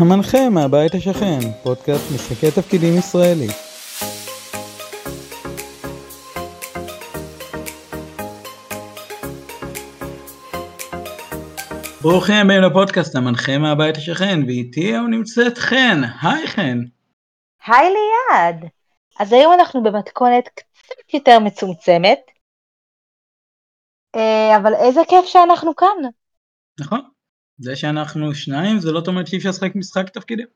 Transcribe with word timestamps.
המנחה 0.00 0.48
מהבית 0.50 0.94
השכן, 0.94 1.38
פודקאסט 1.62 2.12
משחקי 2.14 2.50
תפקידים 2.50 2.98
ישראלי. 2.98 3.46
ברוכים 12.02 12.34
הבאים 12.34 12.62
לפודקאסט 12.62 13.16
המנחה 13.16 13.58
מהבית 13.58 13.96
השכן, 13.96 14.40
ואיתי 14.46 14.80
היום 14.80 15.10
נמצאת 15.10 15.58
חן. 15.58 16.00
היי 16.22 16.46
חן. 16.46 16.78
היי 17.66 17.90
ליעד. 17.90 18.68
אז 19.18 19.32
היום 19.32 19.52
אנחנו 19.52 19.82
במתכונת 19.82 20.48
קצת 20.48 21.14
יותר 21.14 21.38
מצומצמת, 21.38 22.20
אה, 24.16 24.56
אבל 24.56 24.74
איזה 24.74 25.00
כיף 25.08 25.24
שאנחנו 25.24 25.76
כאן. 25.76 26.10
נכון. 26.80 27.00
זה 27.62 27.76
שאנחנו 27.76 28.34
שניים 28.34 28.78
זה 28.78 28.92
לא 28.92 29.02
אומרת 29.06 29.26
שאי 29.26 29.38
אפשר 29.38 29.48
לשחק 29.48 29.74
משחק 29.74 30.08
תפקידים. 30.08 30.46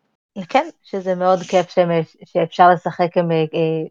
כן, 0.48 0.68
שזה 0.82 1.14
מאוד 1.14 1.38
כיף 1.42 1.74
שאפשר 2.24 2.70
לשחק, 2.70 3.16
אה, 3.16 3.22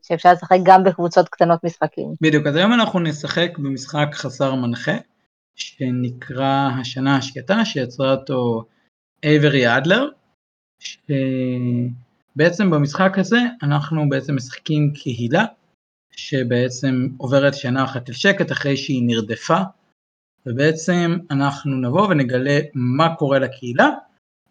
שאפשר 0.04 0.32
לשחק 0.34 0.58
גם 0.64 0.84
בקבוצות 0.84 1.30
קטנות 1.30 1.64
משחקים. 1.64 2.14
בדיוק, 2.22 2.48
אז 2.48 2.56
היום 2.56 2.74
אנחנו 2.74 3.00
נשחק 3.00 3.58
במשחק 3.58 4.08
חסר 4.14 4.56
מנחה, 4.56 4.96
שנקרא 5.56 6.70
השנה 6.82 7.18
השקטה, 7.18 7.66
שיצרה 7.66 8.12
אותו 8.12 8.64
אייברי 9.24 9.78
אדלר, 9.78 10.08
שבעצם 10.80 12.70
במשחק 12.72 13.18
הזה 13.18 13.40
אנחנו 13.64 14.10
בעצם 14.10 14.36
משחקים 14.36 14.94
קהילה, 14.94 15.46
שבעצם 16.12 17.08
עוברת 17.18 17.54
שנה 17.54 17.84
אחת 17.84 18.08
של 18.08 18.14
שקט 18.14 18.52
אחרי 18.52 18.78
שהיא 18.78 19.04
נרדפה 19.06 19.60
ובעצם 20.46 21.18
אנחנו 21.32 21.72
נבוא 21.76 22.08
ונגלה 22.08 22.60
מה 22.74 23.16
קורה 23.16 23.40
לקהילה. 23.40 23.90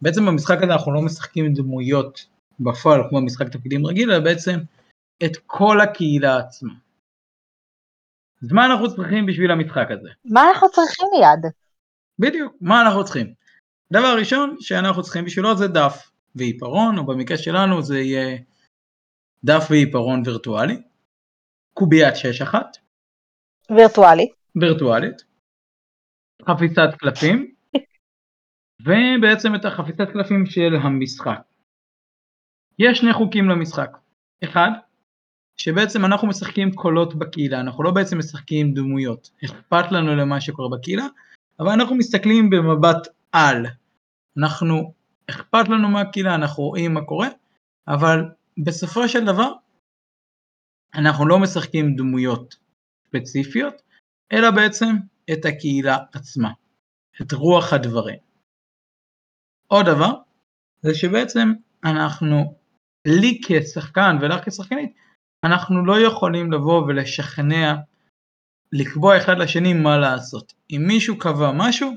בעצם 0.03 0.27
במשחק 0.27 0.57
הזה 0.63 0.73
אנחנו 0.73 0.95
לא 0.95 1.03
משחקים 1.03 1.55
דמויות 1.55 2.27
בפועל 2.61 3.01
כמו 3.09 3.21
משחק 3.21 3.49
תפקידים 3.49 3.87
רגיל, 3.87 4.11
אלא 4.11 4.25
בעצם 4.25 4.59
את 5.25 5.37
כל 5.47 5.81
הקהילה 5.81 6.39
עצמה. 6.39 6.73
אז 8.43 8.53
מה 8.53 8.67
אנחנו 8.67 8.97
צריכים 8.97 9.27
בשביל 9.27 9.51
המשחק 9.51 9.87
הזה? 9.91 10.09
מה 10.25 10.51
אנחנו 10.51 10.71
צריכים 10.71 11.09
ליד? 11.13 11.53
בדיוק, 12.19 12.55
מה 12.61 12.83
אנחנו 12.83 13.05
צריכים? 13.05 13.35
דבר 13.93 14.17
ראשון 14.19 14.57
שאנחנו 14.61 15.03
צריכים 15.03 15.25
בשבילו 15.25 15.57
זה 15.57 15.69
דף 15.69 16.11
ועיפרון, 16.35 16.99
או 16.99 17.07
במקרה 17.07 17.39
שלנו 17.39 17.83
זה 17.83 17.99
יהיה 17.99 18.39
דף 19.45 19.67
ועיפרון 19.71 20.23
וירטואלי, 20.25 20.83
קוביית 21.75 22.15
6-1. 22.45 22.55
וירטואלית. 23.71 24.31
וירטואלית. 24.57 25.34
חפיסת 26.49 26.89
קלפים, 26.99 27.55
ובעצם 28.81 29.55
את 29.55 29.65
החפיסת 29.65 30.09
קלפים 30.13 30.47
של 30.47 30.75
המשחק. 30.83 31.41
יש 32.79 32.99
שני 32.99 33.13
חוקים 33.13 33.49
למשחק. 33.49 33.99
אחד, 34.45 34.71
שבעצם 35.57 36.05
אנחנו 36.05 36.29
משחקים 36.29 36.73
קולות 36.73 37.15
בקהילה, 37.15 37.61
אנחנו 37.61 37.83
לא 37.83 37.91
בעצם 37.91 38.19
משחקים 38.19 38.75
דמויות. 38.75 39.31
אכפת 39.45 39.93
לנו 39.93 40.17
למה 40.17 40.41
שקורה 40.41 40.79
בקהילה, 40.79 41.07
אבל 41.61 41.69
אנחנו 41.69 41.97
מסתכלים 41.97 42.51
במבט 42.51 43.09
על. 43.33 43.67
אנחנו, 44.39 44.93
אכפת 45.31 45.69
לנו 45.69 45.89
מהקהילה, 45.89 46.35
אנחנו 46.35 46.63
רואים 46.63 46.95
מה 46.95 47.05
קורה, 47.05 47.29
אבל 47.89 48.19
בסופו 48.65 49.09
של 49.09 49.25
דבר, 49.25 49.53
אנחנו 50.95 51.29
לא 51.29 51.39
משחקים 51.39 51.97
דמויות 51.97 52.57
ספציפיות, 53.07 53.83
אלא 54.33 54.51
בעצם 54.51 54.87
את 55.33 55.45
הקהילה 55.45 55.97
עצמה, 56.13 56.51
את 57.23 57.33
רוח 57.33 57.73
הדברים. 57.73 58.19
עוד 59.67 59.87
דבר, 59.87 60.13
זה 60.83 60.95
שבעצם 60.95 61.53
אנחנו, 61.85 62.59
לי 63.07 63.41
כשחקן 63.47 64.17
ולך 64.21 64.49
כשחקנית, 64.49 64.95
אנחנו 65.45 65.87
לא 65.87 65.95
יכולים 66.07 66.53
לבוא 66.53 66.83
ולשכנע, 66.83 67.75
לקבוע 68.73 69.17
אחד 69.17 69.39
לשני 69.39 69.73
מה 69.73 69.99
לעשות. 69.99 70.53
אם 70.71 70.83
מישהו 70.87 71.19
קבע 71.19 71.53
משהו, 71.55 71.93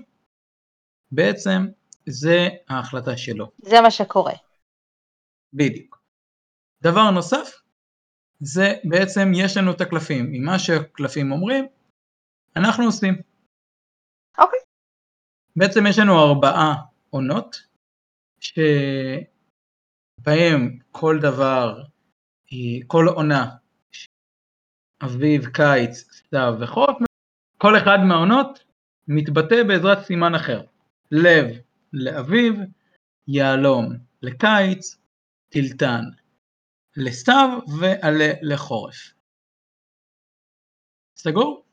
בעצם 1.12 1.68
זה 2.06 2.48
ההחלטה 2.70 3.18
שלו. 3.18 3.52
זה 3.58 3.82
מה 3.82 3.92
שקורה. 3.92 4.34
בדיוק. 5.54 6.02
דבר 6.84 7.12
נוסף, 7.12 7.62
זה 8.40 8.74
בעצם 8.84 9.32
יש 9.36 9.58
לנו 9.58 9.72
את 9.72 9.82
הקלפים. 9.82 10.34
אם 10.34 10.46
מה 10.46 10.60
שהקלפים 10.60 11.32
אומרים, 11.32 11.66
אנחנו 12.58 12.84
עושים. 12.86 13.14
אוקיי. 14.38 14.60
בעצם 15.56 15.80
יש 15.90 16.00
לנו 16.00 16.14
ארבעה 16.20 16.74
עונות, 17.10 17.56
שבהם 18.40 19.30
כל 20.92 21.16
דבר, 21.22 21.84
כל 22.88 23.06
עונה, 23.16 23.56
אביב, 25.04 25.46
קיץ, 25.46 25.96
סתיו 26.12 26.54
וחורף, 26.62 26.98
כל 27.58 27.78
אחד 27.78 27.98
מהעונות 28.08 28.64
מתבטא 29.08 29.64
בעזרת 29.68 30.06
סימן 30.06 30.36
אחר. 30.36 30.62
לב 31.12 31.46
לאביב, 31.94 32.54
יהלום 33.28 33.94
לקיץ, 34.22 34.98
טילטן 35.50 36.04
לסתיו 36.98 37.60
ועלה 37.80 38.34
לחורף. 38.42 39.14
סגור? 41.18 41.67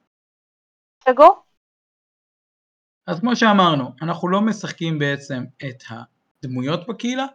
סגור. 1.08 1.42
אז 3.06 3.20
כמו 3.20 3.36
שאמרנו, 3.36 3.84
אנחנו 4.02 4.28
לא 4.28 4.40
משחקים 4.40 4.98
בעצם 4.98 5.44
את 5.56 5.82
הדמויות 5.90 6.86
בקהילה, 6.86 7.26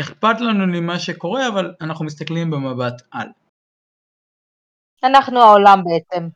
אכפת 0.00 0.40
לנו 0.40 0.66
ממה 0.66 0.98
שקורה, 0.98 1.48
אבל 1.48 1.74
אנחנו 1.80 2.04
מסתכלים 2.04 2.50
במבט 2.50 3.02
על. 3.10 3.28
אנחנו 5.04 5.40
העולם 5.40 5.78
בעצם. 5.84 6.28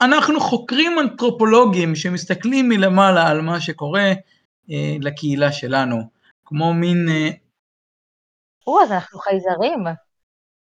אנחנו 0.00 0.40
חוקרים 0.40 0.98
אנתרופולוגים 0.98 1.94
שמסתכלים 1.94 2.68
מלמעלה 2.68 3.30
על 3.30 3.40
מה 3.40 3.60
שקורה 3.60 4.12
אה, 4.70 4.96
לקהילה 5.00 5.52
שלנו, 5.52 5.96
כמו 6.44 6.74
מין... 6.74 7.08
אה, 7.08 7.28
או, 8.66 8.82
אז 8.82 8.92
אנחנו 8.92 9.18
חייזרים. 9.18 9.84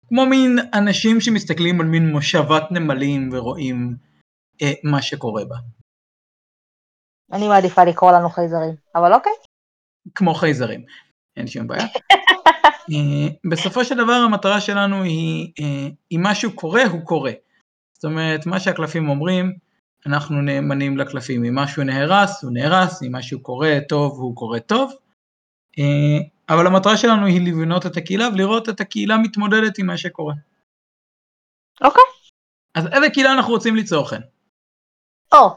כמו 0.09 0.27
מין 0.27 0.59
אנשים 0.75 1.21
שמסתכלים 1.21 1.81
על 1.81 1.87
מין 1.87 2.13
מושבת 2.13 2.63
נמלים 2.71 3.31
ורואים 3.33 3.97
מה 4.85 5.03
שקורה 5.03 5.45
בה. 5.45 5.57
אני 7.33 7.49
מעדיפה 7.49 7.85
לקרוא 7.85 8.13
לנו 8.13 8.31
חייזרים, 8.31 8.75
אבל 8.95 9.15
אוקיי. 9.15 9.33
כמו 10.15 10.35
חייזרים, 10.35 10.85
אין 11.37 11.47
שום 11.47 11.67
בעיה. 11.67 11.87
אה, 12.91 13.29
בסופו 13.51 13.85
של 13.85 13.95
דבר 13.95 14.13
המטרה 14.13 14.61
שלנו 14.61 15.03
היא, 15.03 15.53
אה, 15.61 15.89
אם 16.13 16.21
משהו 16.23 16.57
קורה, 16.57 16.85
הוא 16.85 17.07
קורה. 17.07 17.33
זאת 17.95 18.05
אומרת, 18.05 18.47
מה 18.47 18.61
שהקלפים 18.61 19.09
אומרים, 19.09 19.59
אנחנו 20.07 20.43
נאמנים 20.43 20.99
לקלפים. 20.99 21.45
אם 21.45 21.55
משהו 21.55 21.85
נהרס, 21.85 22.45
הוא 22.45 22.53
נהרס, 22.53 23.03
אם 23.03 23.17
משהו 23.17 23.43
קורה 23.43 23.79
טוב, 23.89 24.19
הוא 24.19 24.37
קורה 24.37 24.61
טוב. 24.61 24.93
אה, 25.79 26.19
אבל 26.49 26.67
המטרה 26.67 26.97
שלנו 26.97 27.27
היא 27.27 27.49
לבנות 27.49 27.87
את 27.87 27.97
הקהילה 27.97 28.29
ולראות 28.29 28.69
את 28.69 28.81
הקהילה 28.81 29.19
מתמודדת 29.19 29.79
עם 29.79 29.87
מה 29.87 29.97
שקורה. 29.97 30.35
אוקיי. 31.81 32.05
אז 32.75 32.87
איזה 32.87 33.11
קהילה 33.11 33.33
אנחנו 33.33 33.53
רוצים 33.53 33.77
ליצור 33.77 34.11
כן? 34.11 34.21
או, 35.35 35.51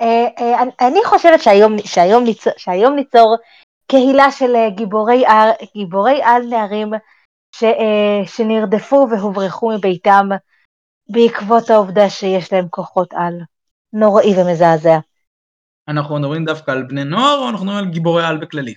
אה, 0.00 0.26
אה, 0.38 0.62
אני 0.88 1.04
חושבת 1.04 1.42
שהיום, 1.42 1.76
שהיום, 1.84 2.24
ניצור, 2.24 2.52
שהיום 2.56 2.94
ניצור 2.94 3.36
קהילה 3.86 4.30
של 4.30 4.56
אה, 4.56 4.70
גיבורי 4.70 5.26
על, 5.26 5.50
גיבורי 5.74 6.22
על 6.22 6.42
נערים 6.50 6.90
ש, 7.56 7.64
שנרדפו 8.26 9.06
והוברחו 9.10 9.72
מביתם 9.76 10.28
בעקבות 11.08 11.70
העובדה 11.70 12.10
שיש 12.10 12.52
להם 12.52 12.68
כוחות 12.70 13.14
על. 13.14 13.34
נוראי 13.92 14.32
ומזעזע. 14.36 14.98
אנחנו 15.88 16.18
מדברים 16.18 16.44
דווקא 16.44 16.70
על 16.70 16.82
בני 16.82 17.04
נוער 17.04 17.38
או 17.38 17.48
אנחנו 17.48 17.66
מדברים 17.66 17.84
על 17.84 17.92
גיבורי 17.92 18.24
על 18.26 18.38
בכללי? 18.38 18.74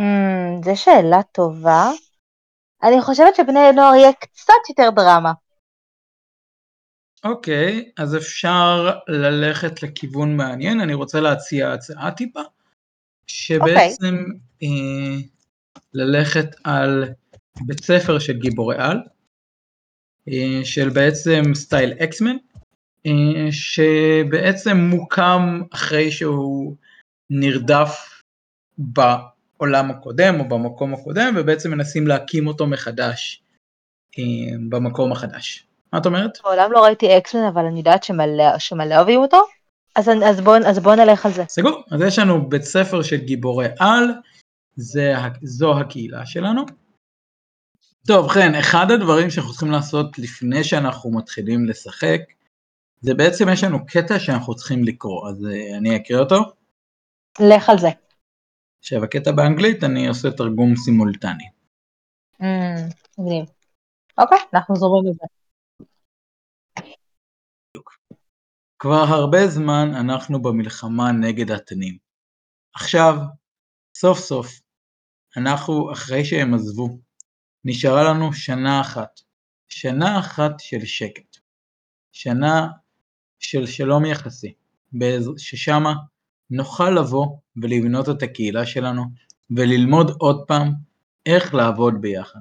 Mm, 0.00 0.64
זו 0.64 0.76
שאלה 0.76 1.22
טובה. 1.22 1.90
אני 2.82 3.02
חושבת 3.02 3.34
שבני 3.34 3.72
נוער 3.72 3.94
יהיה 3.94 4.12
קצת 4.12 4.68
יותר 4.68 4.90
דרמה. 4.90 5.32
אוקיי, 7.28 7.90
אז 7.98 8.16
אפשר 8.16 8.98
ללכת 9.08 9.82
לכיוון 9.82 10.36
מעניין, 10.36 10.80
אני 10.80 10.94
רוצה 10.94 11.20
להציע 11.20 11.72
הצעה 11.72 12.10
טיפה, 12.10 12.40
שבעצם 13.26 14.14
okay. 14.14 14.62
אה, 14.62 15.16
ללכת 15.94 16.46
על 16.64 17.04
בית 17.60 17.80
ספר 17.80 18.18
של 18.18 18.38
גיבורי 18.38 18.76
על, 18.78 18.98
אה, 20.28 20.60
של 20.64 20.88
בעצם 20.88 21.42
סטייל 21.54 21.92
אקסמן, 21.92 22.36
אה, 23.06 23.46
שבעצם 23.50 24.76
מוקם 24.76 25.62
אחרי 25.74 26.10
שהוא 26.10 26.76
נרדף 27.30 28.22
בעולם 28.78 29.90
הקודם 29.90 30.40
או 30.40 30.48
במקום 30.48 30.94
הקודם, 30.94 31.34
ובעצם 31.36 31.70
מנסים 31.70 32.06
להקים 32.06 32.46
אותו 32.46 32.66
מחדש 32.66 33.42
אה, 34.18 34.56
במקום 34.68 35.12
החדש. 35.12 35.65
מה 35.96 36.00
את 36.00 36.06
אומרת? 36.06 36.38
מעולם 36.44 36.72
לא 36.72 36.84
ראיתי 36.84 37.18
אקסמן, 37.18 37.44
אבל 37.44 37.64
אני 37.64 37.78
יודעת 37.78 38.02
שמלא, 38.04 38.58
שמלא 38.58 38.94
אוהבים 38.94 39.20
אותו. 39.20 39.42
אז, 39.94 40.08
אז, 40.24 40.40
בוא, 40.40 40.56
אז 40.66 40.78
בוא 40.78 40.94
נלך 40.94 41.26
על 41.26 41.32
זה. 41.32 41.44
סגור. 41.48 41.82
אז 41.90 42.00
יש 42.00 42.18
לנו 42.18 42.48
בית 42.48 42.62
ספר 42.62 43.02
של 43.02 43.16
גיבורי 43.16 43.66
על, 43.78 44.12
זה, 44.76 45.14
זו 45.42 45.80
הקהילה 45.80 46.26
שלנו. 46.26 46.62
טוב, 48.06 48.32
כן, 48.32 48.54
אחד 48.54 48.90
הדברים 48.90 49.30
שאנחנו 49.30 49.50
צריכים 49.50 49.70
לעשות 49.70 50.18
לפני 50.18 50.64
שאנחנו 50.64 51.10
מתחילים 51.10 51.66
לשחק, 51.66 52.20
זה 53.00 53.14
בעצם 53.14 53.44
יש 53.52 53.64
לנו 53.64 53.86
קטע 53.86 54.18
שאנחנו 54.18 54.54
צריכים 54.54 54.84
לקרוא, 54.84 55.28
אז 55.28 55.46
אה, 55.46 55.78
אני 55.78 55.96
אקריא 55.96 56.18
אותו. 56.18 56.36
לך 57.40 57.68
על 57.68 57.78
זה. 57.78 57.88
עכשיו, 58.78 59.04
הקטע 59.04 59.32
באנגלית, 59.32 59.84
אני 59.84 60.08
עושה 60.08 60.30
תרגום 60.30 60.76
סימולטני. 60.76 61.48
מגניב. 63.18 63.44
אוקיי, 64.18 64.38
אנחנו 64.54 64.76
זורמים 64.76 65.10
לזה. 65.10 65.24
כבר 68.86 69.04
הרבה 69.08 69.48
זמן 69.48 69.90
אנחנו 69.94 70.42
במלחמה 70.42 71.12
נגד 71.12 71.50
התנים. 71.50 71.96
עכשיו, 72.74 73.16
סוף 73.96 74.18
סוף, 74.18 74.60
אנחנו, 75.36 75.92
אחרי 75.92 76.24
שהם 76.24 76.54
עזבו, 76.54 76.98
נשארה 77.64 78.04
לנו 78.04 78.32
שנה 78.32 78.80
אחת. 78.80 79.20
שנה 79.68 80.18
אחת 80.18 80.52
של 80.58 80.84
שקט. 80.84 81.36
שנה 82.12 82.68
של 83.38 83.66
שלום 83.66 84.04
יחסי, 84.04 84.54
ששמה 85.38 85.94
נוכל 86.50 86.90
לבוא 86.90 87.26
ולבנות 87.62 88.08
את 88.08 88.22
הקהילה 88.22 88.66
שלנו 88.66 89.04
וללמוד 89.50 90.10
עוד 90.18 90.44
פעם 90.48 90.72
איך 91.26 91.54
לעבוד 91.54 91.94
ביחד. 92.00 92.40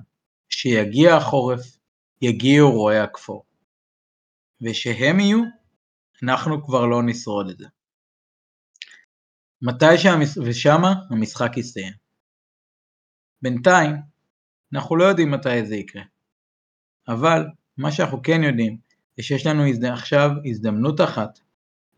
כשיגיע 0.49 1.15
החורף, 1.15 1.77
יגיעו 2.21 2.71
רועי 2.71 2.99
הכפור. 2.99 3.45
ושהם 4.61 5.19
יהיו, 5.19 5.64
אנחנו 6.29 6.65
כבר 6.65 6.85
לא 6.85 7.03
נשרוד 7.05 7.49
את 7.49 7.57
זה. 7.57 7.65
מתי 9.61 9.97
שהמש... 9.97 10.37
ושמה 10.37 10.93
המשחק 11.09 11.57
יסתיים. 11.57 11.93
בינתיים, 13.41 13.95
אנחנו 14.73 14.95
לא 14.95 15.03
יודעים 15.03 15.31
מתי 15.31 15.65
זה 15.65 15.75
יקרה. 15.75 16.03
אבל 17.07 17.45
מה 17.77 17.91
שאנחנו 17.91 18.21
כן 18.23 18.43
יודעים, 18.43 18.77
זה 19.17 19.23
שיש 19.23 19.45
לנו 19.45 19.67
הזד... 19.69 19.85
עכשיו 19.85 20.29
הזדמנות 20.45 21.01
אחת 21.01 21.39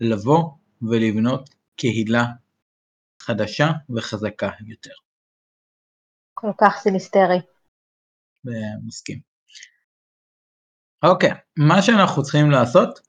לבוא 0.01 0.51
ולבנות 0.81 1.50
קהילה 1.75 2.25
חדשה 3.21 3.68
וחזקה 3.95 4.50
יותר. 4.65 4.94
כל 6.33 6.51
כך 6.62 6.77
סיניסטרי. 6.77 7.39
מסכים. 8.83 9.19
אוקיי, 11.03 11.31
מה 11.57 11.81
שאנחנו 11.81 12.24
צריכים 12.24 12.51
לעשות 12.51 13.06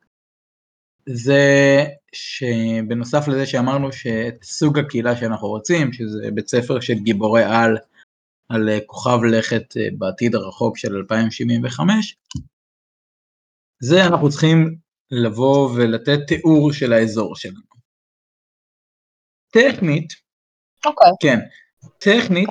זה 1.14 1.84
שבנוסף 2.12 3.28
לזה 3.28 3.46
שאמרנו 3.46 3.92
שאת 3.92 4.42
סוג 4.42 4.78
הקהילה 4.78 5.16
שאנחנו 5.16 5.48
רוצים, 5.48 5.92
שזה 5.92 6.30
בית 6.34 6.48
ספר 6.48 6.80
של 6.80 6.94
גיבורי 6.94 7.42
על 7.44 7.76
על 8.48 8.68
כוכב 8.86 9.18
לכת 9.32 9.74
בעתיד 9.98 10.34
הרחוק 10.34 10.78
של 10.78 10.96
2075, 10.96 12.16
זה 13.82 13.96
אנחנו 14.06 14.30
צריכים 14.30 14.78
לבוא 15.10 15.70
ולתת 15.70 16.18
תיאור 16.26 16.72
של 16.72 16.92
האזור 16.92 17.36
שלנו. 17.36 17.60
טכנית, 19.52 20.12
okay. 20.12 20.88
אוקיי. 20.90 21.10
כן, 21.20 21.38
טכנית, 21.98 22.50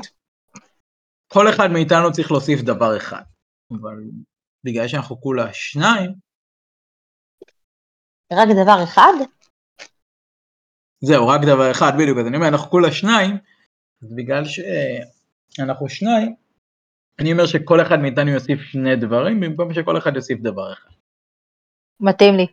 כל 1.28 1.50
אחד 1.50 1.68
מאיתנו 1.74 2.12
צריך 2.12 2.32
להוסיף 2.32 2.62
דבר 2.62 2.98
אחד, 2.98 3.24
אבל 3.72 3.96
בגלל 4.64 4.88
שאנחנו 4.88 5.22
כולה 5.22 5.54
שניים, 5.54 6.27
רק 8.34 8.48
דבר 8.64 8.84
אחד? 8.84 9.14
זהו, 11.02 11.28
רק 11.28 11.42
דבר 11.42 11.72
אחד, 11.72 11.92
בדיוק, 12.00 12.18
אז 12.18 12.28
אני 12.28 12.38
אומר, 12.38 12.48
אנחנו 12.48 12.70
כולה 12.70 12.92
שניים, 12.92 13.38
אז 14.02 14.14
בגלל 14.16 14.44
שאנחנו 14.46 15.90
שניים, 15.90 16.36
אני 17.20 17.32
אומר 17.32 17.46
שכל 17.46 17.82
אחד 17.82 18.00
מאיתנו 18.00 18.30
יוסיף 18.30 18.60
שני 18.62 18.96
דברים, 18.96 19.40
במקום 19.40 19.74
שכל 19.74 19.98
אחד 19.98 20.16
יוסיף 20.16 20.40
דבר 20.40 20.74
אחד. 20.74 20.90
מתאים 22.00 22.36
לי. 22.36 22.46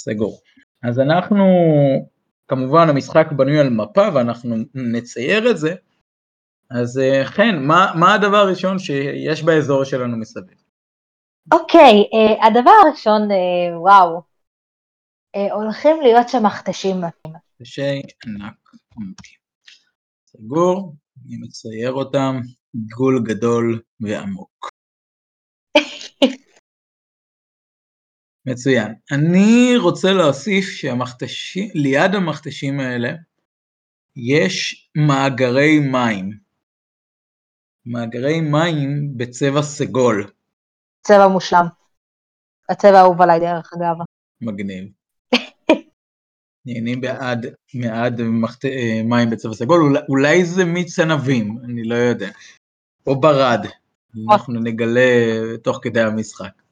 סגור. 0.00 0.40
אז 0.82 0.98
אנחנו, 0.98 1.44
כמובן 2.48 2.88
המשחק 2.88 3.26
בנוי 3.36 3.58
על 3.58 3.70
מפה 3.70 4.08
ואנחנו 4.14 4.56
נצייר 4.74 5.50
את 5.50 5.58
זה, 5.58 5.74
אז 6.70 7.00
חן, 7.24 7.58
מה, 7.66 7.92
מה 8.00 8.14
הדבר 8.14 8.36
הראשון 8.36 8.78
שיש 8.78 9.42
באזור 9.42 9.84
שלנו 9.84 10.16
מסביב? 10.16 10.65
אוקיי, 11.52 12.04
uh, 12.12 12.46
הדבר 12.46 12.70
הראשון, 12.84 13.22
uh, 13.30 13.34
וואו, 13.80 14.22
uh, 15.36 15.52
הולכים 15.52 16.00
להיות 16.02 16.28
שם 16.28 16.46
מכתשים. 16.46 16.96
מכתשי 17.26 18.02
ענק 18.26 18.70
עמוקים. 18.96 19.38
סגור, 20.26 20.94
אני 21.26 21.36
מצייר 21.36 21.92
אותם, 21.92 22.40
גול 22.96 23.22
גדול 23.24 23.82
ועמוק. 24.00 24.68
מצוין. 28.46 28.94
אני 29.12 29.76
רוצה 29.76 30.12
להוסיף 30.12 30.64
שליד 31.26 32.14
המכתשים 32.14 32.80
האלה 32.80 33.08
יש 34.16 34.88
מאגרי 34.96 35.78
מים. 35.92 36.30
מאגרי 37.86 38.40
מים 38.40 39.16
בצבע 39.16 39.62
סגול. 39.62 40.35
צבע 41.06 41.28
מושלם. 41.28 41.66
הצבע 42.68 42.98
האהוב 42.98 43.22
עליי 43.22 43.40
דרך 43.40 43.70
אגב. 43.76 43.96
מגניב. 44.40 44.88
אני 46.80 46.96
בעד, 46.96 47.46
מעד 47.74 48.22
מחת... 48.22 48.64
אה, 48.64 49.02
מים 49.04 49.30
בצבע 49.30 49.54
סגול, 49.54 49.82
אולי, 49.82 50.00
אולי 50.08 50.44
זה 50.44 50.64
מיץ 50.64 50.98
ענבים, 50.98 51.58
אני 51.64 51.84
לא 51.84 51.94
יודע. 51.94 52.30
או 53.06 53.20
ברד, 53.20 53.66
אנחנו 54.30 54.60
נגלה 54.60 55.00
תוך 55.62 55.78
כדי 55.82 56.00
המשחק. 56.00 56.62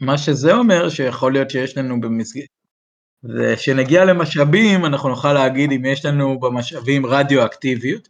מה 0.00 0.18
שזה 0.18 0.54
אומר 0.54 0.88
שיכול 0.88 1.32
להיות 1.32 1.50
שיש 1.50 1.76
לנו 1.78 2.00
במסגרת, 2.00 2.48
וכשנגיע 3.24 4.04
למשאבים 4.04 4.86
אנחנו 4.86 5.08
נוכל 5.08 5.32
להגיד 5.32 5.72
אם 5.72 5.84
יש 5.84 6.04
לנו 6.04 6.40
במשאבים 6.40 7.06
רדיואקטיביות, 7.06 8.08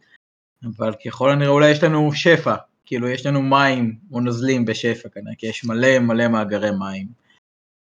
אבל 0.65 0.93
ככל 1.05 1.31
הנראה 1.31 1.49
אולי 1.49 1.71
יש 1.71 1.83
לנו 1.83 2.13
שפע, 2.13 2.55
כאילו 2.91 3.07
יש 3.07 3.25
לנו 3.25 3.41
מים 3.41 3.99
או 4.11 4.19
נוזלים 4.19 4.65
בשפע 4.65 5.09
כנראה, 5.09 5.35
כי 5.37 5.47
יש 5.47 5.65
מלא 5.65 5.99
מלא 5.99 6.27
מאגרי 6.27 6.71
מים 6.79 7.07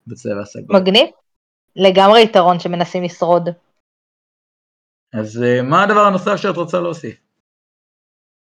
בצבע 0.07 0.45
סגול. 0.45 0.81
מגניב, 0.81 1.07
לגמרי 1.75 2.23
יתרון 2.23 2.59
שמנסים 2.59 3.03
לשרוד. 3.03 3.49
אז 5.13 5.43
אה, 5.43 5.61
מה 5.61 5.83
הדבר 5.83 5.99
הנוסף 5.99 6.35
שאת 6.35 6.55
רוצה 6.55 6.79
להוסיף? 6.79 7.21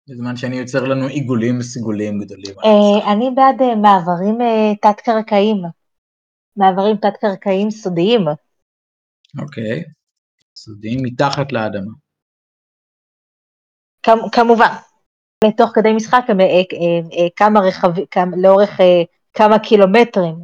בזמן 0.10 0.36
שאני 0.36 0.56
יוצר 0.56 0.84
לנו 0.84 1.08
עיגולים 1.08 1.60
וסגולים 1.60 2.20
גדולים. 2.20 2.56
אה, 2.66 3.14
אני 3.14 3.30
בעד 3.36 3.62
אה, 3.62 3.76
מעברים 3.76 4.38
תת-קרקעיים, 4.82 5.58
מעברים 6.58 6.96
תת-קרקעיים 6.96 7.72
סודיים. 7.72 8.22
אוקיי, 9.42 9.84
סודיים 10.56 11.00
מתחת 11.04 11.52
לאדמה. 11.52 11.92
כמובן, 14.32 14.74
לתוך 15.44 15.72
כדי 15.74 15.94
משחק 15.94 16.24
אה, 16.30 16.46
אה, 16.46 16.60
אה, 17.20 17.28
כמה 17.36 17.60
רכבים, 17.60 18.06
לאורך 18.38 18.80
כמה 19.34 19.60
קילומטרים 19.60 20.36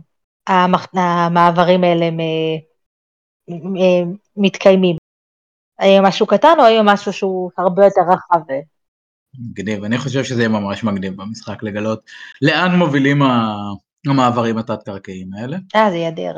המעברים 0.47 1.83
האלה 1.83 2.09
מתקיימים. 4.37 4.95
האם 5.79 6.03
משהו 6.03 6.27
קטן 6.27 6.53
או 6.59 6.63
האם 6.63 6.85
משהו 6.85 7.13
שהוא 7.13 7.51
הרבה 7.57 7.85
יותר 7.85 8.01
רחב? 8.01 8.39
מגניב, 9.39 9.83
אני 9.83 9.97
חושב 9.97 10.23
שזה 10.23 10.41
יהיה 10.41 10.49
ממש 10.49 10.83
מגניב 10.83 11.21
במשחק 11.21 11.63
לגלות 11.63 12.01
לאן 12.41 12.75
מובילים 12.75 13.21
המעברים 14.07 14.57
התת-קרקעיים 14.57 15.33
האלה. 15.33 15.57
אה, 15.75 15.91
זה 15.91 15.97
ידיר. 15.97 16.33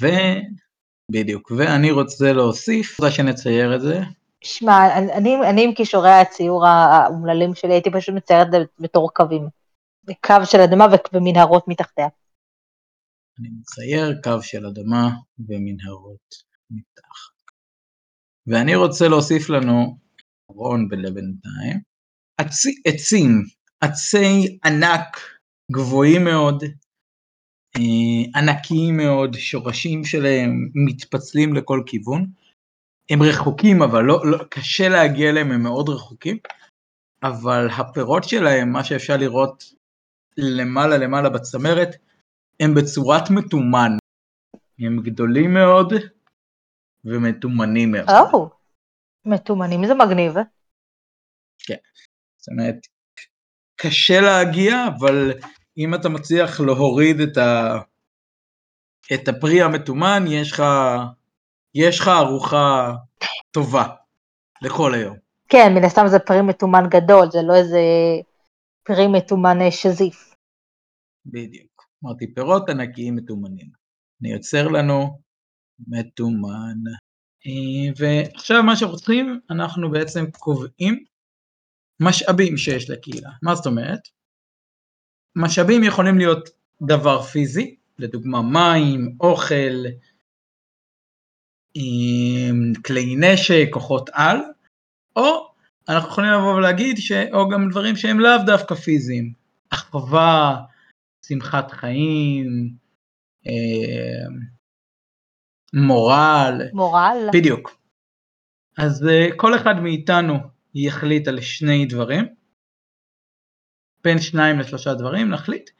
ו... 0.00 0.06
בדיוק, 1.10 1.52
ואני 1.56 1.90
רוצה 1.90 2.32
להוסיף, 2.32 3.00
אחרי 3.00 3.10
שנצייר 3.10 3.76
את 3.76 3.80
זה, 3.80 4.00
שמע, 4.44 4.98
אני, 5.16 5.36
אני 5.50 5.64
עם 5.64 5.74
כישורי 5.74 6.10
הציור 6.10 6.66
האומללים 6.66 7.54
שלי, 7.54 7.72
הייתי 7.72 7.90
פשוט 7.90 8.14
מציירת 8.14 8.48
בתור 8.80 9.10
קווים. 9.14 9.48
קו 10.26 10.34
של 10.44 10.58
אדמה 10.58 10.86
ומנהרות 11.12 11.68
מתחתיה. 11.68 12.08
אני 13.38 13.48
מצייר 13.60 14.20
קו 14.24 14.42
של 14.42 14.66
אדמה 14.66 15.10
ומנהרות 15.38 16.34
מתחת. 16.70 17.52
ואני 18.46 18.74
רוצה 18.74 19.08
להוסיף 19.08 19.48
לנו, 19.48 19.98
רון 20.48 20.88
ולבינתיים, 20.90 21.80
עצי, 22.38 22.82
עצים, 22.84 23.42
עצי 23.80 24.58
ענק 24.64 25.20
גבוהים 25.72 26.24
מאוד, 26.24 26.64
אה, 27.76 28.40
ענקיים 28.40 28.96
מאוד, 28.96 29.34
שורשים 29.34 30.04
שלהם 30.04 30.68
מתפצלים 30.86 31.54
לכל 31.54 31.82
כיוון, 31.86 32.26
הם 33.10 33.22
רחוקים 33.22 33.82
אבל 33.82 34.02
לא, 34.04 34.20
לא, 34.30 34.38
קשה 34.50 34.88
להגיע 34.88 35.30
אליהם, 35.30 35.52
הם 35.52 35.62
מאוד 35.62 35.88
רחוקים, 35.88 36.38
אבל 37.22 37.68
הפירות 37.70 38.24
שלהם, 38.24 38.72
מה 38.72 38.84
שאפשר 38.84 39.16
לראות 39.16 39.64
למעלה 40.36 40.98
למעלה 40.98 41.28
בצמרת, 41.28 41.88
הם 42.60 42.74
בצורת 42.74 43.30
מתומן. 43.30 43.96
הם 44.78 45.02
גדולים 45.02 45.54
מאוד 45.54 45.92
ומתומנים 47.04 47.92
מאוד. 47.92 48.08
או, 48.32 48.50
מתומנים 49.26 49.86
זה 49.86 49.94
מגניב. 49.94 50.32
זאת 52.36 52.48
אומרת, 52.48 52.76
קשה 53.76 54.20
להגיע, 54.20 54.74
אבל 54.98 55.32
אם 55.78 55.94
אתה 55.94 56.08
מצליח 56.08 56.60
להוריד 56.60 57.20
את, 57.20 57.36
ה... 57.36 57.78
את 59.14 59.28
הפרי 59.28 59.62
המתומן, 59.62 60.24
יש 60.28 60.52
לך, 60.52 60.62
יש 61.74 62.00
לך 62.00 62.08
ארוחה 62.08 62.92
טובה 63.50 63.84
לכל 64.62 64.94
היום. 64.94 65.16
כן, 65.48 65.72
מן 65.74 65.84
הסתם 65.84 66.04
זה 66.06 66.18
פרי 66.18 66.42
מתומן 66.42 66.84
גדול, 66.88 67.30
זה 67.30 67.38
לא 67.42 67.54
איזה 67.54 67.80
פרי 68.84 69.06
מתומן 69.06 69.60
אה, 69.60 69.70
שזיף. 69.70 70.34
בדיוק. 71.26 71.86
אמרתי, 72.04 72.34
פירות 72.34 72.70
ענקיים 72.70 73.16
מתומנים. 73.16 73.70
אני 74.22 74.32
יוצר 74.32 74.68
לנו 74.68 75.20
מתומן. 75.88 76.78
אה, 77.46 77.92
ועכשיו 77.96 78.62
מה 78.62 78.76
שאנחנו 78.76 78.96
צריכים, 78.96 79.40
אנחנו 79.50 79.90
בעצם 79.90 80.30
קובעים 80.30 81.04
משאבים 82.00 82.56
שיש 82.56 82.90
לקהילה. 82.90 83.30
מה 83.42 83.54
זאת 83.54 83.66
אומרת? 83.66 84.00
משאבים 85.36 85.84
יכולים 85.84 86.18
להיות 86.18 86.48
דבר 86.82 87.22
פיזי, 87.22 87.76
לדוגמה 87.98 88.42
מים, 88.42 89.16
אוכל, 89.20 89.84
כלי 92.86 93.16
נשק, 93.16 93.68
כוחות 93.70 94.10
על, 94.12 94.36
או 95.16 95.50
אנחנו 95.88 96.08
יכולים 96.10 96.30
לבוא 96.30 96.54
ולהגיד, 96.54 96.96
ש... 96.98 97.12
או 97.12 97.48
גם 97.48 97.68
דברים 97.70 97.96
שהם 97.96 98.20
לאו 98.20 98.44
דווקא 98.46 98.74
פיזיים, 98.74 99.32
אחווה, 99.70 100.56
שמחת 101.26 101.70
חיים, 101.70 102.70
מורל. 105.74 106.62
מורל. 106.72 107.28
בדיוק. 107.32 107.80
אז 108.78 109.06
כל 109.36 109.54
אחד 109.54 109.74
מאיתנו 109.82 110.34
יחליט 110.74 111.28
על 111.28 111.40
שני 111.40 111.86
דברים, 111.86 112.24
בין 114.04 114.18
שניים 114.18 114.58
לשלושה 114.58 114.94
דברים 114.94 115.30
נחליט, 115.30 115.70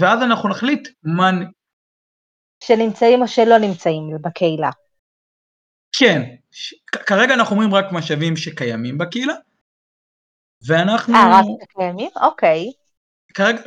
ואז 0.00 0.22
אנחנו 0.22 0.48
נחליט 0.48 0.88
מה... 1.02 1.30
שנמצאים 2.64 3.22
או 3.22 3.28
שלא 3.28 3.58
נמצאים 3.58 4.10
בקהילה. 4.20 4.70
כן. 5.98 6.22
כרגע 7.06 7.34
אנחנו 7.34 7.56
אומרים 7.56 7.74
רק 7.74 7.92
משאבים 7.92 8.36
שקיימים 8.36 8.98
בקהילה, 8.98 9.34
ואנחנו... 10.66 11.14
אה, 11.14 11.40
רק 11.40 11.44
שקיימים? 11.62 12.10
אוקיי. 12.22 12.72
כרגע, 13.34 13.60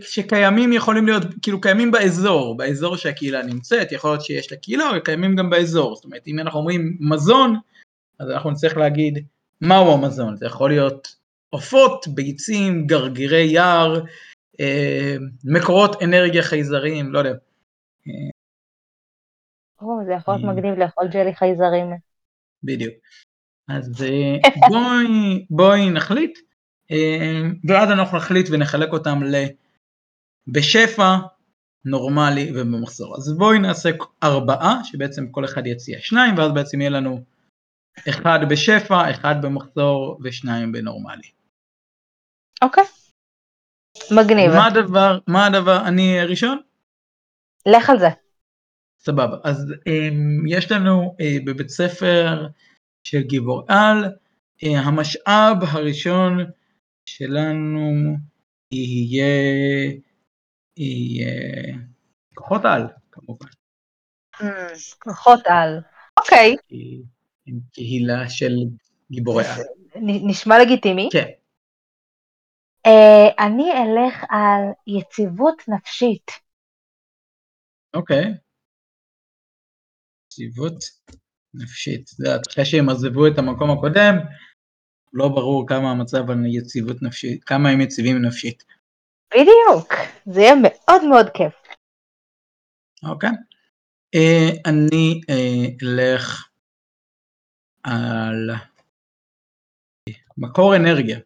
שקיימים 0.00 0.72
יכולים 0.72 1.06
להיות, 1.06 1.22
כאילו 1.42 1.60
קיימים 1.60 1.90
באזור, 1.90 2.56
באזור 2.56 2.96
שהקהילה 2.96 3.42
נמצאת, 3.42 3.92
יכול 3.92 4.10
להיות 4.10 4.24
שיש 4.24 4.52
לה 4.52 4.58
קהילה, 4.58 4.90
אבל 4.90 5.00
קיימים 5.00 5.36
גם 5.36 5.50
באזור, 5.50 5.94
זאת 5.94 6.04
אומרת 6.04 6.22
אם 6.26 6.38
אנחנו 6.38 6.60
אומרים 6.60 6.96
מזון, 7.00 7.56
אז 8.18 8.30
אנחנו 8.30 8.50
נצטרך 8.50 8.76
להגיד 8.76 9.26
מהו 9.60 9.92
המזון, 9.92 10.36
זה 10.36 10.46
יכול 10.46 10.70
להיות 10.70 11.08
עופות, 11.50 12.08
ביצים, 12.08 12.86
גרגירי 12.86 13.44
יער, 13.44 14.00
אה, 14.60 15.16
מקורות 15.44 16.02
אנרגיה 16.02 16.42
חייזריים, 16.42 17.12
לא 17.12 17.18
יודע. 17.18 17.34
או, 19.80 20.04
זה 20.06 20.12
יכול 20.12 20.34
להיות 20.34 20.56
מגניב 20.56 20.78
לאכול 20.78 21.08
ג'לי 21.08 21.34
חייזרים. 21.34 21.86
בדיוק. 22.62 22.94
אז 23.68 24.02
בואי, 24.70 25.46
בואי 25.50 25.90
נחליט, 25.90 26.38
ואז 27.68 27.90
אנחנו 27.90 28.18
נחליט 28.18 28.46
ונחלק 28.52 28.92
אותם 28.92 29.22
ל... 29.22 29.34
בשפע, 30.52 31.16
נורמלי 31.84 32.52
ובמחזור. 32.54 33.16
אז 33.16 33.38
בואי 33.38 33.58
נעשה 33.58 33.88
ארבעה, 34.22 34.84
שבעצם 34.84 35.28
כל 35.30 35.44
אחד 35.44 35.66
יציע 35.66 35.98
שניים, 36.00 36.38
ואז 36.38 36.52
בעצם 36.54 36.80
יהיה 36.80 36.90
לנו 36.90 37.24
אחד 38.08 38.38
בשפע, 38.50 39.10
אחד 39.10 39.34
במחזור 39.42 40.18
ושניים 40.24 40.72
בנורמלי. 40.72 41.30
אוקיי. 42.62 42.84
מגניב. 44.10 44.50
מה 44.50 44.66
הדבר, 44.66 45.18
מה 45.26 45.46
הדבר, 45.46 45.88
אני 45.88 46.24
ראשון? 46.24 46.60
לך 47.66 47.90
על 47.90 47.98
זה. 47.98 48.08
סבבה, 48.98 49.36
אז 49.44 49.72
um, 49.72 50.44
יש 50.48 50.72
לנו 50.72 51.16
uh, 51.20 51.44
בבית 51.46 51.68
ספר 51.68 52.46
של 53.04 53.22
גיבור 53.22 53.64
על, 53.68 54.04
uh, 54.04 54.68
המשאב 54.86 55.56
הראשון 55.68 56.38
שלנו 57.06 58.16
יהיה, 58.72 59.92
יהיה 60.76 61.76
כוחות 62.34 62.64
על 62.64 62.82
כמובן. 63.12 63.46
כוחות 64.98 65.40
על, 65.46 65.80
אוקיי. 66.20 66.56
עם 67.46 67.58
קהילה 67.72 68.28
של 68.28 68.52
גיבורי 69.10 69.44
על. 69.44 69.62
נשמע 70.02 70.54
לגיטימי. 70.58 71.08
כן. 71.12 71.28
Uh, 72.86 73.44
אני 73.46 73.70
אלך 73.72 74.24
על 74.28 74.62
יציבות 74.86 75.62
נפשית. 75.68 76.30
אוקיי. 77.94 78.24
יציבות 80.38 80.84
נפשית. 81.54 82.10
יודעת, 82.18 82.48
אחרי 82.48 82.64
שהם 82.64 82.88
עזבו 82.88 83.26
את 83.26 83.38
המקום 83.38 83.70
הקודם, 83.70 84.14
לא 85.12 85.28
ברור 85.28 85.68
כמה 85.68 85.90
המצב 85.90 86.30
על 86.30 86.46
יציבות 86.46 87.02
נפשית, 87.02 87.44
כמה 87.44 87.70
הם 87.70 87.80
יציבים 87.80 88.22
נפשית. 88.22 88.64
בדיוק, 89.30 89.94
זה 90.26 90.40
יהיה 90.40 90.54
מאוד 90.62 91.04
מאוד 91.08 91.26
כיף. 91.34 91.54
אוקיי. 93.02 93.30
Uh, 94.16 94.60
אני 94.66 95.20
uh, 95.30 95.84
אלך 95.84 96.48
על 97.84 98.50
מקור 100.38 100.76
אנרגיה. 100.76 101.18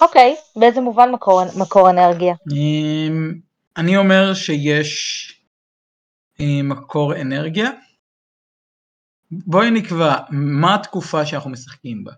אוקיי, 0.00 0.36
באיזה 0.56 0.80
מובן 0.80 1.10
מקור, 1.10 1.42
מקור 1.60 1.90
אנרגיה? 1.90 2.34
Um, 2.34 3.38
אני 3.76 3.96
אומר 3.96 4.34
שיש 4.34 5.37
מקור 6.42 7.20
אנרגיה. 7.20 7.70
בואי 9.30 9.70
נקבע, 9.70 10.16
מה 10.30 10.74
התקופה 10.74 11.26
שאנחנו 11.26 11.50
משחקים 11.50 12.04
בה? 12.04 12.12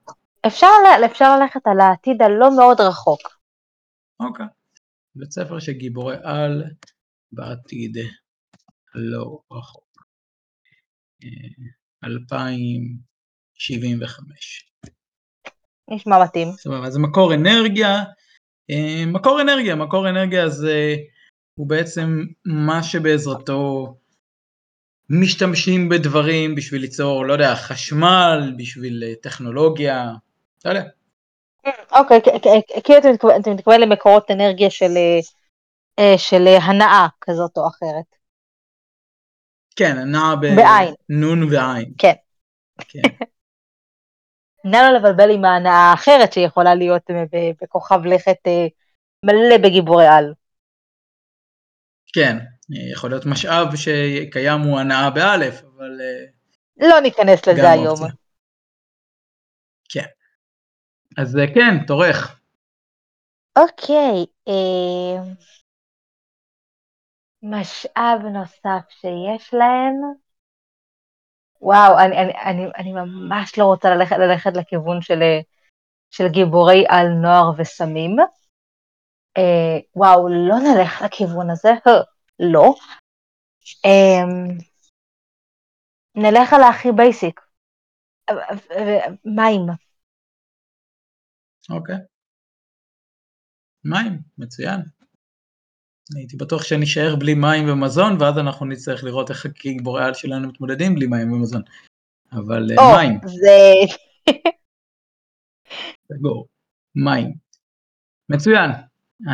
אפשר, 0.47 0.67
אפשר 1.07 1.39
ללכת 1.39 1.61
על 1.65 1.81
העתיד 1.81 2.23
הלא 2.23 2.57
מאוד 2.57 2.81
רחוק. 2.81 3.21
אוקיי. 4.21 4.47
בית 5.15 5.33
ספר 5.33 5.59
של 5.59 5.73
גיבורי 5.73 6.17
על 6.23 6.65
בעתיד 7.33 7.97
לא 8.95 9.41
רחוק. 9.53 9.91
2075. 12.05 14.71
נשמע 15.91 16.25
מתאים. 16.25 16.49
סבבה, 16.53 16.87
אז 16.87 16.97
מקור 16.97 17.35
אנרגיה. 17.35 18.05
מקור 19.07 19.41
אנרגיה, 19.41 19.75
מקור 19.75 20.09
אנרגיה 20.09 20.49
זה 20.49 20.97
הוא 21.55 21.69
בעצם 21.69 22.25
מה 22.45 22.83
שבעזרתו 22.83 23.95
משתמשים 25.11 25.89
בדברים 25.89 26.55
בשביל 26.55 26.81
ליצור, 26.81 27.27
לא 27.27 27.33
יודע, 27.33 27.55
חשמל, 27.55 28.55
בשביל 28.57 29.15
טכנולוגיה, 29.23 30.05
לא 30.65 30.71
יודע. 30.71 30.85
אוקיי, 31.93 32.21
כאילו 32.85 32.99
אתה 33.41 33.51
מתכוון 33.51 33.81
למקורות 33.81 34.31
אנרגיה 34.31 34.71
של, 34.71 34.93
של 36.17 36.47
הנאה 36.63 37.07
כזאת 37.21 37.57
או 37.57 37.69
אחרת. 37.69 38.17
כן, 39.77 39.97
הנאה 39.99 40.37
בעין. 40.37 40.95
נון 41.09 41.43
ועין. 41.43 41.93
כן. 41.99 42.15
כן. 42.89 43.01
נא 44.65 44.77
לא 44.77 44.99
לבלבל 44.99 45.31
עם 45.31 45.45
ההנאה 45.45 45.91
האחרת 45.91 46.33
שיכולה 46.33 46.75
להיות 46.75 47.03
בכוכב 47.63 48.05
לכת 48.05 48.39
מלא 49.25 49.59
בגיבורי 49.63 50.07
על. 50.07 50.33
כן, 52.13 52.37
יכול 52.71 53.11
להיות 53.11 53.27
משאב 53.27 53.77
שקיים 53.77 54.61
הוא 54.61 54.81
הנאה 54.81 55.11
באלף, 55.11 55.63
אבל... 55.63 55.91
לא 56.77 57.01
ניכנס 57.01 57.47
לזה 57.47 57.71
היום. 57.71 57.87
אופציה. 57.87 58.09
כן. 59.89 60.07
אז 61.19 61.39
כן, 61.55 61.87
תורך. 61.87 62.41
אוקיי, 63.59 64.27
אה... 64.49 65.23
משאב 67.43 68.21
נוסף 68.33 68.91
שיש 68.91 69.55
להם. 69.55 69.95
וואו, 71.61 71.99
אני, 71.99 72.19
אני, 72.19 72.33
אני, 72.45 72.67
אני 72.79 72.93
ממש 72.93 73.59
לא 73.59 73.65
רוצה 73.65 73.91
ללכת, 73.91 74.17
ללכת 74.19 74.51
לכיוון 74.57 75.03
של, 75.03 75.21
של 76.11 76.29
גיבורי 76.29 76.85
על 76.89 77.09
נוער 77.09 77.51
וסמים. 77.59 78.17
אה, 79.37 79.79
וואו, 79.97 80.29
לא 80.29 80.57
נלך 80.59 81.03
לכיוון 81.03 81.51
הזה, 81.51 81.71
לא. 82.41 82.75
אה, 83.85 84.25
נלך 86.17 86.53
על 86.53 86.63
הכי 86.63 86.89
בייסיק, 86.97 87.41
מים. 89.25 89.63
אוקיי. 91.71 91.97
מים, 93.85 94.19
מצוין. 94.39 94.81
הייתי 96.17 96.37
בטוח 96.37 96.63
שנישאר 96.63 97.17
בלי 97.17 97.35
מים 97.35 97.69
ומזון, 97.69 98.17
ואז 98.21 98.39
אנחנו 98.39 98.67
נצטרך 98.67 99.05
לראות 99.05 99.31
איך 99.31 99.47
גיבורי 99.47 100.03
העל 100.03 100.15
שלנו 100.15 100.49
מתמודדים 100.49 100.95
בלי 100.95 101.07
מים 101.07 101.33
ומזון. 101.33 101.63
אבל 102.33 102.67
אה, 102.79 102.97
מים, 102.97 103.21
זה... 103.25 103.51
סגור, 106.13 106.47
מים. 106.95 107.35
מצוין, 108.29 108.71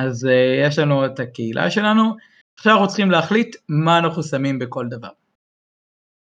אז 0.02 0.24
uh, 0.24 0.66
יש 0.66 0.78
לנו 0.78 1.06
את 1.06 1.20
הקהילה 1.20 1.70
שלנו, 1.70 2.16
עכשיו 2.58 2.72
אנחנו 2.72 2.88
צריכים 2.88 3.10
להחליט 3.10 3.56
מה 3.68 3.98
אנחנו 3.98 4.22
שמים 4.22 4.58
בכל 4.58 4.86
דבר. 4.88 5.10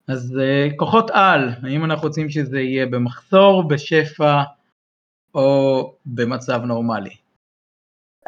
אז 0.07 0.33
uh, 0.37 0.75
כוחות 0.75 1.09
על, 1.09 1.49
האם 1.63 1.85
אנחנו 1.85 2.07
רוצים 2.07 2.29
שזה 2.29 2.59
יהיה 2.59 2.85
במחסור, 2.85 3.67
בשפע 3.67 4.43
או 5.35 5.95
במצב 6.05 6.61
נורמלי? 6.61 7.15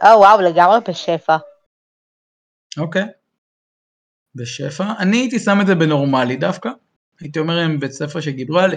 או 0.03 0.19
וואו, 0.19 0.41
לגמרי 0.41 0.77
בשפע. 0.89 1.38
אוקיי. 2.77 3.05
בשפע. 4.36 4.84
אני 5.00 5.17
הייתי 5.17 5.39
שם 5.39 5.58
את 5.62 5.67
זה 5.67 5.75
בנורמלי 5.75 6.36
דווקא. 6.36 6.69
הייתי 7.19 7.39
אומר 7.39 7.58
עם 7.58 7.79
בית 7.79 7.91
ספר 7.91 8.22
שגידרו 8.22 8.60
על... 8.60 8.72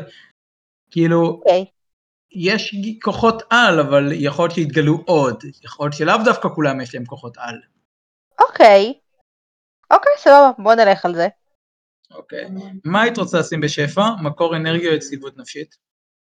כאילו, 0.90 1.26
אוקיי. 1.26 1.64
יש 2.32 2.74
כוחות 3.02 3.42
על, 3.50 3.80
אבל 3.80 4.08
יכול 4.12 4.44
להיות 4.44 4.54
שיתגלו 4.54 5.02
עוד. 5.06 5.42
יכול 5.64 5.86
להיות 5.86 5.96
שלאו 5.96 6.24
דווקא 6.24 6.48
כולם 6.48 6.80
יש 6.80 6.94
להם 6.94 7.04
כוחות 7.04 7.38
על. 7.38 7.60
אוקיי. 8.40 9.01
אוקיי, 9.92 10.12
סבבה, 10.18 10.50
בוא 10.58 10.74
נלך 10.74 11.04
על 11.04 11.14
זה. 11.14 11.28
אוקיי. 12.10 12.48
מה 12.84 13.02
היית 13.02 13.18
רוצה 13.18 13.38
לשים 13.38 13.60
בשפע? 13.60 14.02
מקור 14.22 14.56
אנרגיה 14.56 14.90
או 14.90 14.94
יציבות 14.94 15.36
נפשית? 15.36 15.76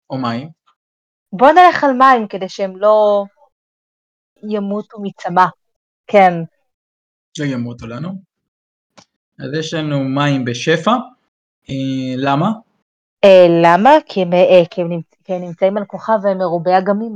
או 0.10 0.18
מים? 0.18 0.50
בוא 1.34 1.48
נלך 1.52 1.84
על 1.84 1.92
מים 1.92 2.28
כדי 2.28 2.50
שהם 2.50 2.78
לא 2.78 3.24
ימותו 4.50 4.98
מצמא. 5.02 5.46
כן. 6.08 6.34
לא 7.40 7.46
ימותו 7.46 7.88
לנו. 7.88 8.10
אז 9.40 9.60
יש 9.60 9.74
לנו 9.74 10.00
מים 10.04 10.46
בשפע. 10.46 10.92
אה, 11.70 12.16
למה? 12.18 12.48
אה, 13.24 13.48
למה? 13.64 13.90
כי 14.06 14.22
הם, 14.22 14.34
אה, 14.34 14.66
כי, 14.72 14.82
הם 14.82 14.90
נמצ... 14.90 15.06
כי 15.24 15.34
הם 15.34 15.42
נמצאים 15.42 15.78
על 15.78 15.86
כוכב 15.86 16.14
והם 16.24 16.38
מרובי 16.38 16.78
אגמים. 16.78 17.14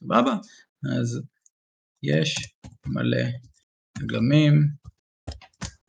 סבבה. 0.00 0.32
אז 1.00 1.22
יש 2.02 2.54
מלא 2.86 3.26
אגמים. 3.98 4.68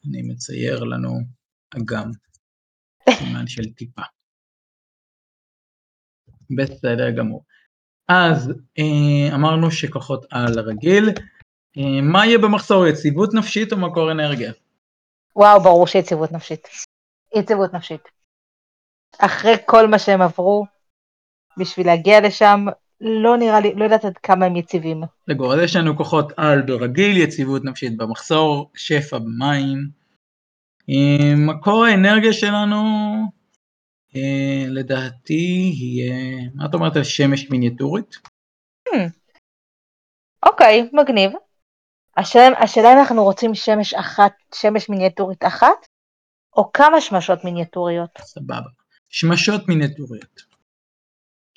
אני 0.06 0.22
מצייר 0.22 0.84
לנו 0.84 1.10
אגם. 1.78 2.12
סימן 3.10 3.48
של 3.48 3.74
טיפה. 3.74 4.02
בסדר 6.58 7.12
גמור. 7.18 7.44
אז 8.08 8.50
אה, 8.80 9.36
אמרנו 9.36 9.72
שכוחות 9.72 10.26
על 10.32 10.60
רגיל. 10.60 11.10
אה, 11.78 12.02
מה 12.02 12.26
יהיה 12.26 12.38
במחסור? 12.38 12.88
יציבות 12.88 13.34
נפשית 13.34 13.72
או 13.72 13.78
מקור 13.78 14.12
אנרגיה? 14.12 14.52
וואו, 15.36 15.64
ברור 15.64 15.88
שיציבות 15.88 16.32
נפשית. 16.32 16.68
יציבות 17.36 17.74
נפשית. 17.74 18.02
אחרי 19.20 19.56
כל 19.66 19.88
מה 19.88 20.00
שהם 20.00 20.22
עברו, 20.22 20.66
בשביל 21.60 21.88
להגיע 21.88 22.22
לשם, 22.22 22.66
לא 23.01 23.38
נראה 23.38 23.60
לי, 23.60 23.74
לא 23.75 23.84
יודעת 23.84 24.06
עד 24.06 24.18
כמה 24.18 24.46
הם 24.46 24.56
יציבים. 24.56 25.04
סגור, 25.30 25.54
אז 25.54 25.60
יש 25.63 25.75
לנו 25.75 25.98
כוחות 25.98 26.34
על 26.38 26.62
ברגיל, 26.62 27.18
יציבות 27.18 27.66
נפשית 27.66 27.98
במחסור, 27.98 28.72
שפע 28.75 29.18
במים. 29.18 29.89
מקור 31.38 31.86
האנרגיה 31.86 32.34
שלנו, 32.34 32.77
אה, 34.16 34.66
לדעתי, 34.68 35.72
יהיה, 35.74 36.50
מה 36.56 36.66
את 36.66 36.74
אומרת 36.74 36.96
על 36.96 37.04
שמש 37.04 37.50
מיניאטורית? 37.50 38.16
Hmm. 38.89 39.10
אוקיי, 40.46 40.89
מגניב. 40.94 41.32
השאלה, 42.18 42.60
השאלה 42.60 42.93
אם 42.93 43.00
אנחנו 43.00 43.24
רוצים 43.24 43.56
שמש 43.56 43.93
אחת, 43.93 44.34
שמש 44.56 44.89
מיניאטורית 44.89 45.43
אחת, 45.43 45.88
או 46.58 46.71
כמה 46.74 47.02
שמשות 47.02 47.43
מיניאטוריות. 47.43 48.10
סבבה. 48.21 48.69
שמשות 49.10 49.67
מיניאטוריות. 49.67 50.46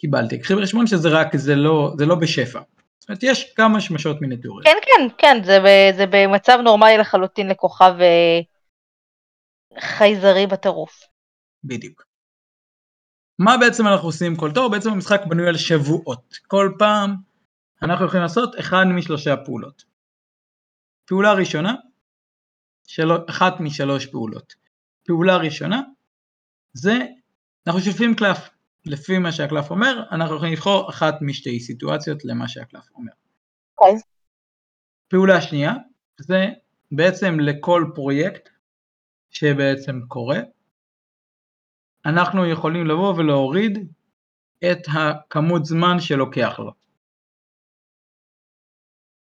קיבלתי. 0.00 0.40
קחי 0.40 0.54
בחשבון 0.54 0.86
שזה 0.86 1.08
רק, 1.08 1.36
זה 1.36 1.54
לא, 1.54 1.92
זה 1.98 2.06
לא 2.06 2.14
בשפע. 2.14 2.60
זאת 2.98 3.08
אומרת, 3.08 3.22
יש 3.22 3.52
כמה 3.54 3.80
שמשות 3.80 4.20
מיניאטוריות. 4.20 4.64
כן, 4.64 4.76
כן, 4.82 5.08
כן, 5.18 5.44
זה, 5.44 5.60
ב, 5.60 5.96
זה 5.96 6.04
במצב 6.10 6.58
נורמלי 6.64 6.98
לחלוטין 6.98 7.48
לכוכב 7.48 7.94
אה, 8.00 8.40
חייזרי 9.80 10.46
בטירוף. 10.46 11.00
בדיוק. 11.64 12.04
מה 13.38 13.56
בעצם 13.58 13.86
אנחנו 13.86 14.08
עושים 14.08 14.36
כל 14.36 14.50
תור? 14.52 14.68
בעצם 14.70 14.90
המשחק 14.90 15.20
בנוי 15.28 15.48
על 15.48 15.56
שבועות. 15.56 16.38
כל 16.46 16.72
פעם 16.78 17.14
אנחנו 17.82 18.06
יכולים 18.06 18.22
לעשות 18.22 18.58
אחד 18.58 18.84
משלושה 18.84 19.36
פעולות. 19.36 19.84
פעולה 21.06 21.32
ראשונה, 21.32 21.74
של... 22.86 23.10
אחת 23.28 23.60
משלוש 23.60 24.06
פעולות. 24.06 24.54
פעולה 25.04 25.36
ראשונה 25.36 25.82
זה, 26.72 26.98
אנחנו 27.66 27.80
שולפים 27.80 28.14
קלף. 28.14 28.49
לפי 28.86 29.18
מה 29.18 29.32
שהקלף 29.32 29.70
אומר, 29.70 30.02
אנחנו 30.12 30.36
יכולים 30.36 30.52
לבחור 30.52 30.90
אחת 30.90 31.14
משתי 31.20 31.60
סיטואציות 31.60 32.24
למה 32.24 32.48
שהקלף 32.48 32.90
אומר. 32.94 33.12
Okay. 33.12 33.14
אוקיי. 33.78 34.00
פעולה 35.08 35.40
שנייה, 35.40 35.74
זה 36.20 36.46
בעצם 36.92 37.40
לכל 37.40 37.84
פרויקט 37.94 38.48
שבעצם 39.30 40.00
קורה, 40.08 40.38
אנחנו 42.06 42.46
יכולים 42.46 42.86
לבוא 42.86 43.14
ולהוריד 43.14 43.78
את 44.64 44.78
הכמות 44.94 45.64
זמן 45.64 46.00
שלוקח 46.00 46.58
לו. 46.58 46.72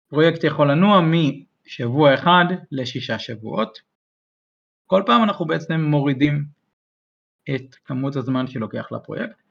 פרויקט 0.08 0.44
יכול 0.44 0.70
לנוע 0.70 1.00
משבוע 1.00 2.14
אחד 2.14 2.44
לשישה 2.72 3.18
שבועות. 3.18 3.78
כל 4.86 5.02
פעם 5.06 5.22
אנחנו 5.22 5.44
בעצם 5.44 5.80
מורידים 5.80 6.44
את 7.54 7.74
כמות 7.74 8.16
הזמן 8.16 8.46
שלוקח 8.46 8.92
לפרויקט. 8.92 9.45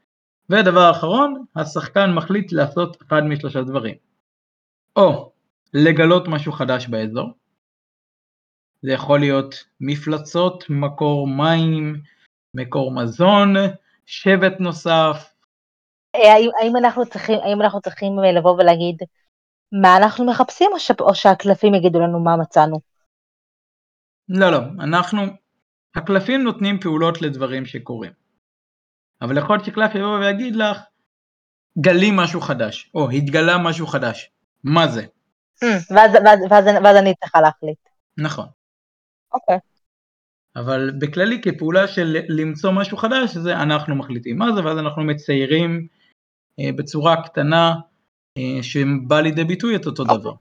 ודבר 0.50 0.92
אחרון, 0.92 1.46
השחקן 1.56 2.14
מחליט 2.14 2.52
לעשות 2.52 3.04
אחד 3.08 3.22
משלושה 3.22 3.62
דברים. 3.62 3.96
או 4.96 5.32
לגלות 5.74 6.28
משהו 6.28 6.52
חדש 6.52 6.88
באזור, 6.88 7.32
זה 8.82 8.92
יכול 8.92 9.20
להיות 9.20 9.56
מפלצות, 9.82 10.64
מקור 10.70 11.28
מים, 11.28 12.02
מקור 12.54 12.92
מזון, 12.92 13.54
שבט 14.06 14.60
נוסף. 14.60 15.34
אה, 16.16 16.34
האם, 16.34 16.50
האם, 16.62 16.78
אנחנו 16.78 17.06
צריכים, 17.06 17.40
האם 17.40 17.62
אנחנו 17.62 17.82
צריכים 17.82 18.20
לבוא 18.38 18.52
ולהגיד 18.52 18.96
מה 19.72 19.98
אנחנו 19.98 20.26
מחפשים, 20.26 20.70
או, 20.74 20.80
ש, 20.80 20.92
או 21.00 21.16
שהקלפים 21.16 21.76
יגידו 21.76 22.00
לנו 22.00 22.20
מה 22.20 22.38
מצאנו? 22.38 22.80
לא, 24.30 24.52
לא, 24.52 24.58
אנחנו, 24.80 25.22
הקלפים 25.96 26.44
נותנים 26.44 26.80
פעולות 26.80 27.22
לדברים 27.22 27.66
שקורים. 27.66 28.25
אבל 29.22 29.38
יכול 29.38 29.56
להיות 29.56 29.66
שקלף 29.66 29.96
יבוא 29.96 30.20
ויגיד 30.20 30.56
לך, 30.56 30.78
גלי 31.78 32.10
משהו 32.14 32.42
חדש, 32.42 32.92
או 32.96 33.10
התגלה 33.10 33.58
משהו 33.58 33.88
חדש, 33.88 34.32
מה 34.64 34.88
זה? 34.88 35.02
Hmm, 35.64 35.94
ואז, 35.96 36.12
ואז, 36.26 36.40
ואז, 36.50 36.66
ואז 36.84 36.98
אני 36.98 37.14
צריכה 37.16 37.42
להחליט. 37.42 37.78
נכון. 38.18 38.48
אוקיי. 39.34 39.56
Okay. 39.56 39.76
אבל 40.56 40.92
בכללי 41.00 41.42
כפעולה 41.42 41.88
של 41.88 42.18
למצוא 42.30 42.72
משהו 42.72 42.98
חדש, 42.98 43.38
זה 43.38 43.54
אנחנו 43.54 43.96
מחליטים 43.96 44.38
מה 44.38 44.46
זה, 44.56 44.66
ואז 44.66 44.78
אנחנו 44.78 45.04
מציירים 45.04 45.88
אה, 46.60 46.72
בצורה 46.76 47.24
קטנה 47.24 47.76
אה, 48.38 48.64
שבא 48.64 49.20
לידי 49.22 49.44
ביטוי 49.44 49.76
את 49.76 49.86
אותו 49.86 50.04
okay. 50.04 50.18
דבר. 50.18 50.34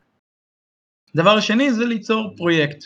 דבר 1.16 1.40
שני 1.40 1.72
זה 1.72 1.84
ליצור 1.84 2.34
פרויקט. 2.36 2.84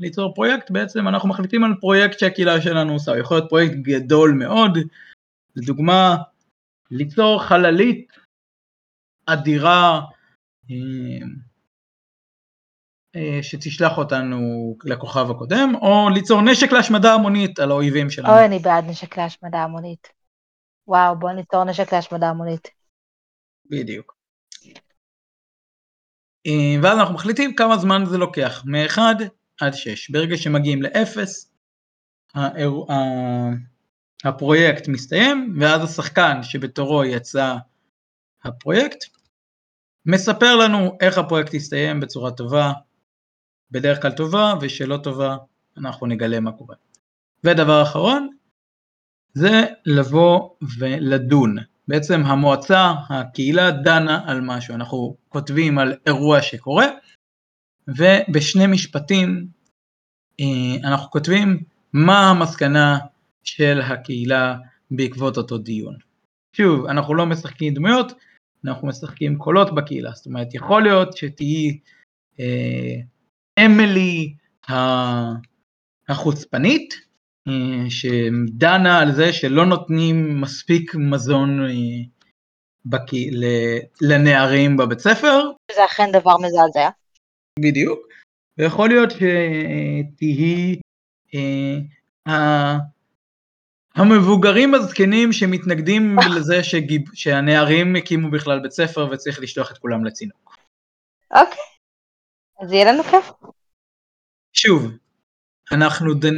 ליצור 0.00 0.34
פרויקט 0.34 0.70
בעצם 0.70 1.08
אנחנו 1.08 1.28
מחליטים 1.28 1.64
על 1.64 1.74
פרויקט 1.80 2.18
שהקהילה 2.18 2.60
שלנו 2.60 2.92
עושה, 2.92 3.10
הוא 3.10 3.20
יכול 3.20 3.36
להיות 3.36 3.48
פרויקט 3.48 3.74
גדול 3.74 4.32
מאוד, 4.32 4.78
לדוגמה 5.56 6.16
ליצור 6.90 7.42
חללית 7.42 8.12
אדירה 9.26 10.00
אה, 10.70 11.26
אה, 13.16 13.42
שתשלח 13.42 13.98
אותנו 13.98 14.38
לכוכב 14.84 15.30
הקודם, 15.30 15.72
או 15.82 16.08
ליצור 16.14 16.42
נשק 16.42 16.72
להשמדה 16.72 17.14
המונית 17.14 17.58
על 17.58 17.70
האויבים 17.70 18.10
שלנו. 18.10 18.34
אוי, 18.34 18.44
אני 18.44 18.58
בעד 18.58 18.84
נשק 18.84 19.18
להשמדה 19.18 19.58
המונית. 19.58 20.08
וואו, 20.88 21.18
בוא 21.18 21.30
ניצור 21.30 21.64
נשק 21.64 21.92
להשמדה 21.92 22.28
המונית. 22.28 22.68
בדיוק. 23.70 24.14
אה, 26.46 26.82
ואז 26.82 26.98
אנחנו 26.98 27.14
מחליטים 27.14 27.54
כמה 27.54 27.76
זמן 27.76 28.04
זה 28.04 28.18
לוקח, 28.18 28.64
מ-1 28.66 28.98
עד 29.60 29.72
6. 29.72 30.10
ברגע 30.10 30.36
שמגיעים 30.36 30.82
ל-0, 30.82 31.18
הפרויקט 34.24 34.88
מסתיים, 34.88 35.56
ואז 35.60 35.84
השחקן 35.84 36.42
שבתורו 36.42 37.04
יצא 37.04 37.56
הפרויקט, 38.44 39.04
מספר 40.06 40.56
לנו 40.56 40.98
איך 41.00 41.18
הפרויקט 41.18 41.54
הסתיים 41.54 42.00
בצורה 42.00 42.30
טובה, 42.30 42.72
בדרך 43.70 44.02
כלל 44.02 44.12
טובה, 44.12 44.54
ושלא 44.60 44.96
טובה, 44.96 45.36
אנחנו 45.76 46.06
נגלה 46.06 46.40
מה 46.40 46.52
קורה. 46.52 46.76
ודבר 47.44 47.82
אחרון, 47.82 48.28
זה 49.34 49.66
לבוא 49.86 50.50
ולדון 50.78 51.56
בעצם 51.88 52.20
המועצה, 52.24 52.92
הקהילה 53.08 53.70
דנה 53.70 54.30
על 54.30 54.40
משהו, 54.40 54.74
אנחנו 54.74 55.16
כותבים 55.28 55.78
על 55.78 55.94
אירוע 56.06 56.42
שקורה, 56.42 56.86
ובשני 57.88 58.66
משפטים 58.66 59.48
אה, 60.40 60.88
אנחנו 60.88 61.10
כותבים 61.10 61.62
מה 61.92 62.30
המסקנה 62.30 62.98
של 63.48 63.80
הקהילה 63.80 64.56
בעקבות 64.90 65.36
אותו 65.36 65.58
דיון. 65.58 65.96
שוב, 66.56 66.86
אנחנו 66.86 67.14
לא 67.14 67.26
משחקים 67.26 67.74
דמויות, 67.74 68.12
אנחנו 68.64 68.88
משחקים 68.88 69.38
קולות 69.38 69.74
בקהילה, 69.74 70.10
זאת 70.14 70.26
אומרת 70.26 70.54
יכול 70.54 70.82
להיות 70.82 71.16
שתהיי 71.16 71.78
אה, 72.40 72.94
אמילי 73.66 74.34
החוצפנית, 76.08 76.94
אה, 77.48 77.90
שדנה 77.90 79.00
על 79.00 79.12
זה 79.12 79.32
שלא 79.32 79.66
נותנים 79.66 80.40
מספיק 80.40 80.94
מזון 80.94 81.60
אה, 81.64 81.70
בק... 82.86 83.10
לנערים 84.02 84.76
בבית 84.76 84.98
ספר. 84.98 85.50
זה 85.74 85.84
אכן 85.84 86.12
דבר 86.12 86.36
מזעזע. 86.36 86.88
בדיוק. 87.60 87.98
ויכול 88.58 88.88
להיות 88.88 89.10
שתהי 89.10 90.80
אה, 92.28 92.78
המבוגרים 93.98 94.74
הזקנים 94.74 95.32
שמתנגדים 95.32 96.16
לזה 96.36 96.64
שגיב, 96.64 97.02
שהנערים 97.14 97.96
הקימו 97.96 98.30
בכלל 98.30 98.60
בית 98.60 98.72
ספר 98.72 99.08
וצריך 99.10 99.40
לשלוח 99.40 99.72
את 99.72 99.78
כולם 99.78 100.04
לצינוק. 100.04 100.56
אוקיי, 101.30 101.64
אז 102.60 102.72
יהיה 102.72 102.92
לנו 102.92 103.02
כיף. 103.02 103.30
שוב, 104.52 104.92
אנחנו 105.72 106.14
דנ... 106.14 106.34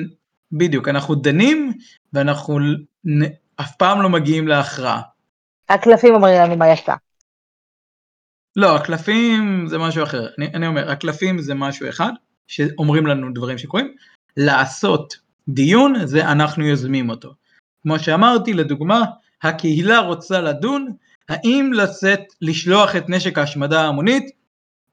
בדיוק, 0.52 0.88
אנחנו 0.88 1.14
דנים 1.14 1.72
ואנחנו 2.12 2.58
נ... 3.04 3.22
אף 3.60 3.76
פעם 3.76 4.02
לא 4.02 4.08
מגיעים 4.08 4.48
להכרעה. 4.48 5.02
הקלפים 5.68 6.14
אומרים 6.14 6.34
לנו 6.40 6.56
מה 6.56 6.68
יצא. 6.68 6.94
לא, 8.56 8.76
הקלפים 8.76 9.66
זה 9.68 9.78
משהו 9.78 10.02
אחר. 10.02 10.26
אני, 10.38 10.46
אני 10.46 10.66
אומר, 10.66 10.90
הקלפים 10.90 11.38
זה 11.38 11.54
משהו 11.54 11.88
אחד, 11.88 12.12
שאומרים 12.46 13.06
לנו 13.06 13.32
דברים 13.34 13.58
שקורים. 13.58 13.94
לעשות 14.36 15.16
דיון 15.48 16.06
זה 16.06 16.32
אנחנו 16.32 16.66
יוזמים 16.66 17.10
אותו. 17.10 17.39
כמו 17.82 17.98
שאמרתי, 17.98 18.52
לדוגמה, 18.52 19.04
הקהילה 19.42 19.98
רוצה 19.98 20.40
לדון 20.40 20.96
האם 21.28 21.72
לצאת, 21.72 22.20
לשלוח 22.40 22.96
את 22.96 23.04
נשק 23.08 23.38
ההשמדה 23.38 23.80
ההמונית 23.80 24.36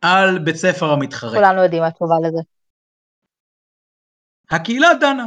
על 0.02 0.39
בית 0.39 0.56
ספר 0.56 0.91
המתחרה. 0.91 1.32
כולנו 1.32 1.63
יודעים 1.63 1.82
מה 1.82 1.88
התשובה 1.88 2.15
לזה. 2.28 2.41
הקהילה 4.52 4.88
דנה. 5.00 5.26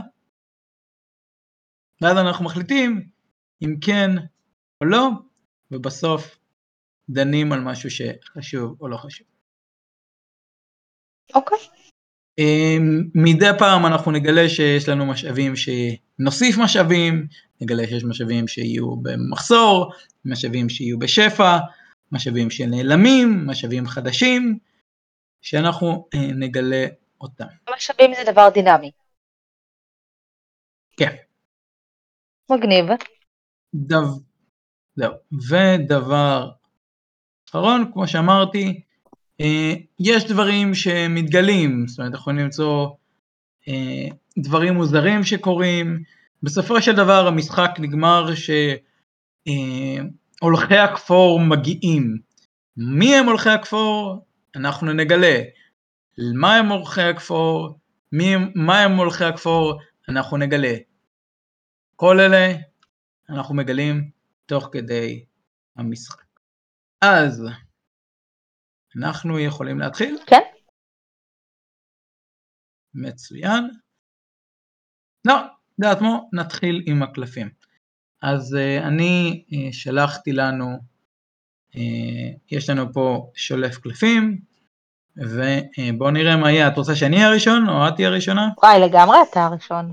ואז 2.02 2.16
אנחנו 2.16 2.44
מחליטים 2.44 3.08
אם 3.62 3.74
כן 3.80 4.10
או 4.80 4.86
לא, 4.86 5.08
ובסוף 5.70 6.38
דנים 7.10 7.52
על 7.52 7.60
משהו 7.60 7.90
שחשוב 7.90 8.76
או 8.80 8.88
לא 8.88 8.96
חשוב. 8.96 9.26
אוקיי. 11.34 11.58
אמ, 12.38 13.02
מדי 13.14 13.50
פעם 13.58 13.86
אנחנו 13.86 14.12
נגלה 14.12 14.48
שיש 14.48 14.88
לנו 14.88 15.06
משאבים 15.06 15.52
שנוסיף 15.56 16.56
משאבים, 16.58 17.26
נגלה 17.60 17.86
שיש 17.86 18.04
משאבים 18.04 18.48
שיהיו 18.48 18.96
במחסור, 18.96 19.92
משאבים 20.24 20.68
שיהיו 20.68 20.98
בשפע, 20.98 21.58
משאבים 22.12 22.50
שנעלמים, 22.50 23.46
משאבים 23.46 23.86
חדשים, 23.86 24.58
שאנחנו 25.42 26.08
אה, 26.14 26.32
נגלה 26.34 26.86
אותם. 27.20 27.44
משאבים 27.76 28.10
זה 28.14 28.32
דבר 28.32 28.48
דינמי. 28.54 28.90
כן. 30.96 31.14
מגניב. 32.50 32.86
דו... 33.74 33.96
זהו. 34.96 35.12
ודבר 35.50 36.50
אחרון, 37.50 37.90
כמו 37.92 38.08
שאמרתי, 38.08 38.80
אה, 39.40 39.72
יש 40.00 40.24
דברים 40.24 40.74
שמתגלים, 40.74 41.88
זאת 41.88 41.98
אומרת, 41.98 42.14
יכולים 42.14 42.44
למצוא 42.44 42.88
אה, 43.68 44.16
דברים 44.38 44.74
מוזרים 44.74 45.24
שקורים. 45.24 46.02
בסופו 46.42 46.82
של 46.82 46.92
דבר 46.96 47.26
המשחק 47.26 47.70
נגמר 47.78 48.26
שהולכי 48.34 48.74
אה, 50.74 50.84
הכפור 50.84 51.40
מגיעים. 51.40 52.18
מי 52.76 53.14
הם 53.14 53.26
הולכי 53.26 53.50
הכפור? 53.50 54.26
אנחנו 54.56 54.92
נגלה. 54.92 55.42
מה 56.34 56.56
הם 56.56 56.66
הולכי 56.72 57.02
הכפור? 57.02 57.78
מי, 58.12 58.34
מה 58.54 58.80
הם 58.82 58.96
הולכי 58.96 59.24
הכפור? 59.24 59.80
אנחנו 60.08 60.36
נגלה. 60.36 60.74
כל 61.96 62.20
אלה 62.20 62.54
אנחנו 63.28 63.54
מגלים 63.54 64.10
תוך 64.46 64.68
כדי 64.72 65.24
המשחק. 65.76 66.24
אז 67.00 67.42
אנחנו 68.96 69.38
יכולים 69.38 69.78
להתחיל? 69.78 70.18
כן. 70.26 70.42
מצוין. 72.94 73.70
לא, 75.24 75.34
יודעת 75.86 76.02
מה? 76.02 76.18
נתחיל 76.32 76.82
עם 76.86 77.02
הקלפים. 77.02 77.48
אז 78.22 78.56
uh, 78.56 78.84
אני 78.86 79.44
uh, 79.48 79.54
שלחתי 79.72 80.32
לנו, 80.32 80.66
uh, 81.72 81.78
יש 82.50 82.70
לנו 82.70 82.92
פה 82.92 83.30
שולף 83.34 83.78
קלפים, 83.78 84.40
ובואו 85.16 86.10
uh, 86.10 86.12
נראה 86.12 86.36
מה 86.36 86.52
יהיה. 86.52 86.68
את 86.68 86.76
רוצה 86.76 86.96
שאני 86.96 87.16
אהיה 87.16 87.28
הראשון 87.28 87.68
או 87.68 87.88
את 87.88 87.94
תהיה 87.96 88.08
הראשונה? 88.08 88.48
וואי, 88.62 88.80
לגמרי 88.80 89.16
אתה 89.30 89.44
הראשון. 89.44 89.92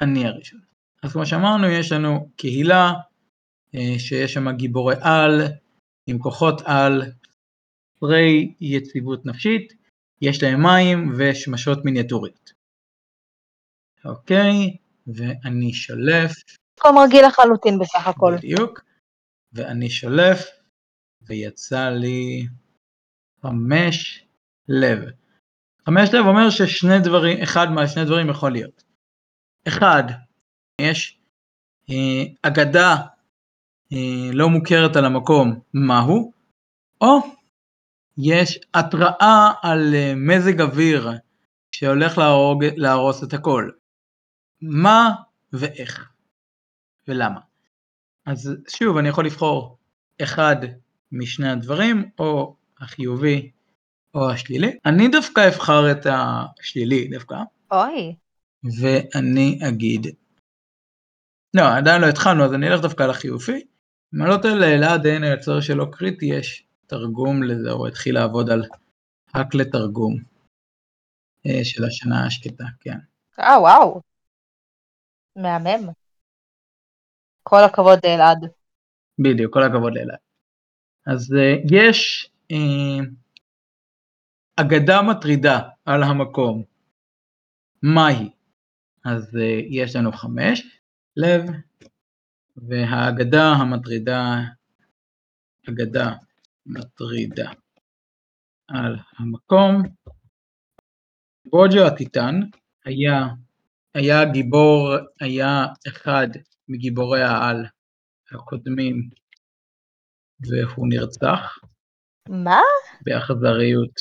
אני 0.00 0.26
הראשון. 0.26 0.60
אז 1.02 1.12
כמו 1.12 1.26
שאמרנו, 1.26 1.66
יש 1.66 1.92
לנו 1.92 2.28
קהילה 2.36 2.92
uh, 3.76 3.78
שיש 3.98 4.32
שם 4.34 4.50
גיבורי 4.50 4.94
על, 5.00 5.42
עם 6.06 6.18
כוחות 6.18 6.62
על, 6.64 7.02
חסרי 8.00 8.54
יציבות 8.60 9.26
נפשית, 9.26 9.72
יש 10.22 10.42
להם 10.42 10.62
מים 10.62 11.12
ושמשות 11.18 11.84
מיניאטוריות. 11.84 12.52
אוקיי, 14.04 14.76
ואני 15.06 15.72
שולף. 15.72 16.32
מקום 16.78 16.98
רגיל 16.98 17.26
לחלוטין 17.26 17.78
בסך 17.78 18.06
הכל. 18.06 18.36
בדיוק. 18.36 18.80
ואני 19.52 19.90
שולף, 19.90 20.46
ויצא 21.22 21.88
לי 21.88 22.46
חמש 23.42 24.24
לב. 24.68 24.98
חמש 25.86 26.08
לב 26.14 26.26
אומר 26.26 26.50
ששני 26.50 27.00
דברים, 27.04 27.42
אחד 27.42 27.66
מהשני 27.70 28.04
דברים 28.04 28.28
יכול 28.28 28.52
להיות. 28.52 28.82
אחד, 29.68 30.04
יש 30.80 31.18
אה, 31.90 32.24
אגדה 32.42 32.96
אה, 33.92 34.30
לא 34.32 34.48
מוכרת 34.48 34.96
על 34.96 35.04
המקום, 35.04 35.60
מהו, 35.74 36.32
או 37.00 37.18
יש 38.18 38.58
התראה 38.74 39.52
על 39.62 39.94
אה, 39.94 40.12
מזג 40.16 40.60
אוויר 40.60 41.10
שהולך 41.72 42.18
להרוג, 42.18 42.64
להרוס 42.76 43.24
את 43.24 43.32
הכל. 43.32 43.70
מה 44.62 45.10
ואיך 45.52 46.12
ולמה. 47.08 47.40
אז 48.26 48.56
שוב, 48.68 48.96
אני 48.96 49.08
יכול 49.08 49.26
לבחור 49.26 49.78
אחד 50.22 50.56
משני 51.12 51.50
הדברים, 51.50 52.10
או 52.18 52.56
החיובי 52.80 53.50
או 54.14 54.30
השלילי. 54.30 54.78
אני 54.86 55.08
דווקא 55.08 55.48
אבחר 55.48 55.92
את 55.92 56.06
השלילי 56.06 57.08
דווקא. 57.08 57.36
אוי. 57.72 58.16
ואני 58.80 59.58
אגיד, 59.68 60.06
לא, 61.54 61.62
עדיין 61.76 62.02
לא 62.02 62.06
התחלנו, 62.06 62.44
אז 62.44 62.52
אני 62.54 62.68
אלך 62.68 62.80
דווקא 62.82 63.02
על 63.02 63.10
החיובי. 63.10 63.64
אם 64.14 64.22
אני 64.22 64.30
לא 64.30 64.36
טועה 64.42 64.54
לאלעד 64.54 65.06
אין 65.06 65.22
היוצר 65.22 65.60
שלו 65.60 65.90
קריטי, 65.90 66.26
יש 66.26 66.66
תרגום 66.86 67.42
לזה, 67.42 67.70
הוא 67.70 67.88
התחיל 67.88 68.14
לעבוד 68.14 68.50
על 68.50 68.62
האק 69.34 69.54
לתרגום 69.54 70.16
אה, 71.46 71.64
של 71.64 71.84
השנה 71.84 72.26
השקטה, 72.26 72.64
כן. 72.80 72.98
אה, 73.40 73.60
וואו. 73.60 74.00
מהמם. 75.36 75.88
כל 77.42 77.64
הכבוד 77.66 77.98
לאלעד. 78.04 78.50
בדיוק, 79.18 79.54
כל 79.54 79.62
הכבוד 79.62 79.92
לאלעד. 79.94 80.18
אז 81.06 81.32
uh, 81.32 81.74
יש 81.74 82.30
uh, 82.52 83.04
אגדה 84.56 85.02
מטרידה 85.02 85.58
על 85.84 86.02
המקום. 86.02 86.64
מהי? 87.82 88.30
אז 89.04 89.34
uh, 89.34 89.66
יש 89.70 89.96
לנו 89.96 90.12
חמש, 90.12 90.62
לב, 91.16 91.42
והאגדה 92.56 93.42
המטרידה, 93.42 94.38
אגדה 95.68 96.12
מטרידה 96.66 97.50
על 98.68 98.96
המקום. 99.18 99.82
בוג'ו 101.46 101.86
הטיטן 101.86 102.40
היה, 102.84 103.28
היה 103.94 104.32
גיבור, 104.32 104.88
היה 105.20 105.66
אחד 105.88 106.26
מגיבורי 106.68 107.22
העל 107.22 107.66
הקודמים 108.32 109.10
והוא 110.40 110.86
נרצח. 110.88 111.58
מה? 112.28 112.60
באכזריות 113.02 113.94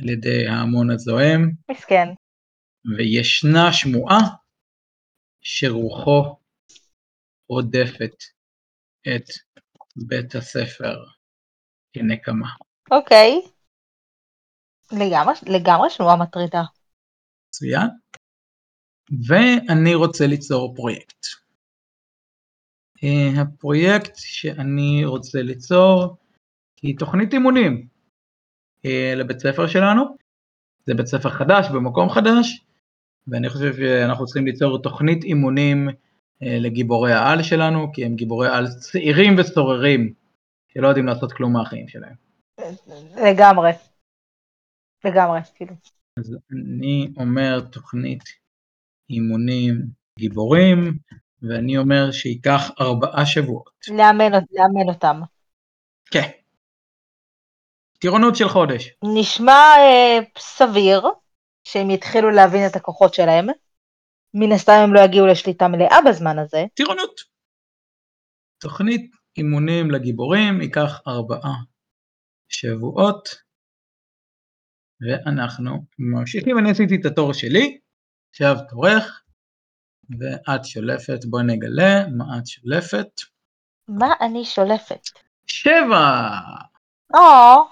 על 0.00 0.08
ידי 0.08 0.46
ההמון 0.48 0.90
הזוהם. 0.90 1.50
מסכן. 1.70 2.08
וישנה 2.96 3.72
שמועה 3.72 4.20
שרוחו 5.40 6.38
רודפת 7.48 8.14
את 9.02 9.28
בית 10.08 10.34
הספר 10.34 11.04
כנקמה. 11.92 12.48
אוקיי. 12.90 13.30
לגמרי, 14.92 15.34
לגמרי 15.46 15.90
שנועה 15.90 16.16
מטרידה. 16.16 16.62
מצוין. 17.48 17.88
ואני 19.26 19.94
רוצה 19.94 20.26
ליצור 20.26 20.74
פרויקט. 20.76 21.26
Uh, 22.98 23.40
הפרויקט 23.40 24.12
שאני 24.16 25.04
רוצה 25.04 25.42
ליצור 25.42 26.16
היא 26.82 26.98
תוכנית 26.98 27.32
אימונים 27.32 27.88
uh, 28.86 29.16
לבית 29.16 29.38
ספר 29.38 29.66
שלנו. 29.66 30.02
זה 30.86 30.94
בית 30.94 31.06
ספר 31.06 31.30
חדש 31.30 31.66
במקום 31.74 32.10
חדש, 32.10 32.64
ואני 33.28 33.48
חושב 33.48 33.76
שאנחנו 33.76 34.26
צריכים 34.26 34.46
ליצור 34.46 34.82
תוכנית 34.82 35.24
אימונים 35.24 35.88
uh, 35.88 35.92
לגיבורי 36.40 37.12
העל 37.12 37.42
שלנו, 37.42 37.92
כי 37.92 38.04
הם 38.04 38.16
גיבורי 38.16 38.48
על 38.48 38.66
צעירים 38.66 39.34
וסוררים, 39.38 40.12
שלא 40.68 40.88
יודעים 40.88 41.06
לעשות 41.06 41.32
כלום 41.32 41.52
מהחיים 41.52 41.88
שלהם. 41.88 42.14
לגמרי. 43.26 43.70
לגמרי, 45.04 45.40
כאילו. 45.54 45.74
אז 46.18 46.36
אני 46.52 47.12
אומר 47.16 47.60
תוכנית 47.60 48.22
אימונים 49.10 49.82
גיבורים, 50.18 50.98
ואני 51.42 51.78
אומר 51.78 52.10
שייקח 52.12 52.70
ארבעה 52.80 53.26
שבועות. 53.26 53.70
לאמן, 53.88 54.32
לאמן 54.32 54.88
אותם. 54.88 55.20
כן. 56.10 56.28
טירונות 57.98 58.36
של 58.36 58.48
חודש. 58.48 58.90
נשמע 59.14 59.52
אה, 59.78 60.18
סביר 60.38 61.02
שהם 61.64 61.90
יתחילו 61.90 62.30
להבין 62.30 62.66
את 62.66 62.76
הכוחות 62.76 63.14
שלהם. 63.14 63.46
מן 64.34 64.52
הסתם 64.52 64.72
הם 64.84 64.94
לא 64.94 65.00
יגיעו 65.00 65.26
לשליטה 65.26 65.68
מלאה 65.68 65.98
בזמן 66.08 66.38
הזה. 66.38 66.64
טירונות. 66.74 67.20
תוכנית 68.60 69.10
אימונים 69.36 69.90
לגיבורים 69.90 70.60
ייקח 70.60 71.00
ארבעה 71.06 71.54
שבועות, 72.48 73.28
ואנחנו 75.00 75.84
ממשיכים, 75.98 76.58
אני 76.58 76.70
עשיתי 76.70 76.96
את 77.00 77.06
התור 77.06 77.32
שלי, 77.32 77.78
עכשיו 78.30 78.54
תורך, 78.68 79.24
ואת 80.18 80.64
שולפת, 80.64 81.24
בואי 81.30 81.44
נגלה 81.46 82.06
מה 82.16 82.38
את 82.38 82.46
שולפת. 82.46 83.10
מה 83.88 84.06
אני 84.20 84.44
שולפת? 84.44 85.00
שבע! 85.46 86.30
או, 87.14 87.64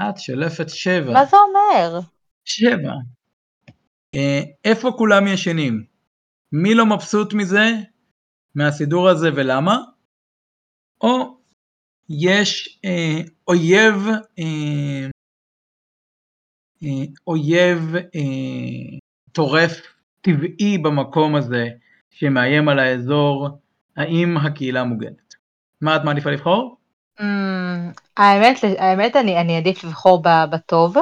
את 0.00 0.18
שולפת 0.18 0.68
שבע. 0.68 1.12
מה 1.12 1.24
זה 1.24 1.36
אומר? 1.36 2.00
שבע. 2.44 2.92
אה, 4.14 4.40
איפה 4.64 4.88
כולם 4.98 5.26
ישנים? 5.26 5.86
מי 6.52 6.74
לא 6.74 6.84
מבסוט 6.86 7.34
מזה, 7.34 7.64
מהסידור 8.54 9.08
הזה 9.08 9.28
ולמה? 9.36 9.76
או 11.00 11.38
יש 12.08 12.80
אה, 12.84 13.20
אויב, 13.48 13.94
אה, 14.38 15.08
אה, 16.82 17.04
אויב 17.26 17.78
אה, 17.96 18.98
טורף 19.34 19.80
טבעי 20.20 20.78
במקום 20.78 21.34
הזה 21.34 21.68
שמאיים 22.10 22.68
על 22.68 22.78
האזור, 22.78 23.48
האם 23.96 24.36
הקהילה 24.36 24.84
מוגנת? 24.84 25.34
מה 25.80 25.96
את 25.96 26.04
מעדיפה 26.04 26.30
לבחור? 26.30 26.76
Mm, 27.18 27.22
האמת, 28.16 28.56
האמת 28.78 29.16
אני, 29.16 29.40
אני 29.40 29.56
עדיף 29.56 29.84
לבחור 29.84 30.22
בטוב. 30.50 30.96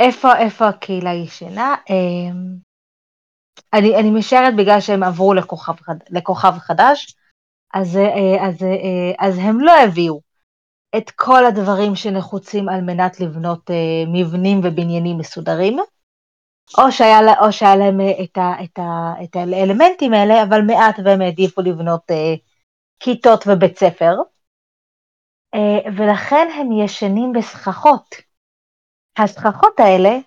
איפה, 0.00 0.36
איפה 0.38 0.68
הקהילה 0.68 1.12
ישנה? 1.12 1.74
אמ, 1.90 2.56
אני, 3.72 3.96
אני 3.96 4.10
משערת 4.10 4.56
בגלל 4.56 4.80
שהם 4.80 5.02
עברו 5.02 5.34
לכוכב, 5.34 5.72
לכוכב 6.10 6.52
חדש, 6.58 7.16
אז, 7.74 7.96
אה, 7.96 8.46
אז, 8.48 8.62
אה, 8.62 9.12
אז 9.18 9.38
הם 9.38 9.60
לא 9.60 9.72
הביאו 9.84 10.20
את 10.96 11.10
כל 11.10 11.46
הדברים 11.46 11.96
שנחוצים 11.96 12.68
על 12.68 12.80
מנת 12.80 13.20
לבנות 13.20 13.70
אה, 13.70 14.04
מבנים 14.12 14.60
ובניינים 14.64 15.18
מסודרים, 15.18 15.78
או 16.78 16.92
שהיה, 16.92 17.18
או 17.40 17.52
שהיה 17.52 17.76
להם 17.76 18.00
אה, 18.00 18.24
את, 18.24 18.38
ה, 18.38 18.64
את, 18.64 18.78
ה, 18.78 19.14
את 19.24 19.36
האלמנטים 19.36 20.12
האלה, 20.12 20.42
אבל 20.42 20.60
מעט 20.66 20.96
והם 21.04 21.20
העדיפו 21.20 21.60
לבנות 21.62 22.10
אה, 22.10 22.34
כיתות 23.00 23.44
ובית 23.46 23.78
ספר, 23.78 24.14
אה, 25.54 25.90
ולכן 25.96 26.48
הם 26.60 26.72
ישנים 26.72 27.32
בסככות. 27.32 28.14
הסככות 29.18 29.80
האלה 29.80 30.18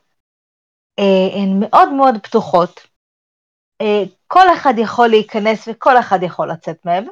אה, 0.99 1.41
הן 1.41 1.59
מאוד 1.59 1.93
מאוד 1.93 2.15
פתוחות, 2.23 2.79
אה, 3.81 4.03
כל 4.27 4.45
אחד 4.53 4.73
יכול 4.77 5.07
להיכנס 5.07 5.67
וכל 5.67 5.99
אחד 5.99 6.19
יכול 6.23 6.51
לצאת 6.51 6.85
מהם, 6.85 7.05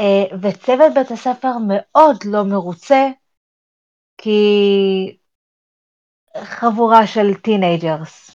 אה, 0.00 0.36
וצוות 0.42 0.94
בית 0.94 1.10
הספר 1.10 1.52
מאוד 1.68 2.16
לא 2.24 2.44
מרוצה, 2.44 3.08
כי 4.18 4.38
חבורה 6.44 7.06
של 7.06 7.40
teenagers. 7.44 8.34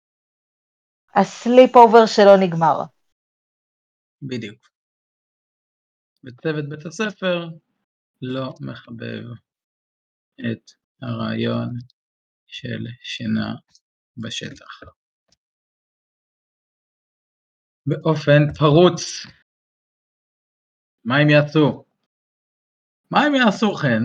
ה 1.15 1.75
sleepover 1.75 2.05
שלא 2.05 2.37
נגמר. 2.39 2.83
בדיוק. 4.21 4.69
וצוות 6.23 6.69
בית 6.69 6.85
הספר 6.85 7.47
לא 8.21 8.53
מחבב 8.61 9.23
את 10.39 10.71
הרעיון 11.01 11.69
של 12.47 12.85
שינה 13.03 13.55
בשטח. 14.17 14.79
באופן 17.85 18.53
פרוץ. 18.57 19.01
מה 21.05 21.17
הם 21.17 21.29
יעשו? 21.29 21.85
מה 23.11 23.19
הם 23.19 23.35
יעשו 23.35 23.73
חן? 23.73 24.03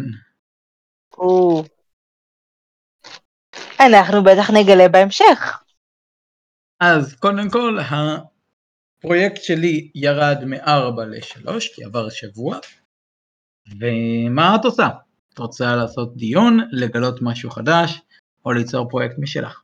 או. 1.18 1.64
אנחנו 3.81 4.25
בטח 4.25 4.51
נגלה 4.51 4.88
בהמשך. 4.88 5.62
אז 6.81 7.14
קודם 7.14 7.51
כל 7.51 7.79
הפרויקט 8.99 9.43
שלי 9.43 9.91
ירד 9.95 10.45
מ-4 10.45 11.03
ל-3 11.07 11.75
כי 11.75 11.85
עבר 11.85 12.09
שבוע 12.09 12.59
ומה 13.81 14.57
את 14.61 14.64
עושה? 14.64 14.88
את 15.35 15.38
רוצה 15.38 15.77
לעשות 15.77 16.17
דיון, 16.17 16.59
לגלות 16.73 17.23
משהו 17.23 17.51
חדש 17.51 18.01
או 18.45 18.53
ליצור 18.53 18.88
פרויקט 18.88 19.14
משלך? 19.19 19.62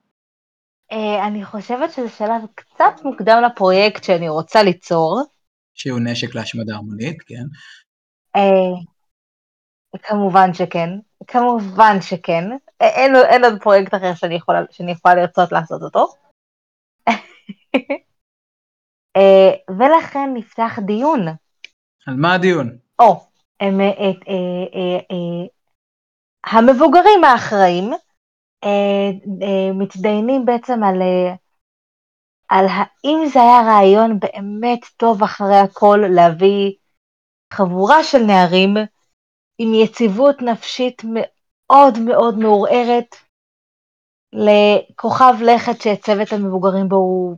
אה, 0.93 1.27
אני 1.27 1.45
חושבת 1.45 1.93
שזה 1.93 2.09
שלב 2.09 2.43
קצת 2.55 3.05
מוקדם 3.05 3.43
לפרויקט 3.47 4.05
שאני 4.05 4.29
רוצה 4.29 4.63
ליצור. 4.63 5.23
שהוא 5.75 6.01
נשק 6.05 6.35
להשמדה 6.35 6.77
המונית, 6.77 7.23
כן? 7.23 7.45
כמובן 10.03 10.55
שכן, 10.55 10.89
כמובן 11.27 12.01
שכן. 12.01 12.45
אה, 12.83 12.89
אין, 12.89 13.17
אין 13.17 13.45
עוד 13.45 13.63
פרויקט 13.63 13.95
אחר 13.95 14.15
שאני 14.15 14.35
יכולה, 14.35 14.61
שאני 14.71 14.93
יכולה 14.93 15.15
לרצות 15.15 15.53
לעשות 15.53 15.83
אותו. 15.83 16.07
אה, 19.17 19.51
ולכן 19.79 20.31
נפתח 20.35 20.79
דיון. 20.87 21.27
על 22.07 22.15
מה 22.17 22.35
הדיון? 22.35 22.79
או, 22.99 23.21
הם, 23.61 23.81
אה, 23.81 23.87
אה, 23.87 24.13
אה, 24.75 24.99
אה, 25.11 25.47
המבוגרים 26.47 27.25
האחראים 27.25 27.91
מתדיינים 29.75 30.45
בעצם 30.45 30.83
על, 30.85 31.03
על 32.49 32.67
האם 32.69 33.27
זה 33.33 33.41
היה 33.41 33.61
רעיון 33.67 34.21
באמת 34.21 34.81
טוב 34.97 35.23
אחרי 35.23 35.57
הכל 35.57 35.99
להביא 36.15 36.73
חבורה 37.53 38.05
של 38.05 38.19
נערים 38.19 38.75
עם 39.59 39.69
יציבות 39.85 40.37
נפשית 40.43 41.03
מאוד 41.05 41.95
מאוד 42.07 42.35
מעורערת 42.39 43.15
לכוכב 44.33 45.35
לכת 45.47 45.81
שצוות 45.83 46.33
המבוגרים 46.33 46.89
בו 46.89 46.97
הוא 46.97 47.37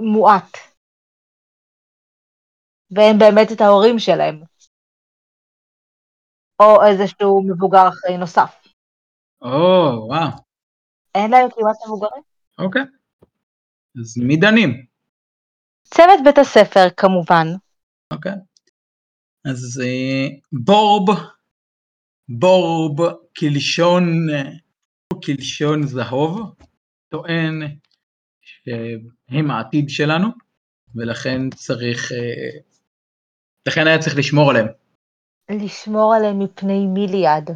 מועט. 0.00 0.52
ואין 2.90 3.18
באמת 3.18 3.48
את 3.52 3.60
ההורים 3.60 3.98
שלהם. 3.98 4.42
או 6.62 6.84
איזשהו 6.86 7.42
מבוגר 7.48 7.88
אחראי 7.88 8.18
נוסף. 8.18 8.62
או, 9.42 9.48
וואו, 10.08 10.30
אין 11.14 11.30
להם 11.30 11.48
כמעט 11.50 11.76
מבוגרים. 11.86 12.22
אוקיי. 12.58 12.82
אז 14.00 14.18
מי 14.26 14.36
דנים? 14.36 14.86
צוות 15.84 16.20
בית 16.24 16.38
הספר 16.38 16.90
כמובן. 16.96 17.46
אוקיי. 18.12 18.32
אז 19.44 19.82
אה, 19.84 20.26
בורב, 20.52 21.18
בורב 22.28 23.14
כלשון, 23.38 24.04
כלשון 25.24 25.86
זהוב, 25.86 26.54
טוען 27.08 27.62
שהם 28.40 29.50
העתיד 29.50 29.84
שלנו, 29.88 30.28
ולכן 30.94 31.50
צריך, 31.50 32.12
אה, 32.12 32.60
לכן 33.68 33.86
היה 33.86 33.98
צריך 33.98 34.14
לשמור 34.18 34.50
עליהם. 34.50 34.66
לשמור 35.50 36.14
עליהם 36.14 36.38
מפני 36.38 36.86
מי 36.86 37.06
ליד? 37.06 37.50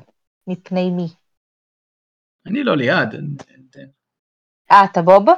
מפני 0.46 0.90
מי? 0.90 1.06
אני 2.46 2.64
לא 2.64 2.76
ליד, 2.76 3.08
אה, 4.70 4.84
אתה 4.84 5.02
בוב? 5.02 5.28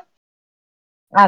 אה, 1.16 1.24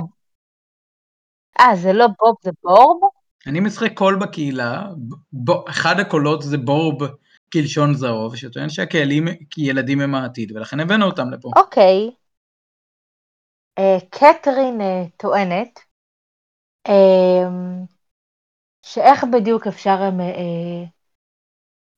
אה, 1.60 1.76
זה 1.82 1.92
לא 1.92 2.06
בוב, 2.18 2.36
זה 2.42 2.50
בורב? 2.62 3.09
אני 3.46 3.60
משחק 3.60 3.92
קול 3.94 4.18
בקהילה, 4.20 4.82
אחד 5.68 6.00
הקולות 6.00 6.42
זה 6.42 6.58
בורב 6.58 7.10
כלשון 7.52 7.94
זהוב, 7.94 8.36
שטוען 8.36 8.68
שהילדים 8.68 10.00
הם 10.00 10.14
העתיד, 10.14 10.56
ולכן 10.56 10.80
הבאנו 10.80 11.06
אותם 11.06 11.30
לפה. 11.30 11.50
אוקיי. 11.56 12.10
אה, 13.78 13.98
קתרין 14.10 14.80
אה, 14.80 15.04
טוענת 15.16 15.80
אה, 16.88 17.48
שאיך 18.86 19.24
בדיוק 19.32 19.66
אפשר 19.66 19.96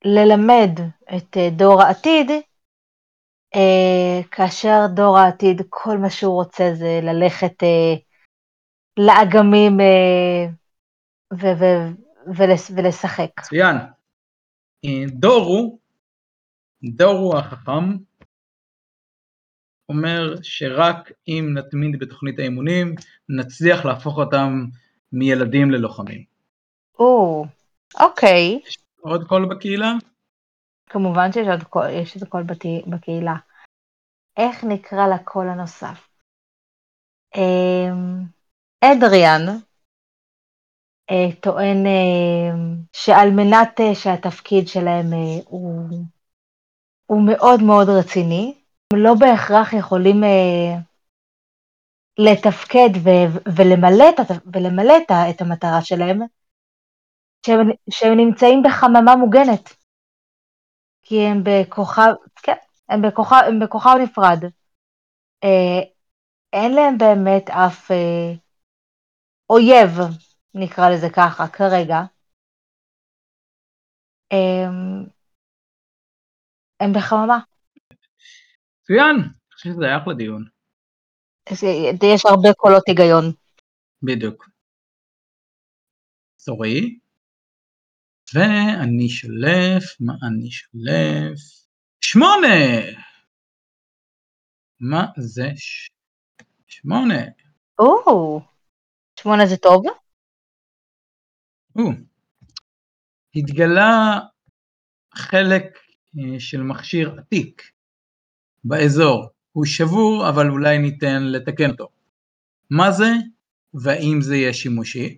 ללמד 0.05 0.71
את 1.17 1.37
דור 1.57 1.83
העתיד, 1.83 2.31
כאשר 4.31 4.79
דור 4.95 5.19
העתיד, 5.19 5.63
כל 5.69 5.99
מה 5.99 6.11
שהוא 6.11 6.35
רוצה 6.35 6.65
זה 6.75 7.01
ללכת 7.03 7.63
לאגמים 8.99 9.77
ו- 11.33 11.57
ו- 11.61 11.95
ולס- 12.37 12.71
ולשחק. 12.77 13.31
מצוין. 13.41 13.77
אה, 14.85 15.05
דורו, 15.13 15.79
דורו 16.85 17.39
החכם, 17.39 17.97
אומר 19.89 20.35
שרק 20.43 21.11
אם 21.29 21.55
נתמיד 21.55 21.99
בתוכנית 22.01 22.39
האימונים, 22.39 22.95
נצליח 23.29 23.85
להפוך 23.85 24.17
אותם 24.19 24.65
מילדים 25.13 25.71
ללוחמים. 25.71 26.25
או, 26.99 27.45
אוקיי. 28.01 28.61
עוד 29.01 29.29
קול 29.29 29.49
בקהילה? 29.55 29.93
כמובן 30.91 31.33
שיש 31.33 31.47
עוד 31.49 31.63
קול, 31.63 31.87
יש 31.91 32.17
עוד 32.17 32.29
קול 32.29 32.43
בת- 32.43 32.87
בקהילה. 32.91 33.35
איך 34.37 34.65
נקרא 34.65 35.07
לקול 35.15 35.49
הנוסף? 35.49 36.09
אמ, 37.37 38.23
אדריאן 38.85 39.41
טוען 41.41 41.87
אה, 41.87 42.51
שעל 42.93 43.31
מנת 43.31 43.81
אה, 43.81 43.95
שהתפקיד 43.95 44.69
שלהם 44.69 45.13
אה, 45.13 45.43
הוא, 45.45 45.89
הוא 47.07 47.23
מאוד 47.27 47.63
מאוד 47.63 47.89
רציני, 47.89 48.55
הם 48.93 48.99
לא 48.99 49.15
בהכרח 49.21 49.73
יכולים 49.73 50.25
אה, 50.25 50.79
לתפקד 52.19 52.91
ו- 53.05 53.39
ולמלא, 53.57 54.05
את, 54.11 54.31
ולמלא 54.55 54.95
את, 54.97 55.11
את 55.31 55.41
המטרה 55.41 55.83
שלהם, 55.83 56.21
שהם, 57.47 57.69
שהם 57.91 58.17
נמצאים 58.17 58.63
בחממה 58.63 59.17
מוגנת. 59.17 59.77
כי 61.03 61.21
הם 61.21 61.43
בכוכב, 61.45 62.13
כן, 62.43 62.57
הם 62.89 63.03
בכוכב, 63.03 63.43
הם 63.47 63.61
בכוכב 63.61 63.97
נפרד. 64.03 64.45
אה, 65.45 65.81
אין 66.53 66.73
להם 66.75 66.99
באמת 66.99 67.51
אף 67.51 67.91
אה, 67.91 68.35
אויב, 69.51 69.99
נקרא 70.55 70.91
לזה 70.91 71.07
ככה, 71.17 71.49
כרגע. 71.49 71.99
הם, 74.31 75.07
הם 76.81 76.93
בחממה. 76.97 77.39
מצוין, 78.81 79.17
אני 79.17 79.53
חושב 79.53 79.71
שזה 79.71 79.85
היה 79.85 79.99
אחלה 80.03 80.15
דיון. 80.15 80.45
יש, 81.51 81.63
יש 82.15 82.27
הרבה 82.27 82.53
קולות 82.57 82.83
היגיון. 82.89 83.25
בדיוק. 84.03 84.49
סורי. 86.39 86.99
ואני 88.35 89.09
שולף, 89.09 89.85
מה 90.01 90.13
אני 90.29 90.51
שולף? 90.51 91.39
שמונה! 92.05 92.57
מה 94.81 95.07
זה 95.19 95.49
ש... 95.57 95.89
שמונה? 96.67 97.23
או, 97.79 98.41
שמונה 99.21 99.47
זה 99.47 99.57
טוב? 99.57 100.02
או. 101.77 101.91
התגלה 103.37 104.19
חלק 105.15 105.79
אה, 106.19 106.41
של 106.41 106.63
מכשיר 106.63 107.15
עתיק 107.19 107.63
באזור. 108.65 109.29
הוא 109.53 109.65
שבור, 109.65 110.29
אבל 110.29 110.51
אולי 110.51 110.79
ניתן 110.79 111.23
לתקן 111.23 111.71
אותו. 111.71 111.89
מה 112.71 112.91
זה, 112.91 113.11
והאם 113.75 114.21
זה 114.21 114.37
יהיה 114.37 114.53
שימושי? 114.53 115.17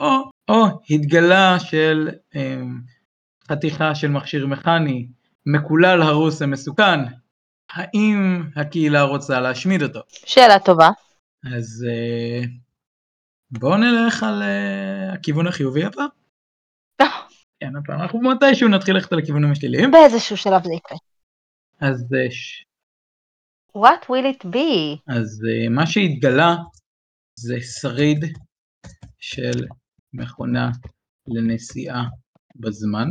או, 0.00 0.30
או 0.48 0.64
התגלה 0.90 1.60
של 1.60 2.08
אה, 2.36 2.62
חתיכה 3.48 3.94
של 3.94 4.08
מכשיר 4.08 4.46
מכני, 4.46 5.06
מקולל, 5.46 6.02
הרוס 6.02 6.42
ומסוכן, 6.42 7.00
האם 7.70 8.42
הקהילה 8.56 9.02
רוצה 9.02 9.40
להשמיד 9.40 9.82
אותו? 9.82 10.00
שאלה 10.08 10.58
טובה. 10.58 10.90
אז 11.56 11.86
אה, 11.88 12.44
בואו 13.58 13.76
נלך 13.76 14.22
על 14.22 14.42
אה, 14.42 15.12
הכיוון 15.14 15.46
החיובי 15.46 15.84
הפעם. 15.84 16.08
כן, 17.60 17.76
הפעם 17.76 18.00
אנחנו 18.02 18.20
מתישהו 18.22 18.68
נתחיל 18.68 18.94
ללכת 18.94 19.12
על 19.12 19.18
הכיוונים 19.18 19.52
השליליים. 19.52 19.90
באיזשהו 19.90 20.36
שלב 20.36 20.62
זה 20.64 20.72
יקרה. 20.72 20.98
אז, 21.80 22.14
אה, 22.14 22.30
ש- 22.30 22.64
What 23.76 24.04
will 24.04 24.34
it 24.36 24.44
be? 24.46 25.12
אז 25.16 25.42
אה, 25.48 25.68
מה 25.70 25.86
שהתגלה 25.86 26.54
זה 27.38 27.54
שריד 27.80 28.18
של 29.18 29.66
מכונה 30.12 30.70
לנסיעה 31.28 32.02
בזמן. 32.56 33.08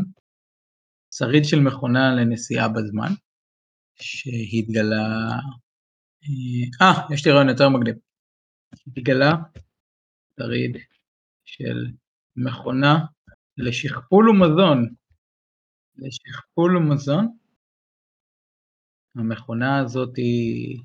שריד 1.16 1.44
של 1.46 1.60
מכונה 1.60 2.16
לנסיעה 2.16 2.68
בזמן, 2.70 3.12
שהתגלה... 4.02 5.06
אה, 6.24 6.88
אה, 6.88 7.14
יש 7.14 7.26
לי 7.26 7.32
רעיון 7.32 7.50
יותר 7.50 7.70
מגניב. 7.70 7.96
התגלה 8.88 9.32
שריד 10.42 10.78
של 11.46 11.78
מכונה 12.36 12.96
לשכפול 13.58 14.30
ומזון. 14.30 14.94
לשכפול 15.96 16.78
ומזון. 16.78 17.38
המכונה 19.16 19.80
הזאת 19.80 20.18
היא 20.18 20.80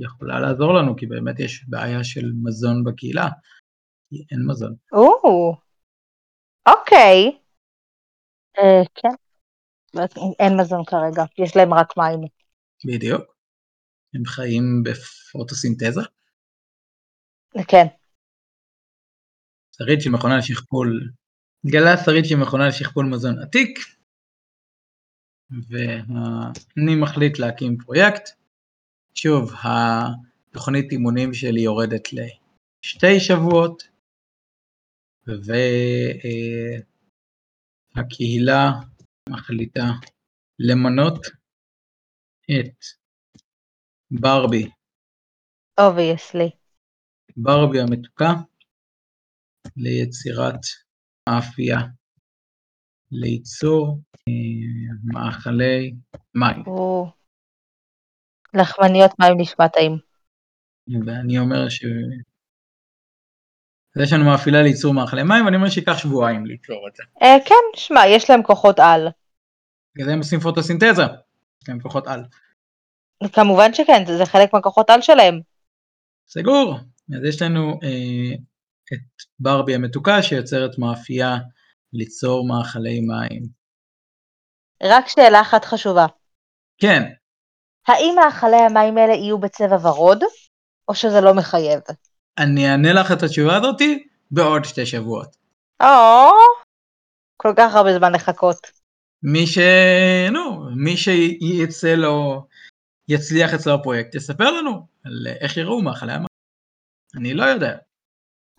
יכולה 0.00 0.40
לעזור 0.40 0.74
לנו, 0.74 0.96
כי 0.96 1.06
באמת 1.06 1.40
יש 1.40 1.64
בעיה 1.68 2.04
של 2.04 2.32
מזון 2.44 2.84
בקהילה, 2.84 3.28
כי 4.08 4.16
אין 4.30 4.40
מזון. 4.50 4.74
או, 4.92 5.54
אוקיי. 6.68 7.38
אה, 8.58 8.84
כן. 8.94 9.14
אין 10.38 10.52
מזון 10.60 10.84
כרגע, 10.84 11.22
יש 11.38 11.56
להם 11.56 11.74
רק 11.74 11.96
מים. 11.96 12.20
בדיוק. 12.86 13.22
הם 14.14 14.24
חיים 14.24 14.82
בפוטוסינתזה. 14.84 16.00
כן. 17.68 17.86
שריד 19.76 20.00
של 20.00 20.10
מכונה 20.10 20.38
לשכפול, 20.38 21.10
התגלה 21.64 21.96
שריד 22.04 22.24
של 22.24 22.36
מכונה 22.36 22.68
לשכפול 22.68 23.06
מזון 23.06 23.42
עתיק, 23.42 23.78
ואני 25.50 26.94
מחליט 27.02 27.38
להקים 27.38 27.76
פרויקט. 27.78 28.28
שוב, 29.14 29.52
התוכנית 29.62 30.92
אימונים 30.92 31.34
שלי 31.34 31.60
יורדת 31.60 32.08
לשתי 32.12 33.20
שבועות, 33.20 33.82
והקהילה 37.96 38.70
מחליטה 39.30 39.86
למנות 40.58 41.26
את 42.50 42.84
ברבי, 44.10 44.70
obviously. 45.80 46.50
ברבי 47.42 47.80
המתוקה, 47.80 48.32
ליצירת 49.76 50.60
מאפייה, 51.28 51.78
לייצור 53.12 54.00
אה, 54.28 54.94
מאכלי 55.04 55.94
מים. 56.34 56.64
לחמניות 58.54 59.10
מים 59.18 59.40
נשמע 59.40 59.68
טעים. 59.68 59.98
ואני 61.06 61.38
אומר 61.38 61.68
ש... 61.68 61.84
יש 64.02 64.12
לנו 64.12 64.24
מאפילה 64.24 64.62
לייצור 64.62 64.94
מאכלי 64.94 65.22
מים, 65.22 65.44
ואני 65.44 65.56
אומר 65.56 65.68
שייקח 65.68 65.98
שבועיים 65.98 66.46
ליצור 66.46 66.88
את 66.88 66.96
זה. 66.96 67.02
אה, 67.22 67.36
כן, 67.48 67.80
שמע, 67.80 68.00
יש 68.06 68.30
להם 68.30 68.42
כוחות 68.42 68.78
על. 68.78 69.08
בגלל 69.94 70.06
זה 70.06 70.12
הם 70.12 70.18
עושים 70.18 70.40
פוטוסינתזה, 70.40 71.02
יש 71.62 71.68
להם 71.68 71.80
כוחות 71.80 72.06
על. 72.06 72.24
כמובן 73.32 73.74
שכן, 73.74 74.04
זה 74.18 74.26
חלק 74.26 74.52
מהכוחות 74.52 74.90
על 74.90 75.00
שלהם. 75.00 75.40
סגור. 76.26 76.78
אז 77.16 77.24
יש 77.28 77.42
לנו 77.42 77.70
אה, 77.82 78.34
את 78.92 79.22
ברבי 79.40 79.74
המתוקה 79.74 80.22
שיוצרת 80.22 80.78
מאפייה 80.78 81.36
ליצור 81.92 82.48
מאכלי 82.48 83.00
מים. 83.00 83.42
רק 84.82 85.08
שאלה 85.08 85.40
אחת 85.40 85.64
חשובה. 85.64 86.06
כן, 86.78 87.02
האם 87.88 88.14
מאכלי 88.16 88.56
המים 88.56 88.98
האלה 88.98 89.14
יהיו 89.14 89.38
בצבע 89.38 89.76
ורוד, 89.88 90.24
או 90.88 90.94
שזה 90.94 91.20
לא 91.20 91.34
מחייב? 91.34 91.80
אני 92.38 92.70
אענה 92.70 92.92
לך 92.92 93.12
את 93.12 93.22
התשובה 93.22 93.56
הזאתי 93.56 94.06
בעוד 94.30 94.64
שתי 94.64 94.86
שבועות. 94.86 95.36
או, 95.82 96.30
כל 97.36 97.52
כך 97.56 97.74
הרבה 97.74 97.98
זמן 97.98 98.12
לחכות. 98.12 98.56
מי 99.22 99.46
ש... 99.46 99.58
נו, 100.32 100.70
מי 100.76 100.96
שיצא 100.96 101.94
לו, 101.94 102.46
יצליח 103.08 103.54
אצלו 103.54 103.74
הפרויקט, 103.74 104.14
יספר 104.14 104.50
לנו 104.50 104.86
על 105.04 105.26
איך 105.40 105.56
יראו 105.56 105.82
מאכלי 105.82 106.12
המים. 106.12 106.27
אני 107.16 107.34
לא 107.34 107.44
יודע. 107.44 107.78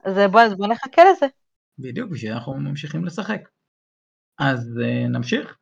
אז 0.04 0.14
בוא, 0.32 0.41
אז 0.41 0.54
בוא 0.58 0.68
נחכה 0.68 1.02
לזה. 1.12 1.26
בדיוק, 1.80 2.12
בשביל 2.12 2.34
אנחנו 2.34 2.54
ממשיכים 2.54 3.06
לשחק. 3.06 3.41
אז 4.39 4.60
uh, 4.60 5.10
נמשיך? 5.10 5.58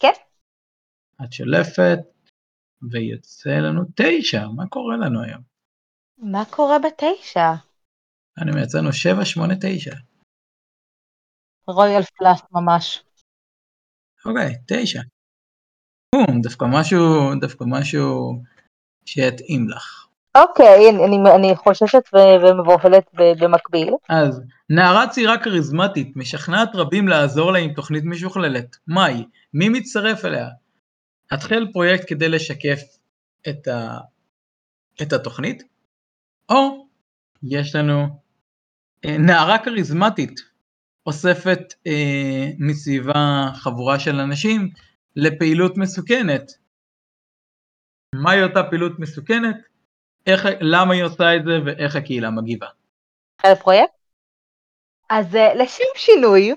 כן. 0.00 0.12
את 1.24 1.32
שולפת, 1.32 1.98
ויוצא 2.90 3.50
לנו 3.50 3.82
תשע, 3.96 4.48
מה 4.56 4.68
קורה 4.68 4.96
לנו 4.96 5.22
היום? 5.22 5.42
מה 6.18 6.42
קורה 6.50 6.78
בתשע? 6.78 7.48
אני 8.38 8.50
מייצרנו 8.54 8.92
שבע, 8.92 9.24
שמונה, 9.24 9.54
תשע. 9.60 9.94
רויאל 11.66 12.02
פלאס 12.02 12.42
ממש. 12.52 13.04
אוקיי, 14.24 14.54
תשע. 14.68 15.00
בום, 16.14 16.40
דווקא 16.42 16.64
משהו, 16.78 17.00
דווקא 17.40 17.64
משהו 17.68 18.42
שיתאים 19.06 19.68
לך. 19.68 20.08
אוקיי, 20.34 20.90
אני, 20.90 21.04
אני, 21.04 21.30
אני 21.36 21.56
חוששת 21.56 22.02
ומבוהלת 22.14 23.10
במקביל. 23.14 23.94
אז, 24.08 24.42
נערה 24.70 25.08
צעירה 25.08 25.38
כריזמטית, 25.38 26.16
משכנעת 26.16 26.68
רבים 26.74 27.08
לעזור 27.08 27.52
לה 27.52 27.58
עם 27.58 27.72
תוכנית 27.72 28.04
משוכללת. 28.04 28.76
מהי? 28.86 29.24
מי 29.54 29.68
מצטרף 29.68 30.24
אליה? 30.24 30.48
התחל 31.30 31.66
פרויקט 31.72 32.04
כדי 32.08 32.28
לשקף 32.28 32.80
את, 33.48 33.68
ה... 33.68 33.98
את 35.02 35.12
התוכנית, 35.12 35.62
או 36.48 36.86
יש 37.42 37.74
לנו 37.74 38.06
אה, 39.04 39.18
נערה 39.18 39.58
כריזמטית 39.64 40.40
אוספת 41.06 41.74
אה, 41.86 42.46
מסביבה 42.58 43.50
חבורה 43.54 43.98
של 43.98 44.20
אנשים 44.20 44.70
לפעילות 45.16 45.76
מסוכנת. 45.76 46.52
מהי 48.14 48.42
אותה 48.42 48.62
פעילות 48.62 48.98
מסוכנת? 48.98 49.56
איך, 50.26 50.40
למה 50.60 50.94
היא 50.94 51.04
עושה 51.04 51.36
את 51.36 51.44
זה 51.44 51.52
ואיך 51.66 51.96
הקהילה 51.96 52.30
מגיבה. 52.30 52.66
על 53.42 53.54
פרויקט? 53.54 53.94
אז 55.10 55.36
אה, 55.36 55.54
לשם 55.54 55.84
שינוי, 55.96 56.54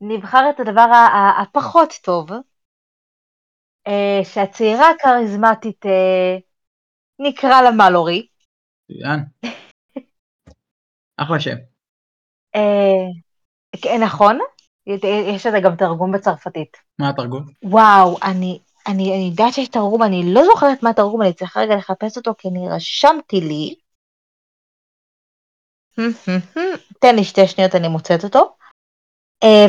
נבחר 0.00 0.50
את 0.50 0.60
הדבר 0.60 0.86
הפחות 1.42 1.92
טוב, 2.02 2.30
אה, 3.86 4.20
שהצעירה 4.24 4.90
הכריזמטית 4.90 5.86
אה, 5.86 6.36
נקרא 7.18 7.62
לה 7.62 7.70
מלורי. 7.70 8.26
מצוין. 8.90 9.20
אחלה 11.16 11.40
שם. 11.40 11.56
כן, 13.82 14.02
נכון? 14.04 14.38
יש 15.34 15.46
לזה 15.46 15.58
גם 15.64 15.76
תרגום 15.76 16.12
בצרפתית. 16.12 16.76
מה 16.98 17.08
התרגום? 17.10 17.44
וואו, 17.62 18.16
אני, 18.22 18.58
אני, 18.86 19.14
אני 19.14 19.28
יודעת 19.30 19.54
שיש 19.54 19.68
תרגום, 19.68 20.02
אני 20.02 20.34
לא 20.34 20.44
זוכרת 20.44 20.82
מה 20.82 20.90
התרגום, 20.90 21.22
אני 21.22 21.32
צריכה 21.32 21.60
רגע 21.60 21.76
לחפש 21.76 22.16
אותו 22.16 22.34
כי 22.38 22.48
אני 22.48 22.68
רשמתי 22.68 23.40
לי. 23.40 23.74
תן 27.00 27.16
לי 27.16 27.24
שתי 27.24 27.46
שניות, 27.46 27.74
אני 27.74 27.88
מוצאת 27.88 28.24
אותו. 28.24 28.56
אה, 29.42 29.66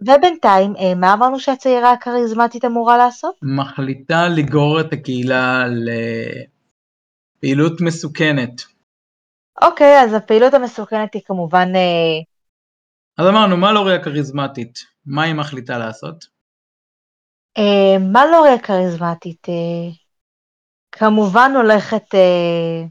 ובינתיים, 0.00 0.76
אה, 0.76 0.94
מה 0.94 1.14
אמרנו 1.14 1.40
שהצעירה 1.40 1.92
הכריזמטית 1.92 2.64
אמורה 2.64 2.96
לעשות? 2.96 3.34
מחליטה 3.42 4.28
לגרור 4.28 4.80
את 4.80 4.92
הקהילה 4.92 5.64
לפעילות 7.38 7.80
מסוכנת. 7.80 8.62
אוקיי, 9.62 10.00
אז 10.02 10.14
הפעילות 10.14 10.54
המסוכנת 10.54 11.14
היא 11.14 11.22
כמובן... 11.24 11.68
אה, 11.74 12.20
אז 13.18 13.26
אמרנו, 13.28 13.56
מה 13.56 13.72
לורי 13.72 13.94
הכריזמטית? 13.94 14.78
מה 15.06 15.22
היא 15.22 15.34
מחליטה 15.34 15.78
לעשות? 15.78 16.39
אה, 17.58 17.98
מה 18.12 18.26
לא 18.26 18.38
רואה 18.38 18.58
כריזמטית? 18.58 19.48
אה, 19.48 19.90
כמובן 20.92 21.52
הולכת 21.56 22.14
אה, 22.14 22.84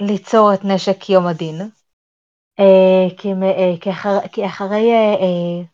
ליצור 0.00 0.54
את 0.54 0.64
נשק 0.64 1.10
יום 1.10 1.26
הדין. 1.26 1.60
אה, 2.60 3.16
כי, 3.18 3.32
אה, 3.32 3.74
כי, 3.80 3.90
אחר, 3.90 4.18
כי 4.32 4.46
אחרי 4.46 4.92
אה, 4.92 5.14
אה, 5.14 5.64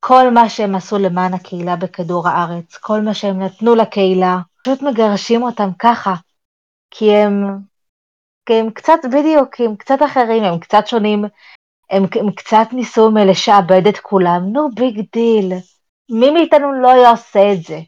כל 0.00 0.30
מה 0.34 0.48
שהם 0.48 0.74
עשו 0.74 0.98
למען 0.98 1.34
הקהילה 1.34 1.76
בכדור 1.76 2.28
הארץ, 2.28 2.76
כל 2.76 3.00
מה 3.00 3.14
שהם 3.14 3.42
נתנו 3.42 3.74
לקהילה, 3.74 4.38
פשוט 4.62 4.82
מגרשים 4.82 5.42
אותם 5.42 5.68
ככה, 5.78 6.14
כי 6.90 7.12
הם, 7.12 7.58
כי 8.46 8.54
הם 8.54 8.70
קצת 8.70 8.98
בדיוק, 9.12 9.60
הם 9.60 9.76
קצת 9.76 9.98
אחרים, 10.06 10.44
הם 10.44 10.58
קצת 10.58 10.86
שונים, 10.86 11.24
הם, 11.90 12.02
הם 12.20 12.30
קצת 12.30 12.66
ניסו 12.72 13.10
לשעבד 13.10 13.86
את 13.86 13.98
כולם, 13.98 14.42
no 14.52 14.68
big 14.74 15.00
deal, 15.12 15.52
מי 16.10 16.30
מאיתנו 16.30 16.82
לא 16.82 16.90
היה 16.90 17.10
עושה 17.10 17.40
את 17.52 17.62
זה? 17.62 17.78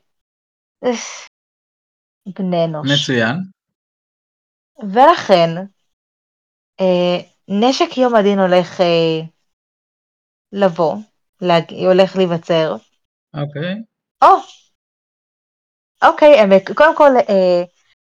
בני 2.39 2.65
אנוש. 2.65 2.89
מצוין. 2.91 3.37
ולכן, 4.79 5.51
אה, 6.81 7.19
נשק 7.49 7.97
יום 7.97 8.15
הדין 8.15 8.39
הולך 8.39 8.81
אה, 8.81 9.21
לבוא, 10.53 10.95
להג... 11.41 11.73
הולך 11.73 12.17
להיווצר. 12.17 12.73
אוקיי. 13.35 13.75
או, 14.25 14.29
אוקיי, 16.09 16.41
עמק. 16.41 16.77
קודם 16.77 16.97
כל, 16.97 17.13
אה, 17.29 17.63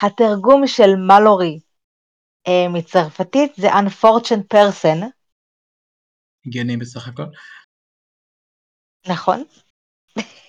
התרגום 0.08 0.68
של 0.68 0.91
מלורי 1.08 1.60
אה, 2.47 2.68
מצרפתית 2.74 3.52
זה 3.56 3.68
unfortunate 3.68 4.47
person, 4.54 5.06
הגיוני 6.45 6.78
בסך 6.78 7.08
הכל. 7.08 7.24
נכון? 9.10 9.43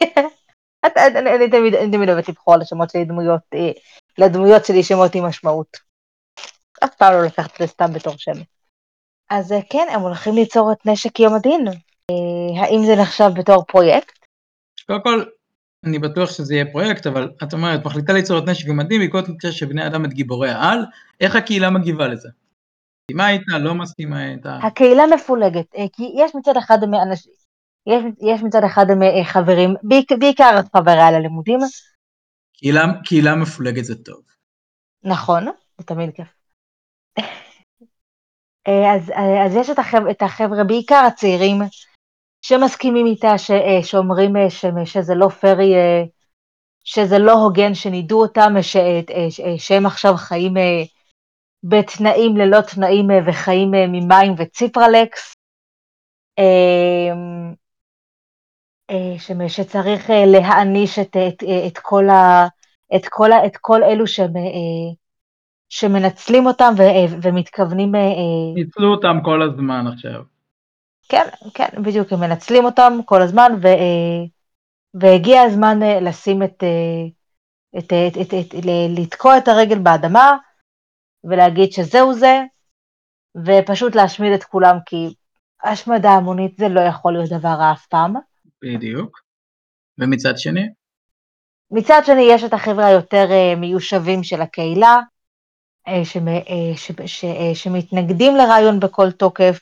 את- 0.86 0.96
את- 0.96 1.16
אני 1.16 1.50
תמיד 1.50 1.74
אני 1.74 1.92
תמיד 1.92 2.08
אוהבת 2.08 2.28
לבחור 2.28 2.56
לשמות 2.56 2.90
שלי 2.90 3.04
דמויות, 3.04 3.40
אה, 3.54 3.70
לדמויות 4.18 4.64
שלי 4.64 4.82
שמות 4.82 5.14
עם 5.14 5.24
משמעות. 5.24 5.76
אף 6.84 6.94
פעם 6.94 7.12
לא 7.12 7.24
לקחת 7.24 7.52
את 7.52 7.58
זה 7.58 7.66
סתם 7.66 7.92
בתור 7.92 8.14
שם. 8.16 8.32
אז 9.30 9.52
אה, 9.52 9.58
כן, 9.70 9.86
הם 9.90 10.00
הולכים 10.00 10.34
ליצור 10.34 10.72
את 10.72 10.86
נשק 10.86 11.20
יום 11.20 11.34
הדין. 11.34 11.68
אה, 11.68 12.62
האם 12.62 12.80
זה 12.86 13.02
נחשב 13.02 13.30
בתור 13.34 13.64
פרויקט? 13.64 14.18
קודם 14.86 15.02
כל, 15.02 15.24
אני 15.86 15.98
בטוח 15.98 16.30
שזה 16.30 16.54
יהיה 16.54 16.72
פרויקט, 16.72 17.06
אבל 17.06 17.30
את 17.42 17.52
אומרת, 17.52 17.84
מחליטה 17.84 18.12
ליצור 18.12 18.38
את 18.38 18.44
נשק 18.48 18.68
ומדים 18.70 19.00
בעקבות 19.00 19.28
מקרה 19.28 19.52
שבני 19.52 19.86
אדם 19.86 20.04
את 20.04 20.12
גיבורי 20.12 20.50
העל, 20.50 20.78
איך 21.20 21.36
הקהילה 21.36 21.70
מגיבה 21.70 22.08
לזה? 22.08 22.28
מסכימה 23.10 23.30
איתה, 23.30 23.58
לא 23.58 23.74
מסכימה 23.74 24.30
איתה? 24.30 24.58
הקהילה 24.62 25.02
מפולגת, 25.14 25.66
כי 25.92 26.12
יש 26.16 26.34
מצד 26.34 26.56
אחד 26.56 26.84
מאנשים, 26.84 27.32
יש, 27.86 28.02
יש 28.20 28.42
מצד 28.42 28.64
אחד 28.66 28.86
אה, 29.02 29.24
חברים, 29.24 29.74
בעיק- 29.82 30.18
בעיקר 30.18 30.60
חבריה 30.76 31.10
ללימודים, 31.10 31.58
קהילה, 32.56 32.84
קהילה 33.04 33.34
מפולגת 33.34 33.84
זה 33.84 34.04
טוב. 34.04 34.20
נכון, 35.04 35.44
זה 35.78 35.86
תמיד 35.86 36.14
כיף. 36.14 36.28
אה, 38.68 38.94
אז, 38.94 39.10
אה, 39.10 39.46
אז 39.46 39.56
יש 39.56 39.70
את 39.70 39.78
החבר'ה, 39.78 40.10
את 40.10 40.22
החבר'ה, 40.22 40.64
בעיקר 40.64 41.02
הצעירים, 41.06 41.56
שמסכימים 42.42 43.06
איתה, 43.06 43.38
ש, 43.38 43.50
שאומרים 43.82 44.32
ש, 44.48 44.64
שזה 44.84 45.14
לא 45.14 45.28
פרי, 45.28 45.74
שזה 46.84 47.18
לא 47.18 47.32
הוגן 47.32 47.74
שנידו 47.74 48.22
אותם, 48.22 48.52
ש, 48.62 48.76
ש- 49.30 49.40
שהם 49.58 49.86
עכשיו 49.86 50.14
חיים 50.16 50.54
בתנאים 51.64 52.36
ללא 52.36 52.60
תנאים 52.60 53.08
וחיים 53.26 53.70
ממים 53.70 54.34
וציפרלקס. 54.38 55.34
אה, 58.90 59.48
שצריך 59.48 60.10
אה, 60.10 60.26
להעניש 60.26 60.98
את, 60.98 61.16
את, 61.28 61.42
אה, 61.42 61.66
את, 61.66 61.78
כל 61.78 62.08
ה, 62.08 62.46
את, 62.96 63.08
כל 63.08 63.32
ה, 63.32 63.46
את 63.46 63.56
כל 63.56 63.82
אלו 63.82 64.06
שהם, 64.06 64.32
שמנצלים 65.68 66.46
אותם 66.46 66.72
ו, 66.78 66.82
ומתכוונים, 67.22 67.92
ניצלו 68.54 68.90
אותם 68.90 69.16
כל 69.24 69.42
הזמן 69.42 69.84
עכשיו. 69.92 70.22
כן, 71.08 71.26
כן, 71.54 71.68
בדיוק, 71.82 72.12
הם 72.12 72.20
מנצלים 72.20 72.64
אותם 72.64 72.92
כל 73.04 73.22
הזמן, 73.22 73.52
ו, 73.62 73.68
והגיע 74.94 75.42
הזמן 75.42 75.78
לשים 75.80 76.42
את, 76.42 76.64
את, 77.78 77.92
את, 77.92 78.16
את, 78.20 78.34
את, 78.34 78.54
לתקוע 78.98 79.38
את 79.38 79.48
הרגל 79.48 79.78
באדמה 79.78 80.36
ולהגיד 81.24 81.72
שזהו 81.72 82.14
זה, 82.14 82.40
ופשוט 83.46 83.94
להשמיד 83.94 84.32
את 84.32 84.44
כולם, 84.44 84.76
כי 84.86 85.14
השמדה 85.64 86.10
המונית 86.10 86.56
זה 86.56 86.68
לא 86.68 86.80
יכול 86.80 87.12
להיות 87.12 87.30
דבר 87.30 87.48
רע 87.48 87.72
אף 87.72 87.86
פעם. 87.86 88.29
בדיוק. 88.62 89.20
ומצד 89.98 90.38
שני, 90.38 90.68
מצד 91.70 92.00
שני, 92.06 92.22
יש 92.22 92.44
את 92.44 92.52
החבר'ה 92.52 92.86
היותר 92.86 93.26
אה, 93.30 93.54
מיושבים 93.56 94.22
של 94.22 94.40
הקהילה, 94.40 94.98
אה, 95.88 95.92
אה, 95.92 96.76
ש- 96.76 97.06
ש- 97.06 97.54
שמתנגדים 97.54 98.36
לרעיון 98.36 98.80
בכל 98.80 99.10
תוקף, 99.10 99.60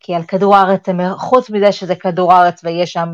כי, 0.00 0.14
על 0.14 0.22
כדור 0.28 0.56
הארץ, 0.56 0.86
חוץ 1.18 1.50
מזה 1.50 1.72
שזה 1.72 1.94
כדור 1.96 2.32
הארץ 2.32 2.64
ויש 2.64 2.92
שם 2.92 3.08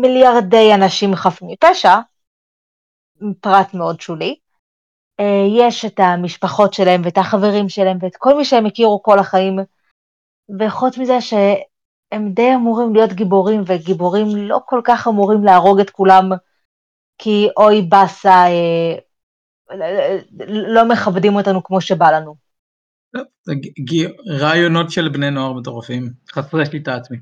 מיליארדי 0.00 0.74
אנשים 0.74 1.14
חפים 1.14 1.48
מפשע, 1.48 1.94
פרט 3.40 3.74
מאוד 3.74 4.00
שולי, 4.00 4.36
יש 5.60 5.84
את 5.84 6.00
המשפחות 6.00 6.74
שלהם 6.74 7.00
ואת 7.04 7.18
החברים 7.18 7.68
שלהם 7.68 7.98
ואת 8.00 8.16
כל 8.18 8.34
מי 8.36 8.44
שהם 8.44 8.66
הכירו 8.66 9.02
כל 9.02 9.18
החיים, 9.18 9.58
וחוץ 10.58 10.98
מזה 10.98 11.20
שהם 12.12 12.32
די 12.32 12.54
אמורים 12.54 12.94
להיות 12.94 13.12
גיבורים, 13.12 13.62
וגיבורים 13.66 14.26
לא 14.36 14.60
כל 14.66 14.80
כך 14.84 15.08
אמורים 15.08 15.44
להרוג 15.44 15.80
את 15.80 15.90
כולם, 15.90 16.30
כי 17.18 17.48
אוי 17.56 17.82
באסה, 17.82 18.30
אה, 18.30 18.98
לא 20.48 20.88
מכבדים 20.88 21.36
אותנו 21.36 21.62
כמו 21.62 21.80
שבא 21.80 22.10
לנו. 22.10 22.34
רעיונות 24.40 24.90
של 24.90 25.08
בני 25.08 25.30
נוער 25.30 25.52
מטורפים, 25.52 26.10
חסרי 26.32 26.66
שליטה 26.66 26.94
עצמית. 26.94 27.20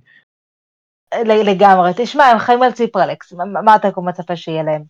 לגמרי, 1.24 1.90
תשמע, 1.96 2.24
הם 2.24 2.38
חיים 2.38 2.62
על 2.62 2.72
ציפרלקס, 2.72 3.32
מה 3.64 3.76
אתה 3.76 3.88
מצפה 3.96 4.36
שיהיה 4.36 4.62
להם? 4.62 4.82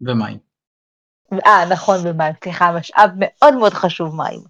ומים. 0.00 0.38
אה, 1.46 1.64
נכון, 1.72 1.96
ומים, 2.04 2.32
סליחה, 2.44 2.72
משאב 2.72 3.10
מאוד 3.18 3.54
מאוד 3.54 3.72
חשוב 3.72 4.16
מים. 4.16 4.40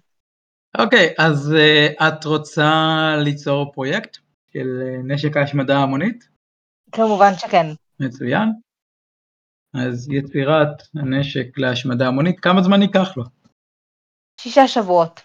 אוקיי, 0.77 1.13
אז 1.17 1.53
uh, 1.55 2.07
את 2.07 2.25
רוצה 2.25 2.71
ליצור 3.23 3.71
פרויקט 3.73 4.17
של 4.57 4.81
uh, 4.81 5.13
נשק 5.13 5.37
ההשמדה 5.37 5.77
ההמונית? 5.77 6.27
כמובן 6.91 7.31
שכן. 7.37 7.65
מצוין. 7.99 8.49
אז 9.73 10.09
יצירת 10.11 10.81
הנשק 10.95 11.57
להשמדה 11.57 12.07
המונית, 12.07 12.39
כמה 12.39 12.61
זמן 12.61 12.81
ייקח 12.81 13.17
לו? 13.17 13.23
שישה 14.41 14.67
שבועות. 14.67 15.21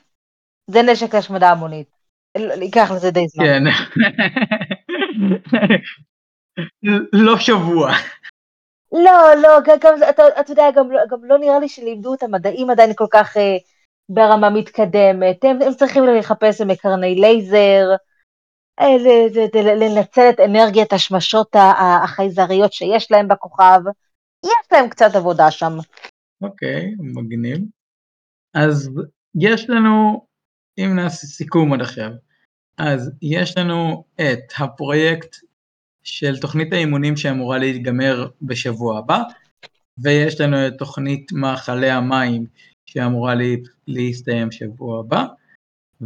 זה 0.71 0.79
נשק 0.93 1.15
להשמדה 1.15 1.51
המונית. 1.51 1.91
ייקח 2.37 2.91
לזה 2.97 3.11
די 3.11 3.29
זמן. 3.29 3.45
כן. 3.45 3.63
לא 7.13 7.39
שבוע. 7.39 7.91
לא, 8.93 9.43
לא, 9.43 9.61
גם, 9.65 9.95
אתה, 10.11 10.23
אתה 10.41 10.53
יודע, 10.53 10.71
גם, 10.77 10.89
גם 11.11 11.25
לא 11.25 11.39
נראה 11.39 11.59
לי 11.59 11.69
שלימדו 11.69 12.15
את 12.15 12.23
המדעים 12.23 12.71
עדיין 12.71 12.93
כל 12.95 13.07
כך 13.11 13.37
אה, 13.37 13.57
ברמה 14.09 14.51
מתקדמת. 14.51 15.45
הם, 15.45 15.63
הם 15.63 15.75
צריכים 15.75 16.05
לחפש 16.07 16.61
מקרני 16.61 17.15
לייזר, 17.15 17.89
אה, 17.91 17.97
לנצל 19.81 20.31
את 20.31 20.41
אנרגיית 20.41 20.93
השמשות 20.93 21.57
החייזריות 21.79 22.73
שיש 22.73 23.11
להם 23.11 23.29
בכוכב. 23.29 23.81
יש 24.45 24.73
להם 24.73 24.89
קצת 24.89 25.15
עבודה 25.15 25.51
שם. 25.51 25.73
אוקיי, 26.43 26.95
מגניב. 26.99 27.59
אז 28.55 28.91
יש 29.35 29.71
לנו, 29.71 30.27
אם 30.79 30.97
נעשה 30.97 31.27
סיכום 31.27 31.73
עד 31.73 31.81
עכשיו, 31.81 32.11
אז 32.79 33.11
יש 33.23 33.59
לנו 33.59 34.05
את 34.15 34.53
הפרויקט 34.59 35.37
של 36.03 36.41
תוכנית 36.41 36.73
האימונים 36.73 37.17
שאמורה 37.17 37.59
להיגמר 37.59 38.29
בשבוע 38.43 38.99
הבא, 38.99 39.23
ויש 39.99 40.41
לנו 40.41 40.67
את 40.67 40.73
תוכנית 40.79 41.33
מאכלי 41.33 41.91
המים 41.91 42.47
שאמורה 42.87 43.35
לה, 43.35 43.45
להסתיים 43.87 44.53
שבוע 44.53 45.01
הבא, 45.01 45.25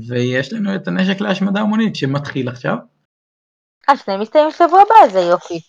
ויש 0.09 0.53
לנו 0.53 0.75
את 0.75 0.89
הנשק 0.89 1.21
להשמדה 1.21 1.61
המונית 1.61 1.97
שמתחיל 1.97 2.49
עכשיו. 2.49 2.77
אז 3.89 4.01
שניהם 4.05 4.21
מסתיים 4.21 4.51
שבוע 4.51 4.81
הבא, 4.81 4.95
איזה 5.05 5.19
יופי. 5.19 5.61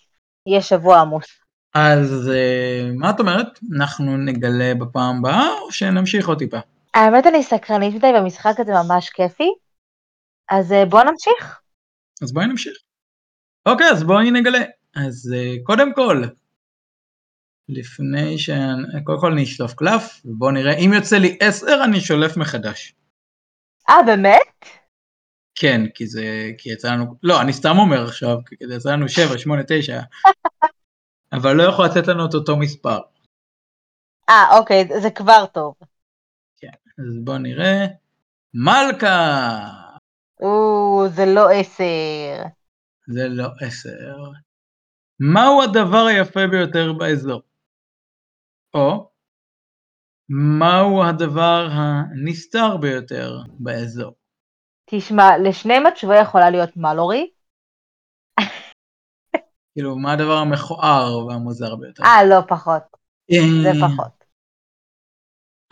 יהיה 0.48 0.62
שבוע 0.62 1.00
עמוס. 1.00 1.26
אז 1.74 2.30
אה, 2.30 2.90
מה 2.96 3.10
את 3.10 3.20
אומרת? 3.20 3.60
אנחנו 3.76 4.18
נגלה 4.18 4.74
בפעם 4.80 5.18
הבאה, 5.20 5.50
או 5.62 5.72
שנמשיך 5.72 6.28
עוד 6.28 6.40
טיפה? 6.40 6.58
האמת 6.94 7.28
אני 7.28 7.44
סקרנית 7.44 7.96
מדי, 7.96 8.08
והמשחק 8.08 8.60
הזה 8.60 8.72
ממש 8.72 9.10
כיפי, 9.10 9.50
אז 10.50 10.72
אה, 10.72 10.86
בוא 10.86 11.04
נמשיך. 11.04 11.62
אז 12.22 12.34
בואי 12.34 12.48
נמשיך. 12.48 12.78
אוקיי, 13.66 13.90
אז 13.92 14.04
בואי 14.04 14.32
נגלה. 14.32 14.64
אז 14.96 15.34
אה, 15.36 15.54
קודם 15.64 15.94
כל, 15.94 16.24
לפני 17.70 18.38
ש... 18.38 18.50
קודם 19.04 19.20
כל 19.20 19.34
נשלוף 19.34 19.74
קלף, 19.74 20.22
ובואו 20.26 20.52
נראה, 20.52 20.74
אם 20.74 20.92
יוצא 20.94 21.18
לי 21.18 21.38
10 21.42 21.84
אני 21.84 22.02
שולף 22.02 22.38
מחדש. 22.38 22.94
אה, 23.90 24.04
באמת? 24.06 24.66
כן, 25.56 25.82
כי 25.94 26.08
זה... 26.08 26.52
כי 26.58 26.70
יצא 26.70 26.92
לנו... 26.92 27.16
לא, 27.24 27.42
אני 27.42 27.54
סתם 27.54 27.78
אומר 27.78 28.04
עכשיו, 28.04 28.38
כי 28.46 28.68
זה 28.68 28.76
יצא 28.76 28.92
לנו 28.92 29.10
7, 29.10 29.38
8, 29.38 29.64
9, 29.68 30.00
אבל 31.34 31.54
לא 31.54 31.64
יכול 31.64 31.86
לתת 31.86 32.08
לנו 32.08 32.26
את 32.26 32.34
אותו 32.34 32.58
מספר. 32.58 33.00
אה, 34.30 34.58
אוקיי, 34.58 34.88
זה 35.02 35.10
כבר 35.10 35.46
טוב. 35.54 35.74
כן, 36.58 36.72
אז 37.00 37.18
בואו 37.24 37.38
נראה. 37.38 37.86
מלכה! 38.54 39.60
או, 40.42 41.04
זה 41.16 41.26
לא 41.26 41.50
10. 41.52 41.84
זה 43.08 43.28
לא 43.28 43.48
10. 43.62 43.90
מהו 45.20 45.64
הדבר 45.64 46.06
היפה 46.06 46.48
ביותר 46.48 46.94
באזור? 46.94 47.42
או 48.74 49.10
מהו 50.30 51.04
הדבר 51.04 51.68
הנסתר 51.72 52.78
ביותר 52.78 53.38
באזור? 53.60 54.16
תשמע, 54.90 55.30
לשניהם 55.44 55.86
התשובה 55.86 56.16
יכולה 56.16 56.50
להיות 56.50 56.78
מלורי. 56.78 57.32
כאילו, 59.74 59.98
מה 59.98 60.14
הדבר 60.14 60.38
המכוער 60.38 61.26
והמוזר 61.26 61.76
ביותר? 61.76 62.04
אה, 62.04 62.26
לא, 62.30 62.40
פחות. 62.48 62.84
אה, 63.32 63.38
זה 63.64 63.72
פחות. 63.88 64.24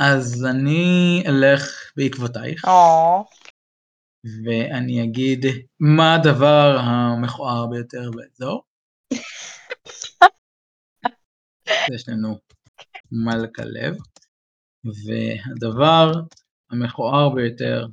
אז 0.02 0.46
אני 0.50 1.24
אלך 1.28 1.92
בעקבותייך, 1.96 2.68
ואני 4.46 5.04
אגיד 5.04 5.46
מה 5.80 6.16
הדבר 6.16 6.78
המכוער 6.80 7.68
ביותר 7.68 8.12
באזור. 8.12 8.64
יש 11.96 12.10
לנו 12.10 12.40
מלכה 13.12 13.64
לב, 13.66 13.98
והדבר 14.86 16.12
המכוער 16.72 17.30
ביותר 17.36 17.86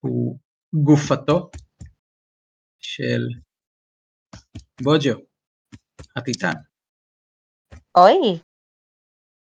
הוא 0.00 0.38
גופתו 0.84 1.50
של 2.80 3.20
בוג'ו, 4.82 5.20
הטיטן. 6.16 6.52
אוי. 7.96 8.40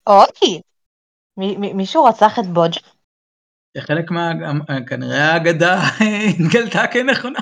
אוי. 0.07 0.61
מי- 1.37 1.57
מי- 1.57 1.73
מישהו 1.73 2.03
רצח 2.05 2.39
את 2.39 2.45
בוג'? 2.53 2.73
זה 3.77 3.81
חלק 3.81 4.11
מה... 4.11 4.31
כנראה 4.89 5.33
האגדה 5.33 5.73
התגלתה 6.29 6.81
כנכונה. 6.93 7.39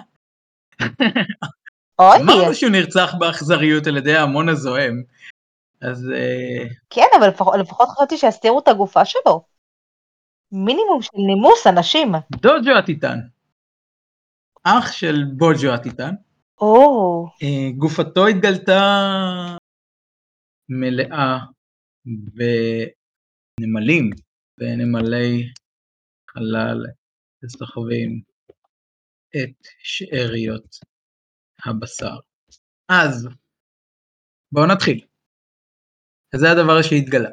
אוי. 1.99 2.17
אמרנו 2.21 2.53
שהוא 2.53 2.71
נרצח 2.71 3.09
באכזריות 3.19 3.87
על 3.87 3.97
ידי 3.97 4.15
ההמון 4.15 4.49
הזועם. 4.49 5.03
אז 5.81 6.11
אה, 6.15 6.67
כן, 6.89 7.07
אבל 7.19 7.27
לפחות, 7.27 7.53
לפחות 7.59 7.89
חשבתי 7.89 8.17
שיסתירו 8.17 8.59
את 8.59 8.67
הגופה 8.67 9.05
שלו. 9.05 9.45
מינימום 10.51 11.01
של 11.01 11.17
נימוס 11.27 11.67
אנשים. 11.67 12.11
דוג'ו 12.31 12.71
הטיטן, 12.79 13.19
אח 14.63 14.91
של 14.91 15.23
בוג'ו 15.37 15.73
הטיטן, 15.73 16.13
או, 16.61 17.25
אה, 17.43 17.71
גופתו 17.77 18.27
התגלתה 18.27 18.81
מלאה 20.69 21.37
בנמלים, 23.59 24.09
בנמלי 24.57 25.53
חלל 26.29 26.85
שסוחבים 27.45 28.21
את 29.35 29.67
שאריות 29.79 30.75
הבשר. 31.65 32.17
אז 32.89 33.27
בואו 34.51 34.65
נתחיל. 34.65 35.08
זה 36.35 36.51
הדבר 36.51 36.81
שהתגלה. 36.81 37.29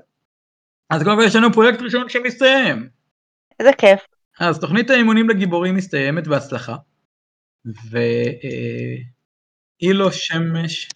אז 0.90 1.02
קודם 1.02 1.16
כל 1.16 1.22
יש 1.26 1.36
לנו 1.36 1.52
פרויקט 1.52 1.82
ראשון 1.82 2.08
שמסתיים. 2.08 2.88
איזה 3.60 3.70
כיף. 3.78 4.00
אז 4.40 4.60
תוכנית 4.60 4.90
האימונים 4.90 5.28
לגיבורים 5.28 5.74
מסתיימת 5.74 6.26
בהצלחה, 6.26 6.76
ואילו 9.80 10.12
שמש, 10.12 10.88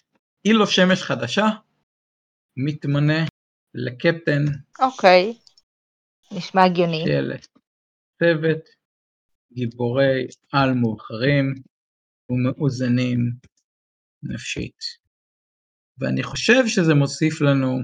אילו 0.45 0.67
שמש 0.67 1.03
חדשה 1.03 1.47
מתמנה 2.57 3.25
לקפטן 3.75 4.45
אוקיי. 4.81 5.35
נשמע 6.33 6.65
הגיוני. 6.65 7.05
של 7.07 7.33
צוות 8.19 8.69
גיבורי 9.53 10.27
על 10.53 10.75
מאוחרים 10.75 11.55
ומאוזנים 12.31 13.19
נפשית. 14.23 15.00
ואני 16.01 16.23
חושב 16.23 16.67
שזה 16.67 16.95
מוסיף 16.95 17.41
לנו 17.41 17.79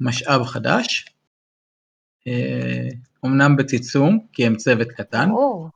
משאב 0.00 0.44
חדש, 0.44 1.04
אה, 2.26 2.88
אומנם 3.22 3.56
בצמצום, 3.56 4.26
כי 4.32 4.46
הם 4.46 4.56
צוות 4.56 4.88
קטן, 4.88 5.30
או, 5.30 5.68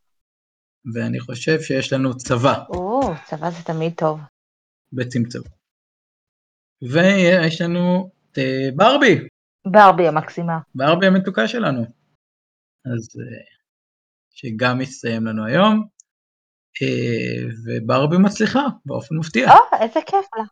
ואני 0.95 1.21
חושב 1.21 1.61
שיש 1.61 1.93
לנו 1.93 2.17
צבא 2.17 2.65
או, 2.69 3.01
צבא 3.25 3.51
זה 3.51 3.63
תמיד 3.65 3.93
טוב. 3.97 4.21
בצמצום. 4.93 5.43
ויש 6.83 7.61
לנו 7.61 8.11
את 8.33 8.39
אה, 8.39 8.69
ברבי, 8.77 9.29
ברבי 9.67 10.09
המקסימה. 10.09 10.59
ברבי 10.75 11.07
המתוקה 11.07 11.49
שלנו. 11.49 11.83
אז 12.85 13.21
אה, 13.21 13.45
שגם 14.31 14.79
מסתיים 14.79 15.27
לנו 15.27 15.47
היום, 15.47 15.87
אה, 16.83 17.47
וברבי 17.65 18.17
מצליחה 18.19 18.61
באופן 18.85 19.17
מפתיע. 19.17 19.51
או, 19.51 19.79
איזה 19.81 20.01
כיף 20.07 20.27
לה. 20.37 20.45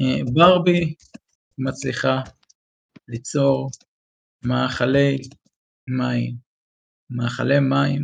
אה, 0.00 0.24
ברבי 0.34 0.94
מצליחה 1.58 2.16
ליצור 3.08 3.70
מאכלי 4.44 5.16
מים, 5.88 6.34
מאכלי 7.10 7.60
מים 7.60 8.02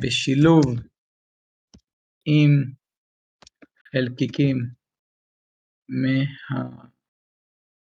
בשילוב 0.00 0.64
עם 2.24 2.50
חלקיקים 3.92 4.56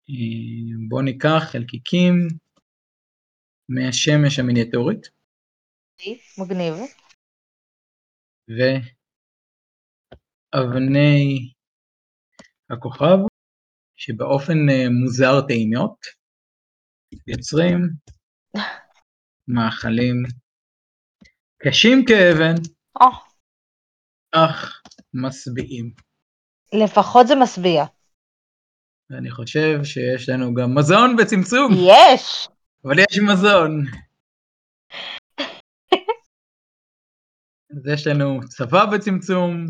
אה, 0.09 0.77
בואו 0.89 1.01
ניקח 1.01 1.43
חלקיקים 1.51 2.27
מהשמש 3.69 4.39
המיניאטורית, 4.39 5.19
מגניב. 6.37 6.73
ואבני 10.55 11.51
הכוכב, 12.69 13.28
שבאופן 13.99 14.69
אה, 14.69 14.89
מוזר 14.89 15.41
טעימות, 15.47 15.97
יוצרים 17.27 17.77
מאכלים 19.55 20.23
קשים 21.57 22.05
כאבן, 22.07 22.55
או, 23.01 23.07
אך 24.31 24.81
משביעים. 25.13 25.93
לפחות 26.73 27.27
זה 27.27 27.33
משביע. 27.43 27.85
ואני 29.09 29.31
חושב 29.31 29.83
שיש 29.83 30.29
לנו 30.29 30.53
גם 30.53 30.75
מזון 30.77 31.15
בצמצום, 31.15 31.71
יש! 31.73 32.47
אבל 32.85 32.99
יש 32.99 33.19
מזון. 33.31 33.71
אז 37.71 37.87
יש 37.93 38.07
לנו 38.07 38.39
צבא 38.47 38.85
בצמצום 38.85 39.65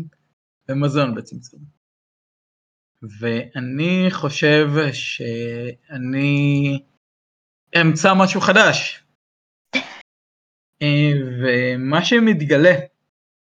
ומזון 0.68 1.14
בצמצום. 1.14 1.79
ואני 3.02 4.06
חושב 4.10 4.66
שאני 4.92 6.78
אמצא 7.80 8.08
משהו 8.22 8.40
חדש. 8.40 9.04
אה, 10.82 11.12
ומה 11.40 12.04
שמתגלה 12.04 12.74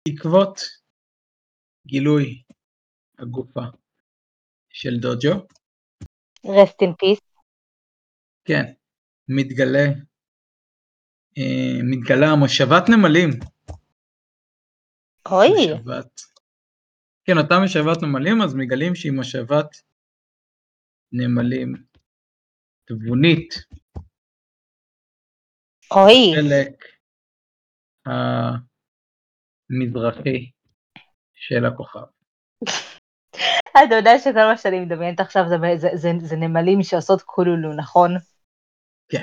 בעקבות 0.07 0.59
גילוי 1.87 2.43
הגופה 3.19 3.61
של 4.69 4.99
דוג'ו, 4.99 5.47
rest 6.45 6.77
in 6.83 6.91
peace. 7.03 7.27
כן, 8.45 8.63
מתגלה, 9.27 9.85
אה, 11.37 11.79
מתגלה 11.83 12.35
מושבת 12.35 12.83
נמלים. 12.89 13.29
אוי, 15.31 15.49
מושבת. 15.49 16.36
כן, 17.29 17.37
אותה 17.37 17.59
מושבת 17.59 18.03
נמלים, 18.03 18.41
אז 18.41 18.55
מגלים 18.55 18.95
שהיא 18.95 19.11
מושבת 19.11 19.81
נמלים 21.11 21.73
תבונית, 22.85 23.53
אוי, 25.91 26.33
חלק 26.35 26.85
המזרחי 29.69 30.51
של 31.35 31.65
הכוכב. 31.65 31.99
אתה 33.71 33.95
יודע 33.95 34.19
שכל 34.19 34.45
מה 34.51 34.57
שאני 34.57 34.79
מדמיינת 34.79 35.19
עכשיו 35.19 35.43
זה, 35.49 35.55
זה, 35.77 35.87
זה, 35.93 36.11
זה 36.21 36.35
נמלים 36.35 36.83
שעושות 36.83 37.21
קולולו, 37.21 37.73
נכון? 37.73 38.11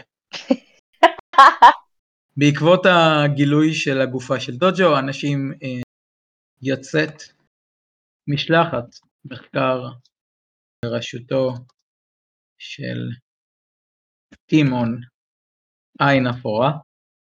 בעקבות 2.37 2.87
הגילוי 2.87 3.75
של 3.75 4.01
הגופה 4.01 4.41
של 4.41 4.57
דוג'ו, 4.57 4.99
אנשים 4.99 5.53
אה, 5.63 5.83
יוצאת 6.63 7.34
משלחת 8.29 8.85
מחקר 9.25 9.79
בראשותו 10.85 11.55
של 12.59 12.99
טימון 14.47 15.01
עין 16.01 16.27
אפורה, 16.27 16.73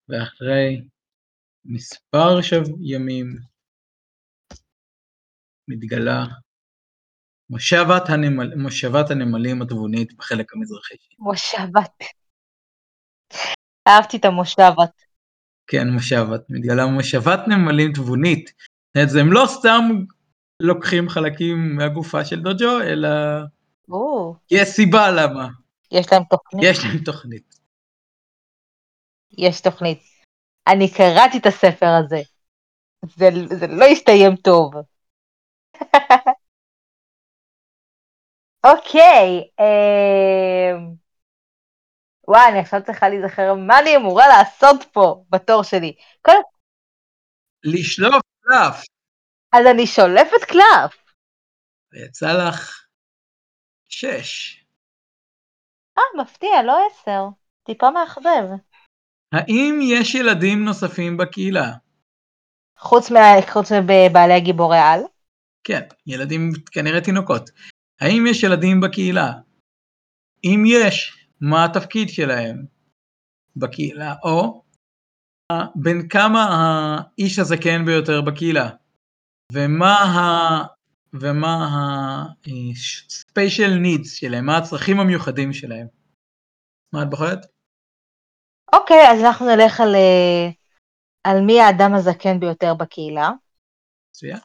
ואחרי 0.09 0.81
מספר 1.65 2.41
שב... 2.41 2.63
ימים 2.81 3.27
מתגלה 5.67 6.23
מושבת, 7.49 8.09
הנמל... 8.09 8.55
מושבת 8.55 9.11
הנמלים 9.11 9.61
התבונית 9.61 10.13
בחלק 10.17 10.53
המזרחי. 10.53 10.95
מושבת. 11.19 12.03
אהבתי 13.87 14.17
את 14.17 14.25
המושבת. 14.25 15.01
כן, 15.67 15.87
מושבת. 15.93 16.41
מתגלה 16.49 16.85
מושבת 16.85 17.39
נמלים 17.47 17.93
תבונית. 17.93 18.45
זאת 18.47 18.95
אומרת, 18.95 19.25
הם 19.25 19.33
לא 19.33 19.43
סתם 19.47 19.83
לוקחים 20.61 21.09
חלקים 21.09 21.75
מהגופה 21.75 22.25
של 22.25 22.39
דוג'ו, 22.39 22.81
אלא 22.81 23.09
או, 23.89 24.35
יש 24.51 24.69
סיבה 24.69 25.11
למה. 25.11 25.47
יש 25.91 26.07
להם 26.11 26.23
תוכנית. 26.29 26.63
יש 26.63 26.85
להם 26.85 26.97
תוכנית. 27.05 27.55
יש 29.37 29.61
תוכנית. 29.61 29.99
אני 30.67 30.93
קראתי 30.93 31.37
את 31.37 31.45
הספר 31.45 31.89
הזה. 32.05 32.21
זה, 33.15 33.29
זה 33.59 33.67
לא 33.67 33.85
הסתיים 33.85 34.35
טוב. 34.35 34.73
אוקיי, 38.63 39.49
אמ... 39.59 40.93
וואי, 42.27 42.51
אני 42.51 42.59
עכשיו 42.59 42.79
צריכה 42.85 43.09
להיזכר 43.09 43.53
מה 43.53 43.79
אני 43.79 43.95
אמורה 43.95 44.27
לעשות 44.27 44.83
פה 44.91 45.23
בתור 45.29 45.63
שלי. 45.63 45.95
קודם 46.21 46.41
לשלוף 47.63 48.23
קלף. 48.41 48.83
אז 49.53 49.65
אני 49.73 49.87
שולפת 49.87 50.43
קלף. 50.47 51.13
ויצא 51.93 52.27
לך 52.33 52.87
שש. 53.87 54.61
אה, 55.97 56.21
מפתיע, 56.21 56.63
לא 56.65 56.77
עשר. 56.87 57.23
טיפה 57.63 57.91
מאכזב. 57.91 58.45
האם 59.31 59.79
יש 59.83 60.15
ילדים 60.15 60.65
נוספים 60.65 61.17
בקהילה? 61.17 61.71
חוץ, 62.77 63.11
מה, 63.11 63.19
חוץ 63.53 63.71
מבעלי 63.71 64.33
הגיבורי 64.33 64.77
על. 64.77 64.99
כן, 65.63 65.81
ילדים, 66.07 66.51
כנראה 66.71 67.01
תינוקות. 67.01 67.49
האם 68.01 68.23
יש 68.29 68.43
ילדים 68.43 68.81
בקהילה? 68.81 69.31
אם 70.43 70.63
יש, 70.65 71.27
מה 71.41 71.65
התפקיד 71.65 72.09
שלהם 72.09 72.65
בקהילה? 73.55 74.13
או 74.23 74.63
בין 75.75 76.07
כמה 76.09 76.39
האיש 76.51 77.39
הזקן 77.39 77.85
ביותר 77.85 78.21
בקהילה? 78.21 78.69
ומה 79.53 79.93
ה... 79.93 80.17
ומה 81.21 81.55
ה-special 81.73 83.73
needs 83.85 84.09
שלהם? 84.19 84.45
מה 84.45 84.57
הצרכים 84.57 84.99
המיוחדים 84.99 85.53
שלהם? 85.53 85.87
מה 86.93 87.03
את 87.03 87.09
בוחרת? 87.09 87.45
אוקיי, 88.75 89.11
אז 89.11 89.23
אנחנו 89.23 89.45
נלך 89.45 89.81
על, 89.81 89.95
אה, 89.95 90.49
על 91.23 91.41
מי 91.45 91.61
האדם 91.61 91.93
הזקן 91.93 92.39
ביותר 92.39 92.73
בקהילה. 92.79 93.29
מצוין. 94.09 94.37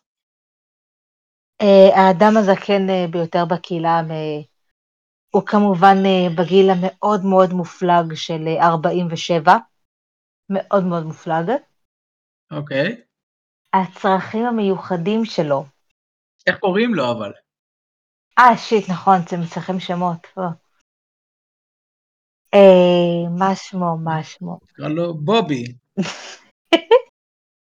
אה, 1.63 1.89
האדם 1.97 2.37
הזקן 2.37 2.91
אה, 2.91 3.07
ביותר 3.11 3.45
בקהילה 3.45 4.01
אה, 4.11 4.41
הוא 5.31 5.43
כמובן 5.47 5.97
אה, 6.07 6.27
בגיל 6.37 6.71
המאוד 6.71 7.21
מאוד 7.31 7.53
מופלג 7.53 8.15
של 8.15 8.43
אה, 8.47 8.67
47, 8.67 9.57
מאוד 10.51 10.85
מאוד 10.85 11.05
מופלג. 11.05 11.51
אוקיי. 12.51 13.06
הצרכים 13.83 14.47
המיוחדים 14.47 15.25
שלו, 15.25 15.65
איך 16.47 16.59
קוראים 16.59 16.95
לו 16.95 17.11
אבל? 17.11 17.33
אה 18.39 18.57
שיט, 18.57 18.91
נכון, 18.91 19.15
אתם 19.25 19.37
צריכים 19.55 19.81
שמות. 19.81 20.27
אה. 20.39 20.45
אה, 22.55 23.31
מה 23.39 23.55
שמו, 23.55 23.97
מה 24.05 24.23
שמו? 24.23 24.59
נקרא 24.73 24.89
לו 24.89 25.15
בובי. 25.15 25.65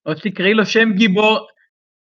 או 0.07 0.15
תקראי 0.15 0.55
לו 0.55 0.67
שם 0.67 0.93
גיבור, 0.97 1.49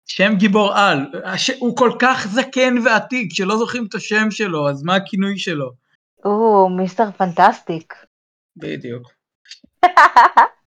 שם 0.06 0.32
גיבור 0.38 0.72
על. 0.74 0.98
הש... 1.24 1.50
הוא 1.50 1.76
כל 1.76 1.90
כך 2.00 2.26
זקן 2.26 2.74
ועתיק 2.84 3.32
שלא 3.32 3.56
זוכרים 3.56 3.86
את 3.88 3.94
השם 3.94 4.30
שלו, 4.30 4.68
אז 4.68 4.82
מה 4.82 4.96
הכינוי 4.96 5.38
שלו? 5.38 5.70
הוא 6.24 6.70
מיסטר 6.70 7.10
פנטסטיק. 7.10 7.94
בדיוק. 8.56 9.10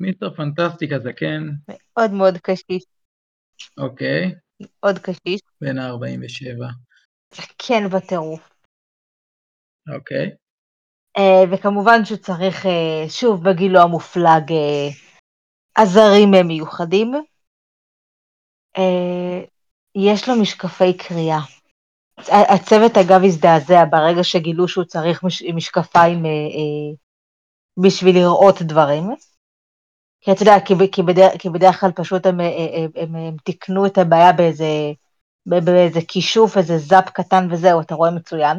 מיסטר 0.00 0.34
פנטסטיק 0.34 0.92
הזקן, 0.92 1.48
מאוד 1.68 2.10
מאוד 2.10 2.38
קשיש, 2.38 2.84
אוקיי, 3.78 4.34
מאוד 4.62 4.98
קשיש. 4.98 5.40
בן 5.60 5.78
ה-47, 5.78 6.64
זקן 7.34 7.88
בטירוף. 7.88 8.50
אוקיי. 9.94 10.30
אה, 11.18 11.42
וכמובן 11.52 12.04
שצריך, 12.04 12.66
אה, 12.66 13.04
שוב, 13.08 13.48
בגילו 13.48 13.80
המופלג, 13.80 14.52
אה, 14.52 14.88
עזרים 15.74 16.30
מיוחדים. 16.48 17.12
יש 19.94 20.28
לו 20.28 20.34
משקפי 20.42 20.96
קריאה. 20.96 21.40
הצ- 22.20 22.32
הצוות 22.54 22.92
אגב 22.96 23.24
הזדעזע 23.24 23.84
ברגע 23.90 24.24
שגילו 24.24 24.68
שהוא 24.68 24.84
צריך 24.84 25.24
מש, 25.24 25.42
משקפיים 25.42 26.22
בשביל 27.82 28.16
לראות 28.16 28.62
דברים. 28.62 29.04
כי 30.20 30.32
אתה 30.32 30.42
יודע, 30.42 30.54
כי, 30.64 30.74
כי, 30.92 31.02
בדרך, 31.02 31.32
כי 31.38 31.48
בדרך 31.50 31.80
כלל 31.80 31.92
פשוט 31.92 32.26
הם, 32.26 32.40
אה, 32.40 32.46
אה, 32.46 32.84
הם, 32.84 32.90
הם, 32.96 33.16
הם 33.16 33.36
תיקנו 33.44 33.86
את 33.86 33.98
הבעיה 33.98 34.32
באיזה, 34.32 34.92
באיזה 35.46 36.00
כישוף, 36.08 36.56
איזה 36.56 36.78
זאפ 36.78 37.10
קטן 37.10 37.48
וזהו, 37.50 37.80
אתה 37.80 37.94
רואה 37.94 38.10
מצוין. 38.10 38.58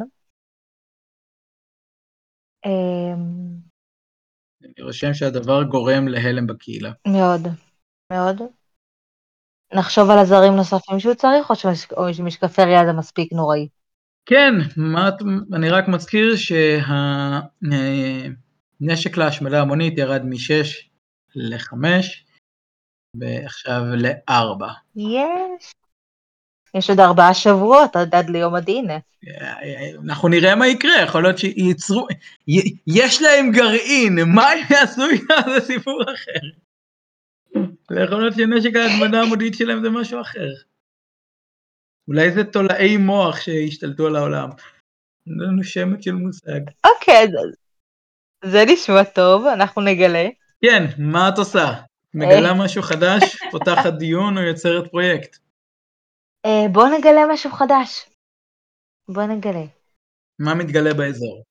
אמ, 2.66 3.72
אני 4.64 4.74
רושם 4.82 5.14
שהדבר 5.14 5.64
גורם 5.64 6.07
להלם 6.07 6.47
בקהילה. 6.47 6.91
מאוד, 7.07 7.41
מאוד. 8.12 8.41
נחשוב 9.74 10.09
על 10.09 10.20
עזרים 10.20 10.53
נוספים 10.55 10.99
שהוא 10.99 11.14
צריך, 11.14 11.49
או 11.49 11.55
שמש- 11.55 11.93
או 11.97 12.14
שמשקפי 12.14 12.62
ראייה 12.62 12.86
זה 12.86 12.93
מספיק 12.93 13.34
נוראי? 13.34 13.68
כן, 14.26 14.53
מה, 14.78 15.09
אני 15.53 15.70
רק 15.70 15.88
מזכיר 15.88 16.36
שהנשק 18.82 19.18
להשמדה 19.18 19.62
המונית 19.62 19.97
ירד 19.97 20.26
מ-6 20.26 20.90
ל-5 21.36 21.75
ועכשיו 23.19 23.82
ל-4. 23.97 24.65
יש. 24.95 25.71
יש 26.77 26.89
עוד 26.89 26.99
ארבעה 26.99 27.34
שבועות 27.34 27.95
עד 27.95 28.15
עד 28.15 28.29
ליום 28.29 28.55
הדין. 28.55 28.88
אנחנו 30.05 30.27
נראה 30.27 30.55
מה 30.55 30.67
יקרה, 30.67 31.01
יכול 31.03 31.23
להיות 31.23 31.38
שייצרו, 31.38 32.07
יש 32.88 33.21
להם 33.21 33.51
גרעין, 33.51 34.15
מה 34.36 34.49
הם 34.49 34.59
יעשו 34.71 35.01
איתם 35.11 35.49
זה 35.59 35.65
סיפור 35.65 36.01
אחר. 36.03 36.47
יכול 38.03 38.21
להיות 38.21 38.34
שנשק 38.36 38.75
ההשמדה 38.75 39.21
המונית 39.21 39.53
שלהם 39.55 39.82
זה 39.84 39.89
משהו 39.89 40.21
אחר. 40.21 40.49
אולי 42.07 42.32
זה 42.32 42.43
תולעי 42.43 42.97
מוח 42.97 43.39
שהשתלטו 43.41 44.07
על 44.07 44.15
העולם. 44.15 44.49
אין 45.27 45.36
לנו 45.39 45.63
שמץ 45.63 46.03
של 46.05 46.11
מושג. 46.11 46.59
אוקיי, 46.86 47.23
אז- 47.23 47.55
זה 48.45 48.59
נשמע 48.67 49.03
טוב, 49.03 49.45
אנחנו 49.45 49.82
נגלה. 49.82 50.27
כן, 50.66 50.86
מה 50.97 51.30
את 51.30 51.38
עושה? 51.38 51.74
מגלה 52.14 52.53
משהו 52.53 52.82
חדש, 52.82 53.38
פותחת 53.51 53.93
דיון 53.93 54.38
או 54.38 54.43
יוצרת 54.43 54.91
פרויקט? 54.91 55.38
אה, 56.45 56.66
בוא 56.72 56.88
נגלה 56.88 57.22
משהו 57.34 57.51
חדש. 57.51 58.09
בוא 59.09 59.24
נגלה. 59.24 59.64
מה 60.39 60.53
מתגלה 60.53 60.93
באזור? 60.93 61.43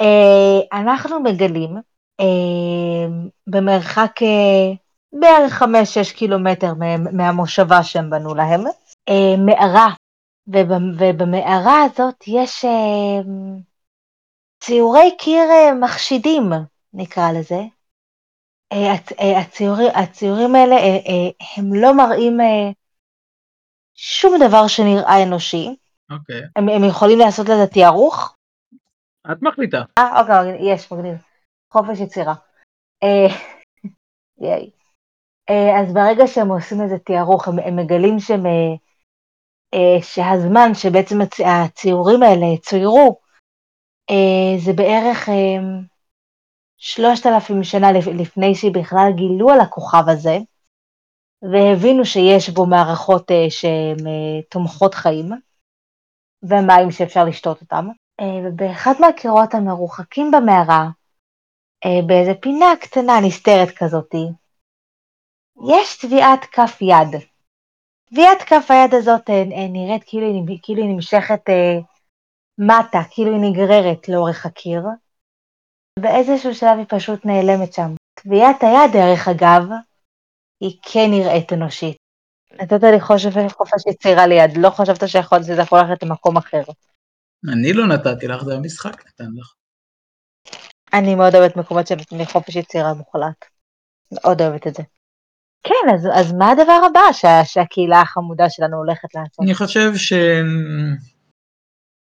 אה, 0.00 0.80
אנחנו 0.80 1.20
מגלים 1.20 1.76
אה, 2.20 3.06
במרחק 3.46 4.22
אה, 4.22 4.74
בערך 5.20 5.62
5-6 5.62 5.66
קילומטר 6.16 6.74
מה- 6.74 7.10
מהמושבה 7.12 7.82
שהם 7.82 8.10
בנו 8.10 8.34
להם, 8.34 8.60
אה, 9.08 9.36
מערה, 9.46 9.88
וב- 10.48 10.98
ובמערה 10.98 11.82
הזאת 11.82 12.24
יש 12.26 12.64
אה, 12.64 13.20
ציורי 14.64 15.16
קיר 15.18 15.50
אה, 15.50 15.74
מחשידים, 15.74 16.42
נקרא 16.94 17.32
לזה. 17.32 17.60
אה, 18.72 18.94
אה, 19.20 19.40
הציורים, 19.40 19.90
הציורים 19.94 20.54
האלה 20.54 20.76
אה, 20.76 21.30
הם 21.56 21.74
לא 21.74 21.96
מראים 21.96 22.36
שום 23.94 24.32
דבר 24.46 24.66
שנראה 24.66 25.22
אנושי, 25.22 25.76
אוקיי. 26.10 26.42
הם, 26.56 26.68
הם 26.68 26.84
יכולים 26.88 27.18
לעשות 27.18 27.48
לזה 27.48 27.66
תיארוך, 27.66 28.34
את 29.32 29.42
מחליטה. 29.42 29.82
אה, 29.98 30.20
אוקיי, 30.20 30.72
יש, 30.72 30.92
מגניב. 30.92 31.16
חופש 31.72 32.00
יצירה. 32.00 32.34
ייי. 34.40 34.70
אז 35.80 35.94
ברגע 35.94 36.26
שהם 36.26 36.48
עושים 36.48 36.80
איזה 36.80 36.98
תיארוך, 36.98 37.48
הם, 37.48 37.58
הם 37.58 37.76
מגלים 37.76 38.18
שהם, 38.18 38.42
שהזמן 40.02 40.74
שבעצם 40.74 41.20
הצ, 41.20 41.40
הציורים 41.40 42.22
האלה 42.22 42.46
צוירו, 42.60 43.20
זה 44.58 44.72
בערך 44.72 45.28
אה, 46.78 47.16
3,000 47.16 47.64
שנה 47.64 47.92
לפ, 47.92 48.06
לפני 48.06 48.54
שבכלל 48.54 49.10
גילו 49.16 49.50
על 49.50 49.60
הכוכב 49.60 50.04
הזה, 50.06 50.38
והבינו 51.42 52.04
שיש 52.04 52.50
בו 52.50 52.66
מערכות 52.66 53.30
אה, 53.30 53.50
שהן 53.50 54.06
אה, 54.06 54.42
תומכות 54.50 54.94
חיים, 54.94 55.30
ומים 56.42 56.90
שאפשר 56.90 57.24
לשתות 57.24 57.60
אותם. 57.60 57.88
אה, 58.20 58.48
ובאחד 58.48 58.92
מהקירות 59.00 59.54
המרוחקים 59.54 60.30
במערה, 60.30 60.88
באיזה 62.06 62.32
פינה 62.40 62.66
קטנה 62.80 63.12
נסתרת 63.26 63.68
כזאתי, 63.76 64.24
יש 65.74 65.98
טביעת 66.00 66.44
כף 66.44 66.78
יד. 66.80 67.20
טביעת 68.10 68.42
כף 68.42 68.70
היד 68.70 68.94
הזאת 68.94 69.30
נראית 69.48 70.02
כאילו 70.06 70.26
היא, 70.26 70.58
כאילו 70.62 70.82
היא 70.82 70.94
נמשכת 70.94 71.40
מטה, 72.58 72.98
כאילו 73.10 73.32
היא 73.32 73.50
נגררת 73.50 74.08
לאורך 74.08 74.46
הקיר. 74.46 74.82
באיזשהו 76.00 76.54
שלב 76.54 76.78
היא 76.78 76.86
פשוט 76.88 77.24
נעלמת 77.24 77.72
שם. 77.72 77.94
טביעת 78.14 78.62
היד, 78.62 78.92
דרך 78.92 79.28
אגב, 79.28 79.68
היא 80.60 80.78
כן 80.82 81.10
נראית 81.10 81.52
אנושית. 81.52 81.96
נתת 82.60 82.82
לי 82.82 83.00
חופש 83.50 83.86
יצירה 83.86 84.26
ליד, 84.26 84.56
לא 84.56 84.70
חשבת 84.70 85.08
שיכול 85.08 85.42
שזה 85.42 85.62
יכול 85.62 85.78
ללכת 85.78 86.02
למקום 86.02 86.36
אחר. 86.36 86.62
אני 87.52 87.72
לא 87.72 87.86
נתתי 87.86 88.26
לך, 88.26 88.44
זה 88.44 88.54
המשחק 88.54 89.06
נתן 89.06 89.30
לך. 89.36 89.52
אני 90.92 91.14
מאוד 91.14 91.34
אוהבת 91.34 91.56
מקומות 91.56 91.86
שנותנים 91.86 92.26
חופש 92.26 92.56
יצירה 92.56 92.94
מוחלט. 92.94 93.44
מאוד 94.12 94.42
אוהבת 94.42 94.66
את 94.66 94.74
זה. 94.74 94.82
כן, 95.62 95.94
אז, 95.94 96.08
אז 96.14 96.32
מה 96.32 96.50
הדבר 96.50 96.80
הבא 96.90 97.12
שה, 97.12 97.44
שהקהילה 97.44 98.00
החמודה 98.00 98.50
שלנו 98.50 98.76
הולכת 98.76 99.14
לעשות? 99.14 99.40
אני 99.40 99.54
חושב 99.54 99.92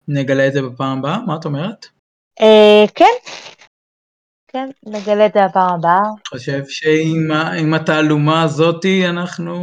שנגלה 0.08 0.46
את 0.46 0.52
זה 0.52 0.62
בפעם 0.62 0.98
הבאה, 0.98 1.20
מה 1.26 1.36
את 1.40 1.44
אומרת? 1.44 1.86
אה, 2.40 2.84
כן, 2.94 3.14
כן, 4.54 4.68
נגלה 4.86 5.26
את 5.26 5.32
זה 5.32 5.40
בפעם 5.50 5.74
הבאה. 5.78 5.98
אני 5.98 6.22
חושב 6.28 6.62
שעם 6.68 7.74
התעלומה 7.74 8.42
הזאתי 8.42 9.08
אנחנו... 9.08 9.54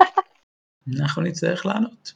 אנחנו 1.00 1.22
נצטרך 1.22 1.66
לענות. 1.66 2.12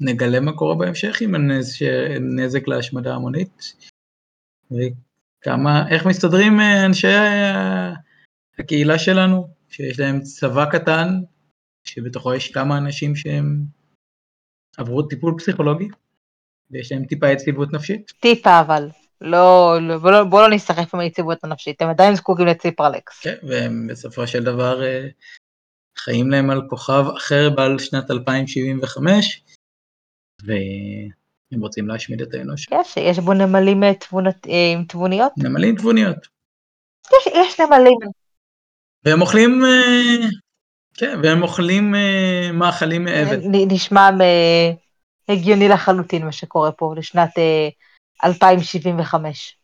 נגלה 0.00 0.40
מה 0.40 0.52
קורה 0.56 0.74
בהמשך 0.74 1.20
עם 1.20 1.34
הנז- 1.34 1.84
נזק 2.20 2.68
להשמדה 2.68 3.14
המונית. 3.14 3.62
וכמה, 4.70 5.88
איך 5.90 6.06
מסתדרים 6.06 6.60
אה, 6.60 6.86
אנשי 6.86 7.06
ה- 7.14 7.94
הקהילה 8.58 8.98
שלנו, 8.98 9.48
שיש 9.68 10.00
להם 10.00 10.20
צבא 10.20 10.64
קטן, 10.72 11.08
שבתוכו 11.84 12.34
יש 12.34 12.50
כמה 12.50 12.78
אנשים 12.78 13.16
שהם 13.16 13.64
עברו 14.76 15.02
טיפול 15.02 15.34
פסיכולוגי, 15.38 15.88
ויש 16.70 16.92
להם 16.92 17.04
טיפה 17.04 17.28
יציבות 17.28 17.72
נפשית. 17.72 18.12
טיפה 18.20 18.60
אבל, 18.60 18.88
לא, 19.24 19.78
לא, 19.80 19.98
בוא, 19.98 20.10
לא, 20.10 20.24
בוא 20.24 20.42
לא 20.42 20.50
נסחף 20.50 20.94
עם 20.94 21.00
היציבות 21.00 21.44
הנפשית, 21.44 21.82
הם 21.82 21.88
עדיין 21.88 22.14
זקוקים 22.14 22.46
לציפרלקס. 22.46 23.20
כן, 23.20 23.34
והם 23.42 23.86
בסופו 23.90 24.26
של 24.26 24.44
דבר 24.44 24.84
אה, 24.84 25.06
חיים 25.98 26.30
להם 26.30 26.50
על 26.50 26.62
כוכב 26.68 27.04
אחר 27.16 27.50
בעל 27.50 27.78
שנת 27.78 28.10
2075, 28.10 29.42
והם 30.44 31.60
רוצים 31.60 31.88
להשמיד 31.88 32.22
את 32.22 32.34
האנוש. 32.34 32.66
כן, 32.66 32.84
שיש 32.84 33.18
בו 33.18 33.32
נמלים 33.32 33.84
אה, 33.84 33.94
תבונת, 33.94 34.46
אה, 34.46 34.72
עם 34.72 34.84
תבוניות. 34.84 35.32
נמלים 35.36 35.76
תבוניות. 35.76 36.16
יש, 37.06 37.26
יש 37.26 37.60
נמלים. 37.60 37.98
והם 39.04 39.20
אוכלים, 39.20 39.62
כן, 40.94 41.20
והם 41.22 41.42
אוכלים 41.42 41.94
מאכלים. 42.52 43.08
נ- 43.08 43.72
נשמע 43.72 44.10
הגיוני 45.28 45.68
לחלוטין 45.68 46.24
מה 46.24 46.32
שקורה 46.32 46.72
פה 46.72 46.94
לשנת 46.96 47.30
2075. 48.24 49.58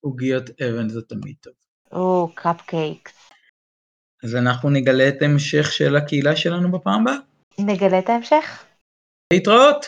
עוגיות 0.00 0.50
אבן 0.60 0.88
זה 0.88 1.02
תמיד 1.02 1.36
טוב. 1.40 1.52
או, 1.92 2.28
קפקייקס. 2.34 3.30
אז 4.22 4.34
אנחנו 4.34 4.70
נגלה 4.70 5.08
את 5.08 5.22
המשך 5.22 5.72
של 5.72 5.96
הקהילה 5.96 6.36
שלנו 6.36 6.72
בפעם 6.72 7.02
הבאה. 7.02 7.16
נגלה 7.58 7.98
את 7.98 8.08
ההמשך. 8.08 8.64
להתראות! 9.32 9.86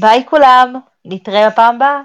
ביי 0.00 0.24
כולם, 0.26 0.74
נתראה 1.04 1.50
בפעם 1.50 1.76
הבאה. 1.76 2.02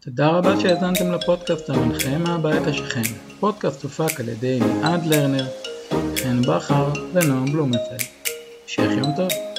תודה 0.00 0.28
רבה 0.28 0.60
שהאזנתם 0.60 1.12
לפודקאסט 1.12 1.70
המנחה 1.70 2.18
מהבית 2.18 2.66
השכן. 2.66 3.14
פודקאסט 3.40 3.82
הופק 3.82 4.20
על 4.20 4.28
ידי 4.28 4.58
אלעד 4.62 5.00
לרנר, 5.06 5.46
חן 5.90 6.42
בכר 6.42 6.92
ונועם 7.12 7.52
בלומנפלד. 7.52 8.00
המשך 8.62 8.90
יום 8.98 9.16
טוב. 9.16 9.53